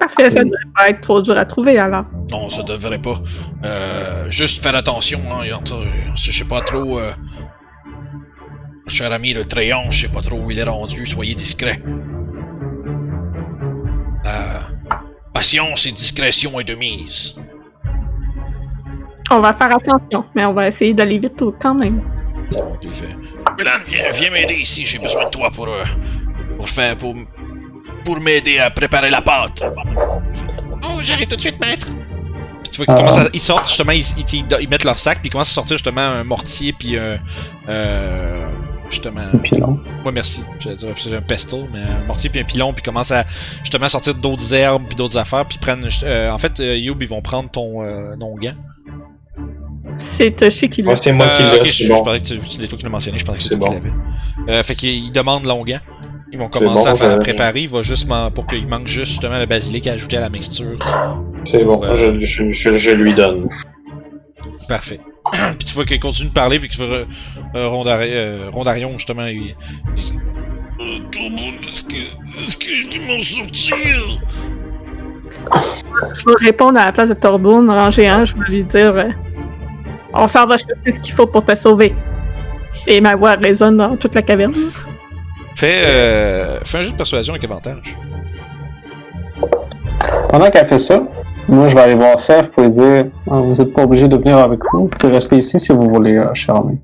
Parfait, 0.00 0.30
ça 0.30 0.40
devrait 0.42 0.58
pas 0.76 0.88
être 0.88 1.00
trop 1.02 1.20
dur 1.20 1.36
à 1.36 1.44
trouver 1.44 1.78
alors. 1.78 2.06
Non, 2.30 2.48
ça 2.48 2.62
devrait 2.62 2.98
pas. 2.98 3.20
Euh, 3.64 4.30
juste 4.30 4.62
faire 4.62 4.74
attention, 4.74 5.20
hein. 5.30 5.42
Je 6.14 6.32
sais 6.32 6.46
pas 6.46 6.62
trop. 6.62 6.98
Euh... 6.98 7.12
Cher 8.86 9.12
ami, 9.12 9.34
le 9.34 9.44
Tréon, 9.44 9.90
je 9.90 10.06
sais 10.06 10.12
pas 10.12 10.20
trop 10.22 10.38
où 10.40 10.50
il 10.50 10.58
est 10.58 10.64
rendu. 10.64 11.04
Soyez 11.06 11.34
discret. 11.34 11.82
Patience 15.32 15.86
et 15.86 15.92
discrétion 15.92 16.58
est 16.60 16.64
de 16.64 16.74
mise. 16.74 17.36
On 19.30 19.40
va 19.40 19.52
faire 19.54 19.74
attention, 19.74 20.24
mais 20.34 20.44
on 20.44 20.52
va 20.52 20.66
essayer 20.66 20.92
d'aller 20.92 21.18
vite 21.18 21.36
tout- 21.36 21.54
quand 21.60 21.74
même. 21.74 22.02
Puis 22.50 22.88
il 22.90 22.94
fait, 22.94 23.16
Milan, 23.58 23.70
viens, 23.86 24.10
viens 24.12 24.30
m'aider 24.30 24.54
ici. 24.54 24.84
J'ai 24.86 24.98
besoin 24.98 25.24
de 25.26 25.30
toi 25.30 25.50
pour 25.50 25.68
euh, 25.68 25.84
pour 26.56 26.68
faire 26.68 26.96
pour 26.96 27.14
pour 28.04 28.20
m'aider 28.20 28.58
à 28.58 28.70
préparer 28.70 29.10
la 29.10 29.20
pâte. 29.20 29.62
Oh, 30.82 30.98
j'arrive 31.00 31.26
tout 31.28 31.36
de 31.36 31.40
suite, 31.40 31.60
maître. 31.64 31.88
Puis 32.62 32.70
tu 32.70 32.76
vois 32.78 32.86
qu'ils 32.86 32.94
Ah. 32.94 32.98
commencent 32.98 33.18
à- 33.18 33.30
ils 33.32 33.40
sortent 33.40 33.66
justement, 33.68 33.92
ils, 33.92 34.04
ils, 34.16 34.46
ils 34.60 34.68
mettent 34.68 34.84
leur 34.84 34.98
sac, 34.98 35.18
puis 35.20 35.28
ils 35.28 35.32
commencent 35.32 35.50
à 35.50 35.54
sortir 35.54 35.76
justement 35.76 36.00
un 36.00 36.24
mortier, 36.24 36.72
puis 36.72 36.98
un 36.98 37.18
euh, 37.68 38.48
justement. 38.90 39.22
Et 39.34 39.38
puis 39.38 39.58
non. 39.58 39.80
Ouais, 40.04 40.12
merci. 40.12 40.42
J'allais 40.58 40.76
dire 40.76 40.88
c'est 40.96 41.14
un 41.14 41.20
pestle, 41.22 41.66
mais 41.72 41.80
un 41.80 42.04
mortier 42.06 42.30
puis 42.30 42.40
un 42.40 42.44
pilon, 42.44 42.72
puis 42.72 42.80
ils 42.82 42.84
commencent 42.86 43.12
à 43.12 43.24
justement 43.62 43.88
sortir 43.88 44.14
d'autres 44.14 44.52
herbes 44.54 44.84
puis 44.86 44.96
d'autres 44.96 45.18
affaires, 45.18 45.46
puis 45.46 45.56
ils 45.56 45.60
prennent. 45.64 45.88
euh, 46.04 46.30
en 46.30 46.38
fait, 46.38 46.58
euh, 46.60 46.76
Youb, 46.76 47.00
ils 47.00 47.08
vont 47.08 47.22
prendre 47.22 47.50
ton 47.50 47.82
euh, 47.82 48.14
onguent. 48.20 48.54
C'est 50.02 50.30
Toshi 50.34 50.68
qui 50.70 50.80
l'a. 50.82 50.86
Moi, 50.86 50.96
c'est 50.96 51.12
moi 51.12 51.28
qui 51.28 51.42
Euh, 51.42 51.52
l'ai, 51.52 51.60
ok, 51.60 51.66
je, 51.66 51.72
c'est 51.74 51.84
je 51.84 51.92
bon. 51.92 52.02
parlais 52.04 52.20
que 52.20 52.24
tu- 52.24 52.40
c'est 52.48 52.66
toi 52.68 52.78
qui 52.78 52.84
l'as 52.84 52.90
mentionné, 52.90 53.18
je 53.18 53.24
pensais 53.24 53.36
que 53.38 53.42
C'est 53.42 53.48
c'était 53.50 53.60
toi 53.60 53.68
qui 53.74 53.80
bon. 53.80 53.92
l'avais. 54.46 54.58
Euh, 54.58 54.62
fait 54.62 54.74
qu'ils 54.74 55.12
demandent 55.12 55.44
l'onguent. 55.44 55.78
Ils 56.32 56.38
vont 56.38 56.48
commencer 56.48 56.84
bon, 56.84 56.90
à 56.90 56.96
faire 56.96 57.12
je- 57.12 57.16
préparer. 57.18 57.60
Il 57.62 57.68
va 57.68 57.82
juste 57.82 58.06
man- 58.08 58.30
pour 58.32 58.46
qu'il 58.46 58.66
manque 58.66 58.86
juste 58.86 59.10
justement 59.12 59.38
le 59.38 59.46
basilic 59.46 59.86
à 59.88 59.92
ajouter 59.92 60.16
à 60.16 60.20
la 60.20 60.30
mixture. 60.30 60.78
C'est 61.44 61.64
bon, 61.64 61.80
Ouais. 61.80 61.94
je, 61.94 62.18
je, 62.24 62.50
je, 62.50 62.76
je 62.76 62.90
lui 62.92 63.12
donne. 63.14 63.44
Parfait. 64.68 65.00
puis 65.58 65.66
tu 65.66 65.74
vois 65.74 65.84
qu'il 65.84 66.00
continue 66.00 66.28
de 66.28 66.34
parler, 66.34 66.58
puis 66.58 66.68
que 66.68 66.74
tu 66.74 66.82
vois 66.84 67.04
euh, 67.56 67.68
Rondari- 67.68 68.10
euh, 68.12 68.48
Rondarion 68.52 68.92
justement. 68.96 69.26
Il... 69.26 69.54
Euh, 70.80 70.98
tout 71.12 71.20
le 71.24 71.30
monde, 71.30 71.60
est-ce 71.62 71.84
que, 71.84 71.94
est-ce 72.42 72.56
que 72.56 72.66
je 72.74 72.88
vais 72.88 73.06
m'en 73.06 73.18
sortir? 73.18 73.76
Je 76.14 76.24
vais 76.24 76.46
répondre 76.46 76.78
à 76.80 76.86
la 76.86 76.92
place 76.92 77.08
de 77.08 77.14
Torbourne, 77.14 77.68
ranger 77.70 78.08
un, 78.08 78.24
je 78.24 78.34
vais 78.34 78.48
lui 78.48 78.64
dire 78.64 78.94
euh, 78.96 79.08
On 80.14 80.26
s'en 80.26 80.46
va 80.46 80.56
chercher 80.56 80.90
ce 80.90 81.00
qu'il 81.00 81.12
faut 81.12 81.26
pour 81.26 81.44
te 81.44 81.54
sauver. 81.54 81.94
Et 82.86 83.00
ma 83.00 83.14
voix 83.14 83.32
résonne 83.32 83.76
dans 83.76 83.96
toute 83.96 84.14
la 84.14 84.22
caverne. 84.22 84.54
Fais, 85.54 85.82
euh, 85.86 86.58
fais 86.64 86.78
un 86.78 86.82
jeu 86.82 86.92
de 86.92 86.96
persuasion 86.96 87.34
avec 87.34 87.44
avantage. 87.44 87.96
Pendant 90.28 90.50
qu'elle 90.50 90.66
fait 90.66 90.78
ça, 90.78 91.02
moi 91.48 91.68
je 91.68 91.74
vais 91.74 91.82
aller 91.82 91.94
voir 91.94 92.18
Seth 92.18 92.50
pour 92.52 92.62
lui 92.62 92.70
dire 92.70 93.06
Ah, 93.30 93.40
Vous 93.40 93.52
n'êtes 93.52 93.72
pas 93.72 93.82
obligé 93.82 94.08
de 94.08 94.16
venir 94.16 94.38
avec 94.38 94.60
vous, 94.72 94.82
vous 94.82 94.88
pouvez 94.88 95.12
rester 95.12 95.36
ici 95.36 95.60
si 95.60 95.72
vous 95.72 95.88
voulez, 95.90 96.16
euh, 96.16 96.32
ami. 96.48 96.80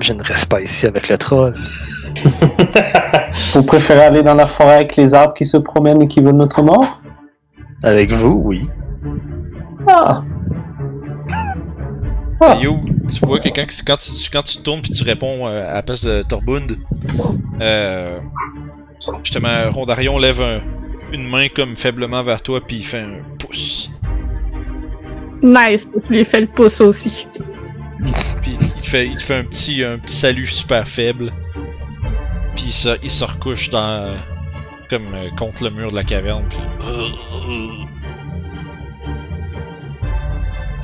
Je 0.00 0.12
ne 0.12 0.22
reste 0.22 0.46
pas 0.46 0.60
ici 0.60 0.86
avec 0.86 1.08
le 1.08 1.18
troll. 1.18 1.54
Vous 3.54 3.62
préférez 3.64 4.04
aller 4.04 4.22
dans 4.22 4.34
la 4.34 4.46
forêt 4.46 4.76
avec 4.76 4.96
les 4.96 5.12
arbres 5.14 5.34
qui 5.34 5.44
se 5.44 5.56
promènent 5.56 6.02
et 6.02 6.08
qui 6.08 6.20
veulent 6.20 6.36
notre 6.36 6.62
mort? 6.62 7.00
Avec 7.82 8.12
vous, 8.12 8.40
oui. 8.44 8.68
Ah 9.86 10.22
Ah. 12.40 12.56
Yo, 12.60 12.78
tu 13.08 13.26
vois 13.26 13.40
que 13.40 13.48
quand, 13.48 13.66
quand, 13.86 13.96
tu, 13.96 14.12
quand 14.32 14.42
tu 14.42 14.58
tournes 14.58 14.80
puis 14.82 14.92
tu 14.92 15.02
réponds 15.02 15.46
euh, 15.48 15.68
à 15.68 15.74
la 15.74 15.82
place 15.82 16.04
de 16.04 16.22
Torbund, 16.22 16.78
euh, 17.60 18.20
justement, 19.24 19.70
Rondarion 19.72 20.18
lève 20.18 20.40
un- 20.40 20.60
une 21.12 21.26
main 21.28 21.48
comme 21.48 21.74
faiblement 21.74 22.22
vers 22.22 22.40
toi 22.42 22.60
puis 22.64 22.76
il 22.76 22.84
fait 22.84 23.00
un 23.00 23.22
pouce. 23.38 23.90
Nice, 25.42 25.88
je 26.04 26.08
lui 26.10 26.20
ai 26.20 26.24
fait 26.24 26.40
le 26.40 26.46
pouce 26.46 26.80
aussi. 26.80 27.26
Puis 28.42 28.52
il 28.52 28.58
te 28.82 28.86
fait, 28.86 29.06
il 29.06 29.16
te 29.16 29.22
fait 29.22 29.36
un 29.36 29.44
petit, 29.44 29.82
un 29.82 29.98
petit 29.98 30.14
salut 30.16 30.46
super 30.46 30.86
faible. 30.86 31.32
Puis 32.54 32.66
il 32.66 32.72
se, 32.72 32.96
il 33.02 33.10
se 33.10 33.24
recouche 33.24 33.70
dans, 33.70 34.14
comme 34.90 35.12
euh, 35.14 35.28
contre 35.36 35.64
le 35.64 35.70
mur 35.70 35.90
de 35.90 35.96
la 35.96 36.04
caverne. 36.04 36.44
Puis, 36.48 36.58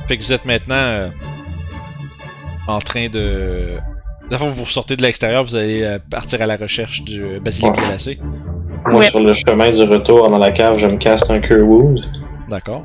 fait 0.07 0.17
que 0.17 0.23
vous 0.23 0.33
êtes 0.33 0.45
maintenant 0.45 0.75
euh, 0.75 1.09
en 2.67 2.79
train 2.79 3.09
de. 3.09 3.77
La 4.31 4.39
fois 4.39 4.49
vous 4.49 4.65
sortez 4.65 4.95
de 4.95 5.03
l'extérieur, 5.03 5.43
vous 5.43 5.55
allez 5.55 5.83
euh, 5.83 5.99
partir 6.09 6.41
à 6.41 6.47
la 6.47 6.55
recherche 6.57 7.03
du 7.03 7.23
euh, 7.23 7.39
basilic 7.39 7.75
Ouais. 7.75 7.83
glacé. 7.87 8.19
Moi, 8.87 8.99
Ouais. 9.01 9.09
sur 9.09 9.19
le 9.19 9.33
chemin 9.33 9.69
du 9.69 9.83
retour 9.83 10.29
dans 10.29 10.37
la 10.39 10.51
cave, 10.51 10.79
je 10.79 10.87
me 10.87 10.97
casse 10.97 11.29
un 11.29 11.39
Cure 11.39 11.67
Wound. 11.67 11.99
D'accord. 12.49 12.83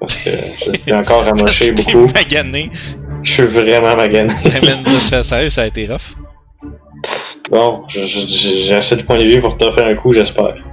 Parce 0.00 0.16
que 0.16 0.30
je 0.30 0.72
suis 0.82 0.92
encore 0.92 1.26
amoché 1.26 1.72
beaucoup. 1.72 2.06
magané. 2.14 2.70
Je 3.22 3.30
suis 3.32 3.42
vraiment 3.46 3.96
magané. 3.96 4.32
Ça, 5.00 5.22
sérieux, 5.22 5.48
ça 5.50 5.62
a 5.62 5.66
été 5.66 5.86
rough. 5.86 6.14
Bon, 7.50 7.82
j'ai 7.88 8.74
assez 8.74 8.96
de 8.96 9.02
points 9.02 9.18
de 9.18 9.24
vie 9.24 9.40
pour 9.40 9.56
te 9.56 9.70
faire 9.72 9.86
un 9.86 9.94
coup, 9.94 10.12
j'espère. 10.12 10.54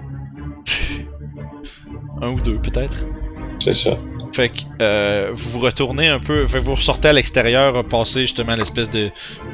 Un 2.21 2.33
ou 2.33 2.41
deux, 2.41 2.57
peut-être. 2.59 3.05
C'est 3.59 3.73
ça. 3.73 3.91
Fait 4.33 4.49
que 4.49 4.61
euh, 4.81 5.31
vous 5.33 5.51
vous 5.51 5.59
retournez 5.59 6.07
un 6.07 6.19
peu, 6.19 6.47
fait 6.47 6.59
que 6.59 6.63
vous 6.63 6.75
ressortez 6.75 7.09
à 7.09 7.13
l'extérieur, 7.13 7.75
euh, 7.75 7.83
passer 7.83 8.21
justement 8.21 8.55
l'espèce 8.55 8.89
de, 8.89 9.11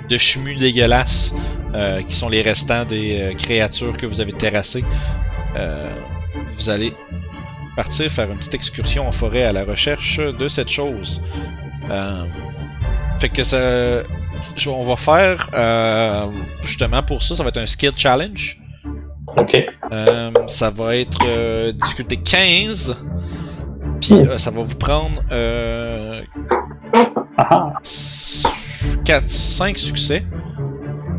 de 0.09 0.17
chemu 0.17 0.55
dégueulasse 0.55 1.33
euh, 1.73 2.01
qui 2.03 2.15
sont 2.15 2.29
les 2.29 2.41
restants 2.41 2.85
des 2.85 3.19
euh, 3.19 3.33
créatures 3.33 3.97
que 3.97 4.05
vous 4.05 4.21
avez 4.21 4.33
terrassées. 4.33 4.85
Vous 6.57 6.69
allez 6.69 6.93
partir 7.75 8.11
faire 8.11 8.31
une 8.31 8.37
petite 8.37 8.53
excursion 8.53 9.07
en 9.07 9.11
forêt 9.11 9.43
à 9.43 9.53
la 9.53 9.63
recherche 9.63 10.19
de 10.19 10.47
cette 10.47 10.69
chose. 10.69 11.21
Fait 13.19 13.29
que 13.29 13.43
ça, 13.43 14.03
on 14.67 14.83
va 14.83 14.95
faire 14.95 16.29
justement 16.61 17.01
pour 17.01 17.23
ça, 17.23 17.35
ça 17.35 17.43
va 17.43 17.49
être 17.49 17.57
un 17.57 17.65
skill 17.65 17.93
challenge. 17.95 18.59
Ok. 19.37 19.65
Ça 20.45 20.69
va 20.69 20.95
être 20.95 21.71
difficulté 21.71 22.17
15. 22.17 22.95
Puis 24.01 24.13
euh, 24.13 24.37
ça 24.37 24.51
va 24.51 24.61
vous 24.61 24.75
prendre 24.75 25.23
euh, 25.31 26.21
Ah 27.37 27.73
4, 29.05 29.27
5 29.27 29.77
succès. 29.77 30.23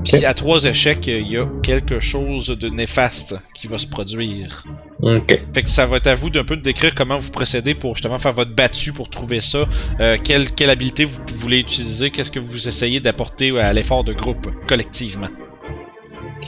Puis 0.05 0.25
à 0.25 0.33
3 0.33 0.65
échecs, 0.65 1.07
il 1.07 1.29
y 1.29 1.37
a 1.37 1.47
quelque 1.63 2.01
chose 2.01 2.49
de 2.49 2.69
néfaste 2.69 3.37
qui 3.55 3.67
va 3.67 3.79
se 3.79 3.87
produire. 3.87 4.65
Ok. 5.03 5.43
Fait 5.55 5.63
que 5.63 5.71
ça 5.71 5.87
va 5.87 5.99
être 5.99 6.07
à 6.07 6.15
vous 6.15 6.31
d'un 6.31 6.45
peu 6.45 6.57
de 6.57 6.63
décrire 6.63 6.95
comment 6.95 7.19
vous 7.19 7.31
procédez 7.31 7.75
pour 7.75 7.95
justement 7.95 8.19
faire 8.19 8.33
votre 8.33 8.55
battu 8.55 8.93
pour 8.93 9.11
trouver 9.11 9.41
ça. 9.41 9.67
Euh, 10.01 10.17
quelle, 10.23 10.51
quelle 10.53 10.71
habilité 10.71 11.05
vous 11.05 11.21
voulez 11.35 11.59
utiliser, 11.59 12.11
qu'est-ce 12.11 12.31
que 12.31 12.41
vous 12.41 12.69
essayez 12.69 13.01
d'apporter 13.01 13.59
à 13.59 13.73
l'effort 13.73 14.05
de 14.05 14.13
groupe 14.13 14.49
collectivement? 14.67 15.29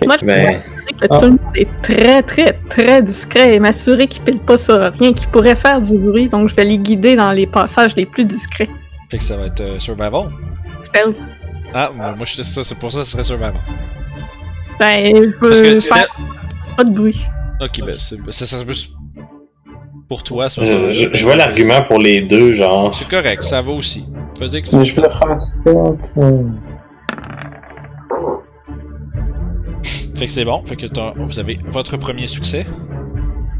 Moi, 0.06 0.16
je 0.20 0.24
Ben, 0.26 0.46
pense 0.46 1.00
que 1.00 1.06
Ah. 1.10 1.18
tout 1.18 1.24
le 1.26 1.30
monde 1.32 1.38
est 1.54 1.68
très, 1.82 2.22
très, 2.22 2.52
très 2.68 3.02
discret 3.02 3.54
et 3.54 3.60
m'assurer 3.60 4.06
qu'ils 4.06 4.22
pile 4.22 4.38
pas 4.40 4.56
sur 4.56 4.74
rien, 4.78 5.12
qu'ils 5.12 5.28
pourraient 5.28 5.56
faire 5.56 5.80
du 5.80 5.96
bruit, 5.96 6.28
donc 6.28 6.48
je 6.48 6.54
vais 6.54 6.64
les 6.64 6.78
guider 6.78 7.16
dans 7.16 7.32
les 7.32 7.46
passages 7.46 7.94
les 7.96 8.06
plus 8.06 8.24
discrets. 8.24 8.68
Fait 9.10 9.18
que 9.18 9.22
ça 9.22 9.36
va 9.36 9.46
être 9.46 9.60
euh, 9.60 9.78
survival. 9.78 10.30
Spell. 10.80 11.14
Ah, 11.74 11.90
moi 11.94 12.14
moi, 12.16 12.24
je 12.24 12.42
ça, 12.42 12.64
c'est 12.64 12.78
pour 12.78 12.90
ça 12.92 13.00
que 13.00 13.04
ce 13.04 13.12
serait 13.12 13.24
survival. 13.24 13.54
Ben, 14.78 15.14
je 15.14 15.46
veux 15.62 15.80
faire 15.80 16.06
pas 16.76 16.84
de 16.84 16.90
bruit. 16.90 17.20
Ok, 17.60 17.84
ben 17.84 17.96
c'est 17.98 18.16
ça 18.30 18.46
serait 18.46 18.64
plus 18.64 18.92
pour 20.08 20.22
toi, 20.24 20.48
c'est 20.48 20.64
je, 20.64 20.90
je- 20.90 21.08
je 21.12 21.24
vois 21.24 21.36
l'argument 21.36 21.82
pour 21.86 21.98
les 21.98 22.22
deux, 22.22 22.52
genre. 22.54 22.92
C'est 22.94 23.06
correct, 23.08 23.44
ça 23.44 23.62
va 23.62 23.70
aussi. 23.72 24.04
Faisais 24.38 24.62
que 24.62 24.66
je 24.68 24.94
vais 24.94 25.02
le 25.02 25.10
faire 25.10 25.36
Fait 30.20 30.26
que 30.26 30.32
c'est 30.32 30.44
bon, 30.44 30.62
fait 30.66 30.76
que 30.76 30.86
t'as- 30.86 31.14
vous 31.16 31.38
avez 31.38 31.58
votre 31.68 31.96
premier 31.96 32.26
succès. 32.26 32.66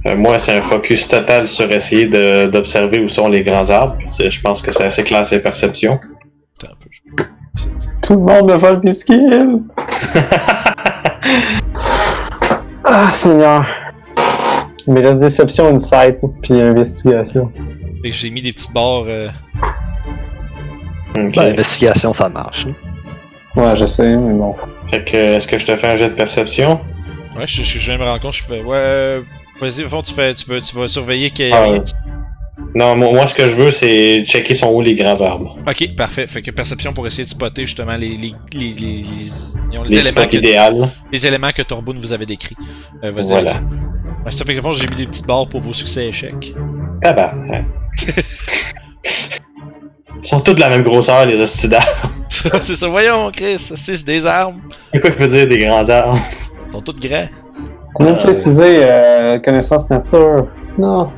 Euh, 0.07 0.15
moi, 0.15 0.39
c'est 0.39 0.55
un 0.59 0.61
focus 0.61 1.09
total 1.09 1.47
sur 1.47 1.71
essayer 1.73 2.05
de- 2.07 2.51
d'observer 2.51 3.01
où 3.01 3.09
sont 3.09 3.29
les 3.29 3.43
grands 3.43 3.71
arbres. 3.71 3.97
Je 4.19 4.41
pense 4.43 4.61
que 4.61 4.71
c'est 4.71 4.85
assez 4.85 5.03
classé 5.03 5.41
perception. 5.43 5.99
Attends 6.63 6.73
un 6.73 6.77
peu. 6.79 6.91
je- 6.91 7.65
Tout 8.03 8.13
le 8.13 8.19
monde 8.21 8.51
me 8.51 8.57
vole 8.59 8.81
mes 8.85 8.93
skills. 8.93 9.63
ah, 12.85 13.11
Seigneur. 13.13 13.65
Il 14.87 14.93
me 14.93 15.01
reste 15.01 15.21
déception, 15.21 15.75
insight, 15.75 16.17
puis 16.43 16.61
investigation. 16.61 17.51
Fait 18.03 18.11
que 18.11 18.17
j'ai 18.17 18.29
mis 18.31 18.43
des 18.43 18.53
petites 18.53 18.73
barres. 18.75 19.05
euh. 19.09 19.29
L'investigation, 21.17 22.13
ça 22.13 22.29
marche. 22.29 22.67
hein. 22.69 22.75
Ouais, 23.57 23.75
je 23.77 23.85
sais, 23.87 24.17
mais 24.17 24.35
bon. 24.35 24.55
Fait 24.89 25.05
que, 25.05 25.17
est-ce 25.17 25.49
que 25.49 25.59
je 25.59 25.67
te 25.67 25.77
fais 25.77 25.89
un 25.89 25.97
jet 25.97 26.09
de 26.11 26.15
perception? 26.15 26.81
Ouais, 27.37 27.47
je, 27.47 27.63
je, 27.63 27.79
je 27.79 27.85
viens 27.87 27.95
de 27.99 28.03
me 28.03 28.07
rendre 28.09 28.21
compte, 28.21 28.35
je 28.35 28.45
fais. 28.45 28.63
Ouais. 28.63 29.23
Vas-y, 29.61 29.85
au 29.85 29.89
fond, 29.89 30.03
tu, 30.03 30.15
fais, 30.15 30.33
tu, 30.35 30.49
veux, 30.49 30.61
tu 30.61 30.75
vas 30.77 30.89
surveiller 30.89 31.31
qu'il 31.31 31.47
y 31.47 31.49
ait 31.49 31.53
Ah, 31.53 31.63
rien. 31.63 31.83
Non, 32.75 32.95
moi, 32.97 33.13
moi, 33.13 33.27
ce 33.27 33.35
que 33.35 33.47
je 33.47 33.55
veux, 33.57 33.71
c'est 33.71 34.23
checker 34.25 34.55
son 34.55 34.69
où 34.69 34.81
les 34.81 34.95
grands 34.95 35.21
arbres. 35.21 35.57
Ok, 35.69 35.95
parfait. 35.97 36.27
Fait 36.29 36.43
que 36.43 36.51
perception 36.51 36.93
pour 36.93 37.07
essayer 37.07 37.25
de 37.25 37.29
spotter 37.29 37.67
justement 37.67 37.97
les, 37.97 38.11
les, 38.11 38.35
les, 38.53 38.73
les, 38.73 38.73
les- 38.73 39.03
les 39.73 39.79
Les 39.89 40.09
éléments, 40.09 40.27
que, 40.29 40.89
les 41.13 41.27
éléments 41.27 41.51
que 41.53 41.63
Torboon 41.63 41.95
vous 41.97 42.13
avait 42.13 42.27
décrits. 42.27 42.57
Euh, 43.03 43.11
vas-y, 43.11 43.27
Voilà. 43.29 43.53
Ouais, 44.25 44.31
ça 44.31 44.45
fait 44.45 44.55
que 44.55 44.73
j'ai 44.75 44.87
mis 44.87 44.97
des 44.97 45.07
petites 45.07 45.27
barres 45.27 45.49
pour 45.49 45.61
vos 45.61 45.73
succès 45.73 46.05
et 46.07 46.09
échecs. 46.09 46.55
Tabarnak. 47.03 47.65
Ils 50.23 50.27
sont 50.27 50.41
tous 50.41 50.55
de 50.55 50.61
la 50.61 50.69
même 50.69 50.83
grosseur, 50.83 51.25
les 51.27 51.41
hosties 51.41 51.69
d'arbres. 51.69 51.87
c'est 52.29 52.77
ça, 52.77 52.89
voyons, 52.89 53.31
Chris, 53.33 53.59
c'est 53.75 54.05
des 54.05 54.25
armes. 54.27 54.61
C'est 54.93 55.01
quoi 55.01 55.11
qui 55.11 55.19
veut 55.19 55.27
dire 55.29 55.49
des 55.49 55.59
grands 55.65 55.89
arbres? 55.89 56.19
Ils 56.69 56.73
sont 56.73 56.83
toutes 56.83 57.01
grands. 57.07 57.27
Comment 57.95 58.15
tu 58.15 58.29
utiliser 58.31 58.85
euh, 58.89 59.39
connaissance 59.41 59.91
nature? 59.91 60.47
Non. 60.79 61.11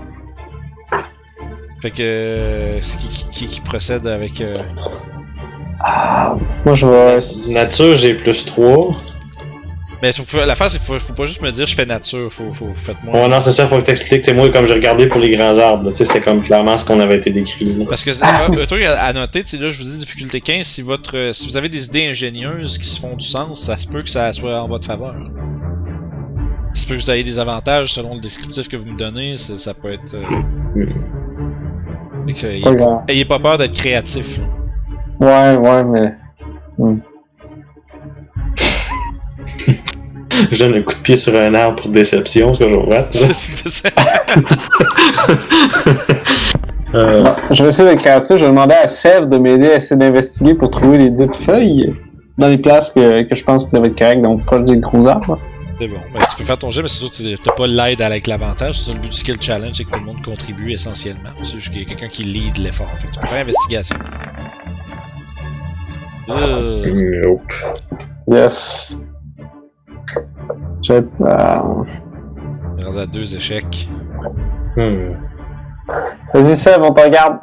Fait 1.82 1.90
que 1.90 2.02
euh, 2.02 2.80
c'est 2.80 2.96
qui, 2.98 3.08
qui, 3.08 3.28
qui, 3.30 3.46
qui 3.48 3.60
procède 3.60 4.06
avec. 4.06 4.40
euh, 4.40 4.54
Ah, 5.80 6.36
moi 6.64 6.74
je 6.74 6.86
vais. 6.86 7.54
Nature, 7.54 7.96
j'ai 7.96 8.14
plus 8.14 8.46
3. 8.46 8.90
Mais 10.02 10.10
la 10.44 10.56
face, 10.56 10.72
c'est 10.72 10.82
faut, 10.82 10.98
faut 10.98 11.12
pas 11.12 11.26
juste 11.26 11.40
me 11.42 11.50
dire 11.52 11.64
je 11.64 11.76
fais 11.76 11.86
nature, 11.86 12.32
faut, 12.32 12.50
faut 12.50 12.72
faites-moi. 12.72 13.14
Ouais, 13.14 13.28
non, 13.28 13.40
c'est 13.40 13.52
ça, 13.52 13.68
faut 13.68 13.76
que 13.76 13.82
t'expliques. 13.82 14.24
C'est 14.24 14.34
moi, 14.34 14.48
comme 14.50 14.66
j'ai 14.66 14.74
regardé 14.74 15.06
pour 15.06 15.20
les 15.20 15.30
grands 15.36 15.56
arbres, 15.58 15.84
là, 15.84 15.90
tu 15.92 15.98
sais, 15.98 16.04
c'était 16.04 16.20
comme 16.20 16.42
clairement 16.42 16.76
ce 16.76 16.84
qu'on 16.84 16.98
avait 16.98 17.18
été 17.18 17.30
décrit. 17.30 17.72
là. 17.72 17.84
Parce 17.88 18.02
que 18.02 18.10
le 18.10 18.56
le 18.58 18.66
truc 18.66 18.84
à, 18.84 19.00
à 19.00 19.12
noter, 19.12 19.44
tu 19.44 19.50
sais, 19.50 19.58
là, 19.58 19.70
je 19.70 19.78
vous 19.78 19.84
dis 19.84 19.98
difficulté 19.98 20.40
15, 20.40 20.66
si 20.66 20.82
votre 20.82 21.16
euh, 21.16 21.32
si 21.32 21.46
vous 21.46 21.56
avez 21.56 21.68
des 21.68 21.84
idées 21.86 22.06
ingénieuses 22.08 22.78
qui 22.78 22.86
se 22.86 23.00
font 23.00 23.14
du 23.14 23.24
sens, 23.26 23.60
ça 23.60 23.76
se 23.76 23.86
peut 23.86 24.02
que 24.02 24.10
ça 24.10 24.32
soit 24.32 24.60
en 24.60 24.66
votre 24.66 24.88
faveur. 24.88 25.14
Ça 26.72 26.82
se 26.82 26.86
peut 26.88 26.96
que 26.96 27.00
vous 27.02 27.10
ayez 27.12 27.22
des 27.22 27.38
avantages 27.38 27.92
selon 27.92 28.14
le 28.14 28.20
descriptif 28.20 28.68
que 28.68 28.76
vous 28.76 28.86
me 28.86 28.96
donnez, 28.96 29.36
ça, 29.36 29.72
peut 29.72 29.92
être. 29.92 30.14
euh, 30.14 30.42
Hmm. 30.74 32.32
que, 32.32 32.46
ayez, 32.46 32.62
Pas 32.62 33.04
ayez 33.08 33.24
peur 33.24 33.58
d'être 33.58 33.72
créatif. 33.72 34.38
là. 35.20 35.54
Ouais, 35.54 35.56
ouais, 35.58 35.84
mais. 35.84 36.12
Je 40.50 40.64
donne 40.64 40.74
un 40.74 40.82
coup 40.82 40.94
de 40.94 40.98
pied 41.00 41.16
sur 41.16 41.34
un 41.36 41.54
arbre 41.54 41.82
pour 41.82 41.90
déception, 41.90 42.54
ce 42.54 42.64
que 42.64 42.70
je 42.70 42.74
vois. 42.74 43.02
C'est 43.10 43.68
ça. 43.68 43.88
euh, 46.94 47.22
Bon, 47.22 47.34
je 47.50 47.62
vais 47.62 47.68
essayer 47.70 47.88
d'être 47.88 48.00
créatif. 48.00 48.36
Je 48.38 48.44
vais 48.44 48.50
demander 48.50 48.74
à 48.74 48.88
Sèvres 48.88 49.26
de 49.26 49.38
m'aider 49.38 49.68
à 49.72 49.76
essayer 49.76 49.96
d'investiguer 49.96 50.54
pour 50.54 50.70
trouver 50.70 50.98
les 50.98 51.10
dites 51.10 51.34
feuilles 51.34 51.94
dans 52.38 52.48
les 52.48 52.58
places 52.58 52.90
que, 52.90 53.22
que 53.22 53.34
je 53.34 53.44
pense 53.44 53.64
qui 53.66 53.70
doivent 53.72 53.86
être 53.86 53.98
correctes, 53.98 54.22
donc 54.22 54.44
proche 54.44 54.64
des 54.64 54.78
gros 54.78 55.06
arbres. 55.06 55.38
C'est 55.80 55.88
bon. 55.88 55.96
Ben, 56.14 56.20
tu 56.28 56.36
peux 56.36 56.44
faire 56.44 56.58
ton 56.58 56.70
jet, 56.70 56.82
mais 56.82 56.88
c'est 56.88 56.98
sûr 56.98 57.10
que 57.10 57.16
tu- 57.36 57.42
t'as 57.42 57.52
pas 57.52 57.66
l'aide 57.66 58.00
avec 58.02 58.26
l'avantage. 58.26 58.78
C'est 58.80 58.92
le 58.92 58.98
but 59.00 59.10
du 59.10 59.16
skill 59.16 59.36
challenge, 59.40 59.72
c'est 59.74 59.84
que 59.84 59.90
tout 59.90 60.00
le 60.00 60.06
monde 60.06 60.22
contribue 60.24 60.72
essentiellement. 60.72 61.30
C'est 61.42 61.54
juste 61.58 61.70
qu'il 61.72 61.82
y 61.82 61.84
a 61.84 61.88
quelqu'un 61.88 62.08
qui 62.08 62.24
lead 62.24 62.58
l'effort. 62.58 62.88
Fait 62.96 63.08
que 63.08 63.12
tu 63.12 63.20
peux 63.20 63.26
faire 63.26 63.40
investigation. 63.40 63.96
Euh, 66.28 67.22
nope. 67.24 67.52
Yes. 68.30 68.98
J'ai. 70.82 70.94
Euh... 70.94 71.02
on 71.20 72.78
est 72.78 72.84
rendu 72.84 72.98
à 72.98 73.06
deux 73.06 73.34
échecs. 73.34 73.88
Hmm. 74.76 75.14
Vas-y, 76.34 76.56
Sèvres, 76.56 76.86
on 76.88 76.94
te 76.94 77.00
regarde. 77.00 77.38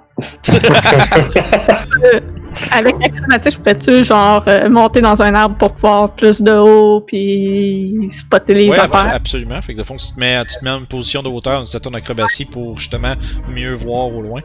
Avec 2.72 2.96
l'acrobatie, 3.00 3.52
je 3.52 3.58
pourrais-tu, 3.58 4.04
genre, 4.04 4.44
euh, 4.48 4.70
monter 4.70 5.02
dans 5.02 5.22
un 5.22 5.34
arbre 5.34 5.56
pour 5.58 5.74
voir 5.76 6.14
plus 6.16 6.42
de 6.42 6.52
haut, 6.52 7.02
puis 7.02 8.08
spotter 8.10 8.54
les 8.54 8.70
ouais, 8.70 8.80
affaires? 8.80 9.14
absolument. 9.14 9.62
Fait 9.62 9.74
que 9.74 9.78
de 9.80 9.84
fond, 9.84 9.96
tu 9.98 10.14
te, 10.14 10.20
mets, 10.20 10.44
tu 10.46 10.58
te 10.60 10.64
mets 10.66 10.72
en 10.72 10.84
position 10.86 11.22
de 11.24 11.30
hauteur, 11.30 11.66
c'est 11.68 11.80
ton 11.80 11.94
acrobatie 11.94 12.46
pour 12.46 12.76
justement 12.78 13.14
mieux 13.50 13.74
voir 13.74 14.08
au 14.08 14.22
loin. 14.22 14.42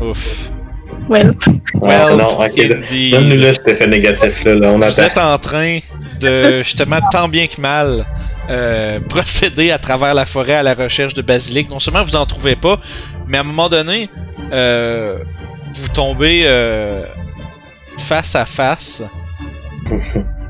Ouf. 0.00 0.50
Ouais. 1.08 1.22
Well, 1.80 2.16
non, 2.16 2.40
ok. 2.40 2.56
Donne-nous 3.10 3.40
là 3.40 3.52
cet 3.52 3.68
effet 3.68 3.86
négatif-là, 3.88 4.54
là, 4.54 4.70
on 4.70 4.76
Vous 4.76 4.84
attend. 4.84 5.02
êtes 5.02 5.18
en 5.18 5.38
train 5.38 5.78
de, 6.22 6.62
justement, 6.62 6.98
tant 7.10 7.28
bien 7.28 7.46
que 7.46 7.60
mal, 7.60 8.06
euh, 8.50 9.00
procéder 9.00 9.70
à 9.70 9.78
travers 9.78 10.14
la 10.14 10.24
forêt 10.24 10.54
à 10.54 10.62
la 10.62 10.74
recherche 10.74 11.14
de 11.14 11.22
basilic. 11.22 11.70
Non 11.70 11.78
seulement 11.78 12.02
vous 12.02 12.16
en 12.16 12.26
trouvez 12.26 12.56
pas, 12.56 12.80
mais 13.26 13.38
à 13.38 13.40
un 13.40 13.44
moment 13.44 13.68
donné, 13.68 14.08
euh, 14.52 15.18
vous 15.74 15.88
tombez 15.88 16.42
euh, 16.44 17.04
face 17.98 18.34
à 18.34 18.46
face. 18.46 19.02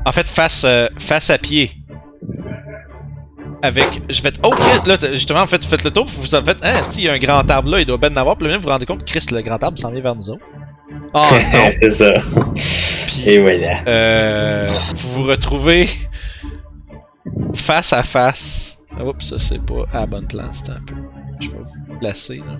En 0.05 0.11
fait, 0.11 0.27
face, 0.27 0.65
face 0.99 1.29
à 1.29 1.37
pied. 1.37 1.71
Avec. 3.61 3.85
Je 4.09 4.21
vais. 4.21 4.33
Oh, 4.43 4.49
Chris, 4.49 4.81
là, 4.85 4.97
justement, 5.13 5.39
en 5.39 5.47
fait, 5.47 5.63
vous 5.63 5.69
faites 5.69 5.85
le 5.85 5.91
tour, 5.91 6.05
vous 6.05 6.35
en 6.35 6.43
faites. 6.43 6.57
Ah, 6.61 6.83
si, 6.89 6.99
il 6.99 7.05
y 7.05 7.09
a 7.09 7.13
un 7.13 7.17
grand 7.17 7.49
arbre 7.49 7.69
là, 7.69 7.79
il 7.79 7.85
doit 7.85 7.97
bien 7.97 8.11
en 8.11 8.17
avoir. 8.17 8.37
Puis 8.37 8.47
là, 8.47 8.57
vous 8.57 8.63
vous 8.63 8.69
rendez 8.69 8.85
compte 8.85 9.05
que 9.05 9.09
Chris, 9.09 9.25
le 9.31 9.41
grand 9.41 9.63
arbre 9.63 9.77
s'en 9.79 9.91
vient 9.91 10.01
vers 10.01 10.15
nous 10.15 10.29
autres. 10.29 10.45
Oh 11.15 11.21
non! 11.31 11.69
c'est 11.69 11.91
ça. 11.91 12.13
Puis, 13.21 13.29
Et 13.29 13.41
voilà. 13.41 13.83
euh, 13.87 14.67
vous 14.95 15.23
vous 15.23 15.29
retrouvez 15.29 15.87
face 17.55 17.93
à 17.93 18.03
face. 18.03 18.79
Oups, 19.03 19.25
ça 19.29 19.39
c'est 19.39 19.61
pas 19.63 19.85
à 19.93 20.01
la 20.01 20.05
bonne 20.05 20.27
place, 20.27 20.61
c'est 20.63 20.71
un 20.71 20.81
peu. 20.85 20.95
Je 21.39 21.49
vais 21.49 21.57
vous 21.57 21.99
placer 21.99 22.37
là. 22.37 22.57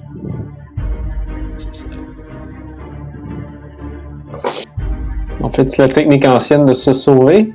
C'est 1.58 1.74
ça. 1.74 1.86
En 5.42 5.50
fait, 5.50 5.70
c'est 5.70 5.82
la 5.82 5.90
technique 5.90 6.26
ancienne 6.26 6.66
de 6.66 6.74
se 6.74 6.94
sauver. 6.94 7.54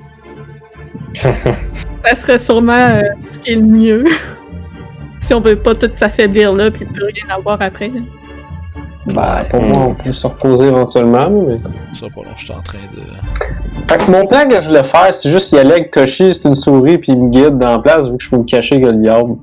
Ça 1.14 2.14
serait 2.14 2.38
sûrement 2.38 2.72
euh, 2.72 3.02
ce 3.30 3.38
qui 3.38 3.52
est 3.52 3.56
le 3.56 3.62
mieux. 3.62 4.04
si 5.20 5.34
on 5.34 5.40
veut 5.40 5.60
pas 5.60 5.74
tout 5.74 5.90
s'affaiblir 5.92 6.52
là, 6.52 6.70
puis 6.70 6.84
plus 6.84 7.04
rien 7.04 7.34
avoir 7.34 7.60
après. 7.60 7.90
Ben, 9.06 9.44
pour 9.48 9.62
moi, 9.62 9.78
on 9.88 9.94
peut 9.94 10.12
se 10.12 10.26
reposer 10.26 10.66
éventuellement, 10.66 11.30
mais. 11.30 11.56
Ça 11.92 12.06
pas 12.14 12.20
long, 12.22 12.30
je 12.36 12.44
suis 12.44 12.52
en 12.52 12.60
train 12.60 12.78
de. 12.94 13.02
Fait 13.90 13.98
que 14.04 14.10
mon 14.10 14.26
plan 14.26 14.46
que 14.48 14.60
je 14.60 14.66
voulais 14.68 14.84
faire, 14.84 15.14
c'est 15.14 15.30
juste 15.30 15.52
y 15.52 15.58
aller 15.58 15.72
avec 15.72 15.90
Toshi, 15.90 16.34
c'est 16.34 16.46
une 16.48 16.54
souris, 16.54 16.98
puis 16.98 17.12
il 17.12 17.22
me 17.22 17.30
guide 17.30 17.56
dans 17.58 17.70
la 17.72 17.78
place, 17.78 18.10
vu 18.10 18.18
que 18.18 18.22
je 18.24 18.28
peux 18.30 18.36
me 18.38 18.44
cacher 18.44 18.80
que 18.80 18.86
le 18.86 18.96
diable. 18.96 19.36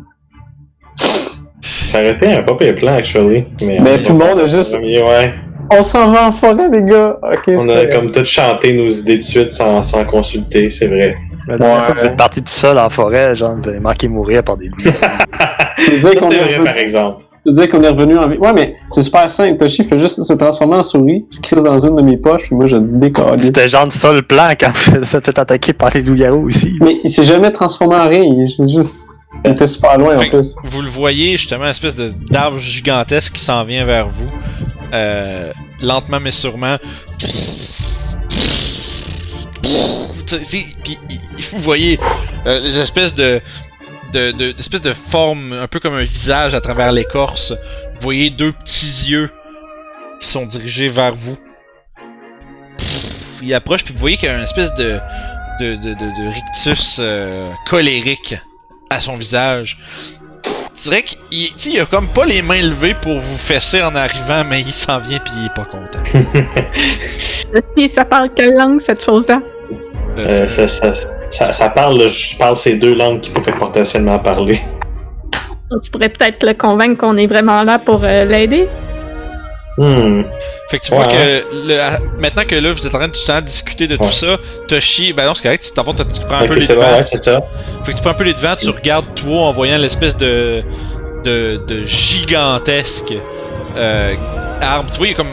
Ça 1.62 2.00
aurait 2.00 2.12
été 2.12 2.28
un 2.34 2.44
pas 2.44 2.56
pire 2.56 2.76
plan, 2.76 2.96
actually. 2.96 3.46
Mais, 3.82 4.02
tout 4.04 4.14
le 4.18 4.20
monde 4.26 4.40
a 4.40 4.48
juste- 4.48 4.74
premier, 4.74 5.02
Ouais. 5.02 5.34
On 5.72 5.82
s'en 5.82 6.12
va 6.12 6.28
en 6.28 6.32
forêt, 6.32 6.70
les 6.72 6.84
gars! 6.84 7.18
On 7.48 7.70
a 7.70 7.86
comme 7.88 8.12
tout 8.12 8.24
chanté 8.24 8.78
nos 8.78 8.88
idées 8.88 9.18
de 9.18 9.24
suite 9.24 9.52
sans, 9.52 9.82
sans 9.82 10.06
consulter, 10.06 10.70
c'est 10.70 10.86
vrai. 10.88 11.16
La 11.48 11.58
dernière 11.58 11.78
Ouais. 11.80 11.84
fois 11.86 11.96
que 11.96 12.00
vous 12.02 12.06
êtes 12.06 12.18
parti 12.18 12.44
tout 12.44 12.52
seul 12.52 12.78
en 12.78 12.88
forêt, 12.90 13.34
genre, 13.34 13.56
vous 13.60 13.68
avez 13.70 13.80
manqué 13.80 14.08
mourir 14.08 14.44
par 14.44 14.58
des 14.58 14.68
loups. 14.70 14.76
C'est 15.80 15.94
est, 15.96 16.00
vrai, 16.00 16.60
par 16.64 16.78
exemple. 16.78 17.24
Tu 17.46 17.52
veux 17.52 17.54
dire 17.54 17.70
qu'on 17.70 17.82
est 17.84 17.90
revenu 17.90 18.18
en 18.18 18.28
vie? 18.28 18.38
Ouais, 18.38 18.54
mais 18.54 18.76
c'est 18.90 19.02
super 19.04 19.30
simple. 19.30 19.58
Toshi 19.58 19.84
fait 19.84 19.98
juste 19.98 20.24
se 20.24 20.34
transformer 20.34 20.76
en 20.78 20.84
souris, 20.84 21.26
se 21.30 21.40
crise 21.40 21.64
dans 21.64 21.78
une 21.80 21.96
de 21.96 22.02
mes 22.02 22.18
poches, 22.18 22.44
puis 22.44 22.56
moi 22.56 22.68
je 22.68 22.78
décolle. 22.78 23.42
C'était 23.42 23.70
genre 23.70 23.92
ça 23.92 24.12
le 24.12 24.22
plan 24.24 24.50
quand 24.60 24.72
vous 24.76 25.16
êtes 25.16 25.26
fait 25.26 25.38
attaquer 25.40 25.74
par 25.74 25.90
les 25.94 26.02
loups-garous 26.02 26.48
aussi. 26.48 26.74
Mais 26.82 26.98
il 27.04 27.10
s'est 27.10 27.24
jamais 27.24 27.52
transformé 27.52 27.96
en 27.96 28.08
rien, 28.08 28.24
il 28.24 28.42
est 28.42 28.72
juste-. 28.74 29.08
Il 29.44 29.52
était 29.52 29.68
super 29.68 29.98
loin 30.00 30.16
en 30.16 30.20
Fait 30.20 30.30
plus. 30.30 30.56
Vous 30.64 30.82
le 30.82 30.88
voyez 30.90 31.32
justement, 31.38 31.66
une 31.66 31.70
espèce 31.72 31.96
de 31.96 32.12
d'arbre 32.32 32.58
gigantesque 32.58 33.34
qui 33.34 33.42
s'en 33.44 33.64
vient 33.66 33.86
vers 33.86 34.10
vous. 34.10 34.30
Euh, 34.94 35.52
lentement 35.82 36.20
mais 36.22 36.32
sûrement. 36.32 36.78
C'est- 40.26 40.44
c'est- 40.44 40.66
Puis 40.84 40.98
vous 41.52 41.60
voyez 41.60 42.00
euh, 42.46 42.60
les 42.62 42.78
espèces 42.78 43.14
de 43.14 43.42
de, 44.16 44.32
de, 44.32 44.52
d'espèces 44.54 44.82
de 44.82 44.94
formes 44.94 45.54
un 45.54 45.68
peu 45.68 45.80
comme 45.80 45.94
un 45.94 46.04
visage 46.04 46.56
à 46.56 46.62
travers 46.62 46.92
l'écorce. 46.92 47.52
Vous 47.96 48.02
voyez 48.02 48.30
deux 48.30 48.54
petits 48.54 49.12
yeux 49.12 49.30
qui 50.20 50.28
sont 50.28 50.46
dirigés 50.46 50.90
vers 50.90 51.14
vous. 51.14 51.38
Il 53.42 53.54
approche 53.54 53.84
puis 53.84 53.94
vous 53.94 54.00
voyez 54.00 54.18
qu'il 54.18 54.30
y 54.30 54.32
a 54.32 54.36
une 54.36 54.44
espèce 54.44 54.74
de 54.76 55.00
de, 55.60 55.76
de, 55.76 55.94
de, 55.94 56.24
de 56.24 56.34
rictus 56.34 56.98
euh, 57.00 57.50
colérique 57.68 58.36
à 58.90 59.00
son 59.00 59.18
visage. 59.18 59.78
Je 60.76 60.82
dirais 60.84 61.04
qu'il 61.04 61.18
il 61.66 61.80
a 61.80 61.86
comme 61.86 62.08
pas 62.08 62.26
les 62.26 62.42
mains 62.42 62.62
levées 62.62 62.96
pour 63.02 63.18
vous 63.18 63.38
fesser 63.38 63.82
en 63.82 63.96
arrivant, 63.96 64.44
mais 64.44 64.62
il 64.62 64.74
s'en 64.74 65.00
vient 65.00 65.20
puis 65.20 65.34
il 65.38 65.46
est 65.46 65.54
pas 65.54 65.66
content. 65.66 66.04
Ça 67.88 68.04
parle 68.04 68.30
quelle 68.36 68.54
langue, 68.54 68.82
cette 68.82 69.04
chose-là? 69.04 69.42
Euh, 70.18 70.48
ça, 70.48 70.68
ça, 70.68 70.92
ça, 71.30 71.54
ça 71.54 71.70
parle, 71.70 71.98
là, 71.98 72.08
je 72.08 72.36
parle 72.38 72.58
ces 72.58 72.76
deux 72.78 72.96
langues 72.96 73.22
qui 73.22 73.32
pourraient 73.32 73.52
potentiellement 73.58 74.20
parler. 74.20 74.60
Donc, 75.72 75.82
tu 75.82 75.92
pourrais 75.92 76.10
peut-être 76.10 76.44
le 76.46 76.54
convaincre 76.54 76.98
qu'on 76.98 77.18
est 77.18 77.28
vraiment 77.28 77.64
là 77.64 77.80
pour 77.80 78.02
euh, 78.04 78.26
l'aider. 78.26 78.68
Hmm. 79.78 80.24
Fait 80.70 80.80
que 80.80 80.86
tu 80.86 80.94
vois 80.94 81.06
que 81.08 81.44
le- 81.68 82.20
maintenant 82.20 82.44
que 82.46 82.56
là 82.56 82.72
vous 82.72 82.88
êtes 82.88 82.96
en 82.96 82.98
train 82.98 83.08
de, 83.10 83.42
discuter 83.42 83.88
de 83.88 83.98
tout 83.98 84.12
ça, 84.12 84.38
Toshi, 84.70 85.12
ben 85.12 85.26
non 85.26 85.34
c'est 85.34 85.44
correct, 85.44 85.64
tu, 85.64 85.72
t'en 85.72 85.84
vas, 85.84 85.92
tu 85.94 86.06
tu 86.08 86.26
prends 86.26 86.38
un 86.38 86.48
peu 86.48 86.54
les 86.56 86.66
devants. 86.66 86.94
ouais, 86.94 87.04
c'est 87.04 87.22
ça. 87.22 87.42
Fait 87.84 87.92
que 87.92 87.98
tu 87.98 88.02
prends 88.02 88.12
un 88.12 88.16
peu 88.16 88.24
les 88.24 88.34
devants, 88.34 88.56
tu 88.56 88.70
regardes 88.70 89.14
toi 89.16 89.42
en 89.48 89.52
voyant 89.52 89.78
l'espèce 89.78 90.16
de, 90.16 90.64
de, 91.26 91.58
de 91.68 91.84
gigantesque 91.84 93.14
euh, 93.76 94.14
arbre. 94.62 94.90
Tu 94.92 94.98
vois, 94.98 95.08
il 95.08 95.12
y 95.12 95.14
a 95.14 95.18
comme. 95.18 95.28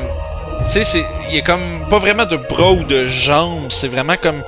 Tu 0.66 0.70
sais, 0.72 0.84
c'est- 0.84 1.04
il 1.28 1.36
y 1.36 1.38
a 1.38 1.42
comme 1.42 1.86
pas 1.90 1.98
vraiment 1.98 2.24
de 2.24 2.36
bras 2.36 2.70
ou 2.72 2.84
de 2.84 3.06
jambes, 3.08 3.66
c'est 3.70 3.88
vraiment 3.88 4.14
comme 4.20 4.42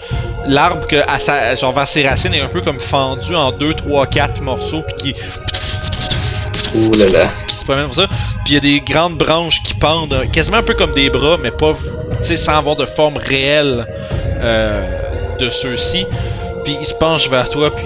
l'arbre 0.47 0.87
que 0.87 0.97
à 1.09 1.19
sa, 1.19 1.55
genre 1.57 1.73
vers 1.73 1.89
ses 1.89 2.07
racines 2.07 2.33
est 2.35 2.41
un 2.41 2.49
peu 2.49 2.61
comme 2.61 2.79
fendu 2.81 3.35
en 3.35 3.51
2, 3.53 3.75
3, 3.75 4.07
4 4.07 4.41
morceaux 4.41 4.83
puis 4.83 5.13
qui 5.13 5.21
Ouh 6.77 6.93
là 6.97 7.07
là. 7.07 7.27
qui 7.49 7.55
se 7.57 7.65
promène 7.65 7.85
comme 7.85 7.93
ça. 7.93 8.07
Puis 8.45 8.53
il 8.53 8.55
y 8.55 8.57
a 8.57 8.61
des 8.61 8.81
grandes 8.81 9.17
branches 9.19 9.63
qui 9.63 9.75
pendent, 9.75 10.25
quasiment 10.33 10.59
un 10.59 10.63
peu 10.63 10.75
comme 10.75 10.93
des 10.93 11.11
bras, 11.11 11.37
mais 11.41 11.51
pas, 11.51 11.73
tu 11.73 12.23
sais, 12.23 12.37
sans 12.37 12.57
avoir 12.59 12.77
de 12.77 12.87
forme 12.87 13.17
réelle 13.17 13.87
euh, 14.41 15.37
de 15.39 15.49
ceux-ci. 15.51 16.07
Puis 16.65 16.77
il 16.81 16.85
se 16.87 16.95
penche 16.95 17.29
vers 17.29 17.49
toi, 17.51 17.75
puis 17.75 17.85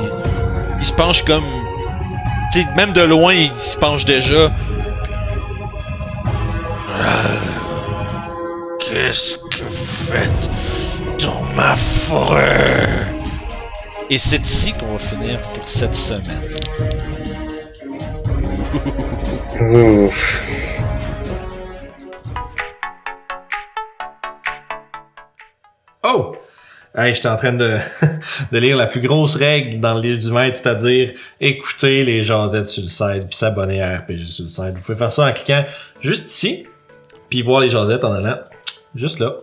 il 0.80 0.84
se 0.86 0.92
penche 0.92 1.22
comme, 1.24 1.44
tu 2.52 2.60
sais, 2.62 2.66
même 2.76 2.92
de 2.92 3.02
loin, 3.02 3.34
il 3.34 3.50
se 3.58 3.76
penche 3.76 4.04
déjà. 4.04 4.50
Puis- 5.02 5.12
Ah, 7.00 7.22
Qu'est-ce 8.90 9.36
que 9.36 9.64
vous 9.64 10.12
faites 10.12 10.50
dans 11.20 11.42
ma 11.54 11.74
forêt? 11.74 13.06
Et 14.08 14.16
c'est 14.16 14.40
ici 14.40 14.72
qu'on 14.72 14.92
va 14.92 14.98
finir 14.98 15.38
pour 15.52 15.68
cette 15.68 15.94
semaine. 15.94 16.40
Ouf. 19.60 20.82
Oh! 26.02 26.36
Hey, 26.96 27.14
j'étais 27.14 27.28
en 27.28 27.36
train 27.36 27.52
de, 27.52 27.76
de 28.52 28.58
lire 28.58 28.78
la 28.78 28.86
plus 28.86 29.02
grosse 29.02 29.36
règle 29.36 29.80
dans 29.80 29.92
le 29.92 30.00
livre 30.00 30.18
du 30.18 30.32
maître, 30.32 30.56
c'est-à-dire 30.56 31.12
écouter 31.42 32.04
les 32.04 32.22
jasettes 32.22 32.68
sur 32.68 32.84
le 32.84 32.88
site 32.88 33.28
puis 33.28 33.36
s'abonner 33.36 33.82
à 33.82 33.98
RPG 33.98 34.24
sur 34.24 34.44
le 34.44 34.48
site. 34.48 34.74
Vous 34.76 34.80
pouvez 34.80 34.96
faire 34.96 35.12
ça 35.12 35.26
en 35.26 35.32
cliquant 35.32 35.66
juste 36.00 36.30
ici, 36.30 36.64
puis 37.28 37.42
voir 37.42 37.60
les 37.60 37.68
jasettes 37.68 38.04
en 38.04 38.14
allant 38.14 38.38
juste 38.94 39.18
là. 39.18 39.36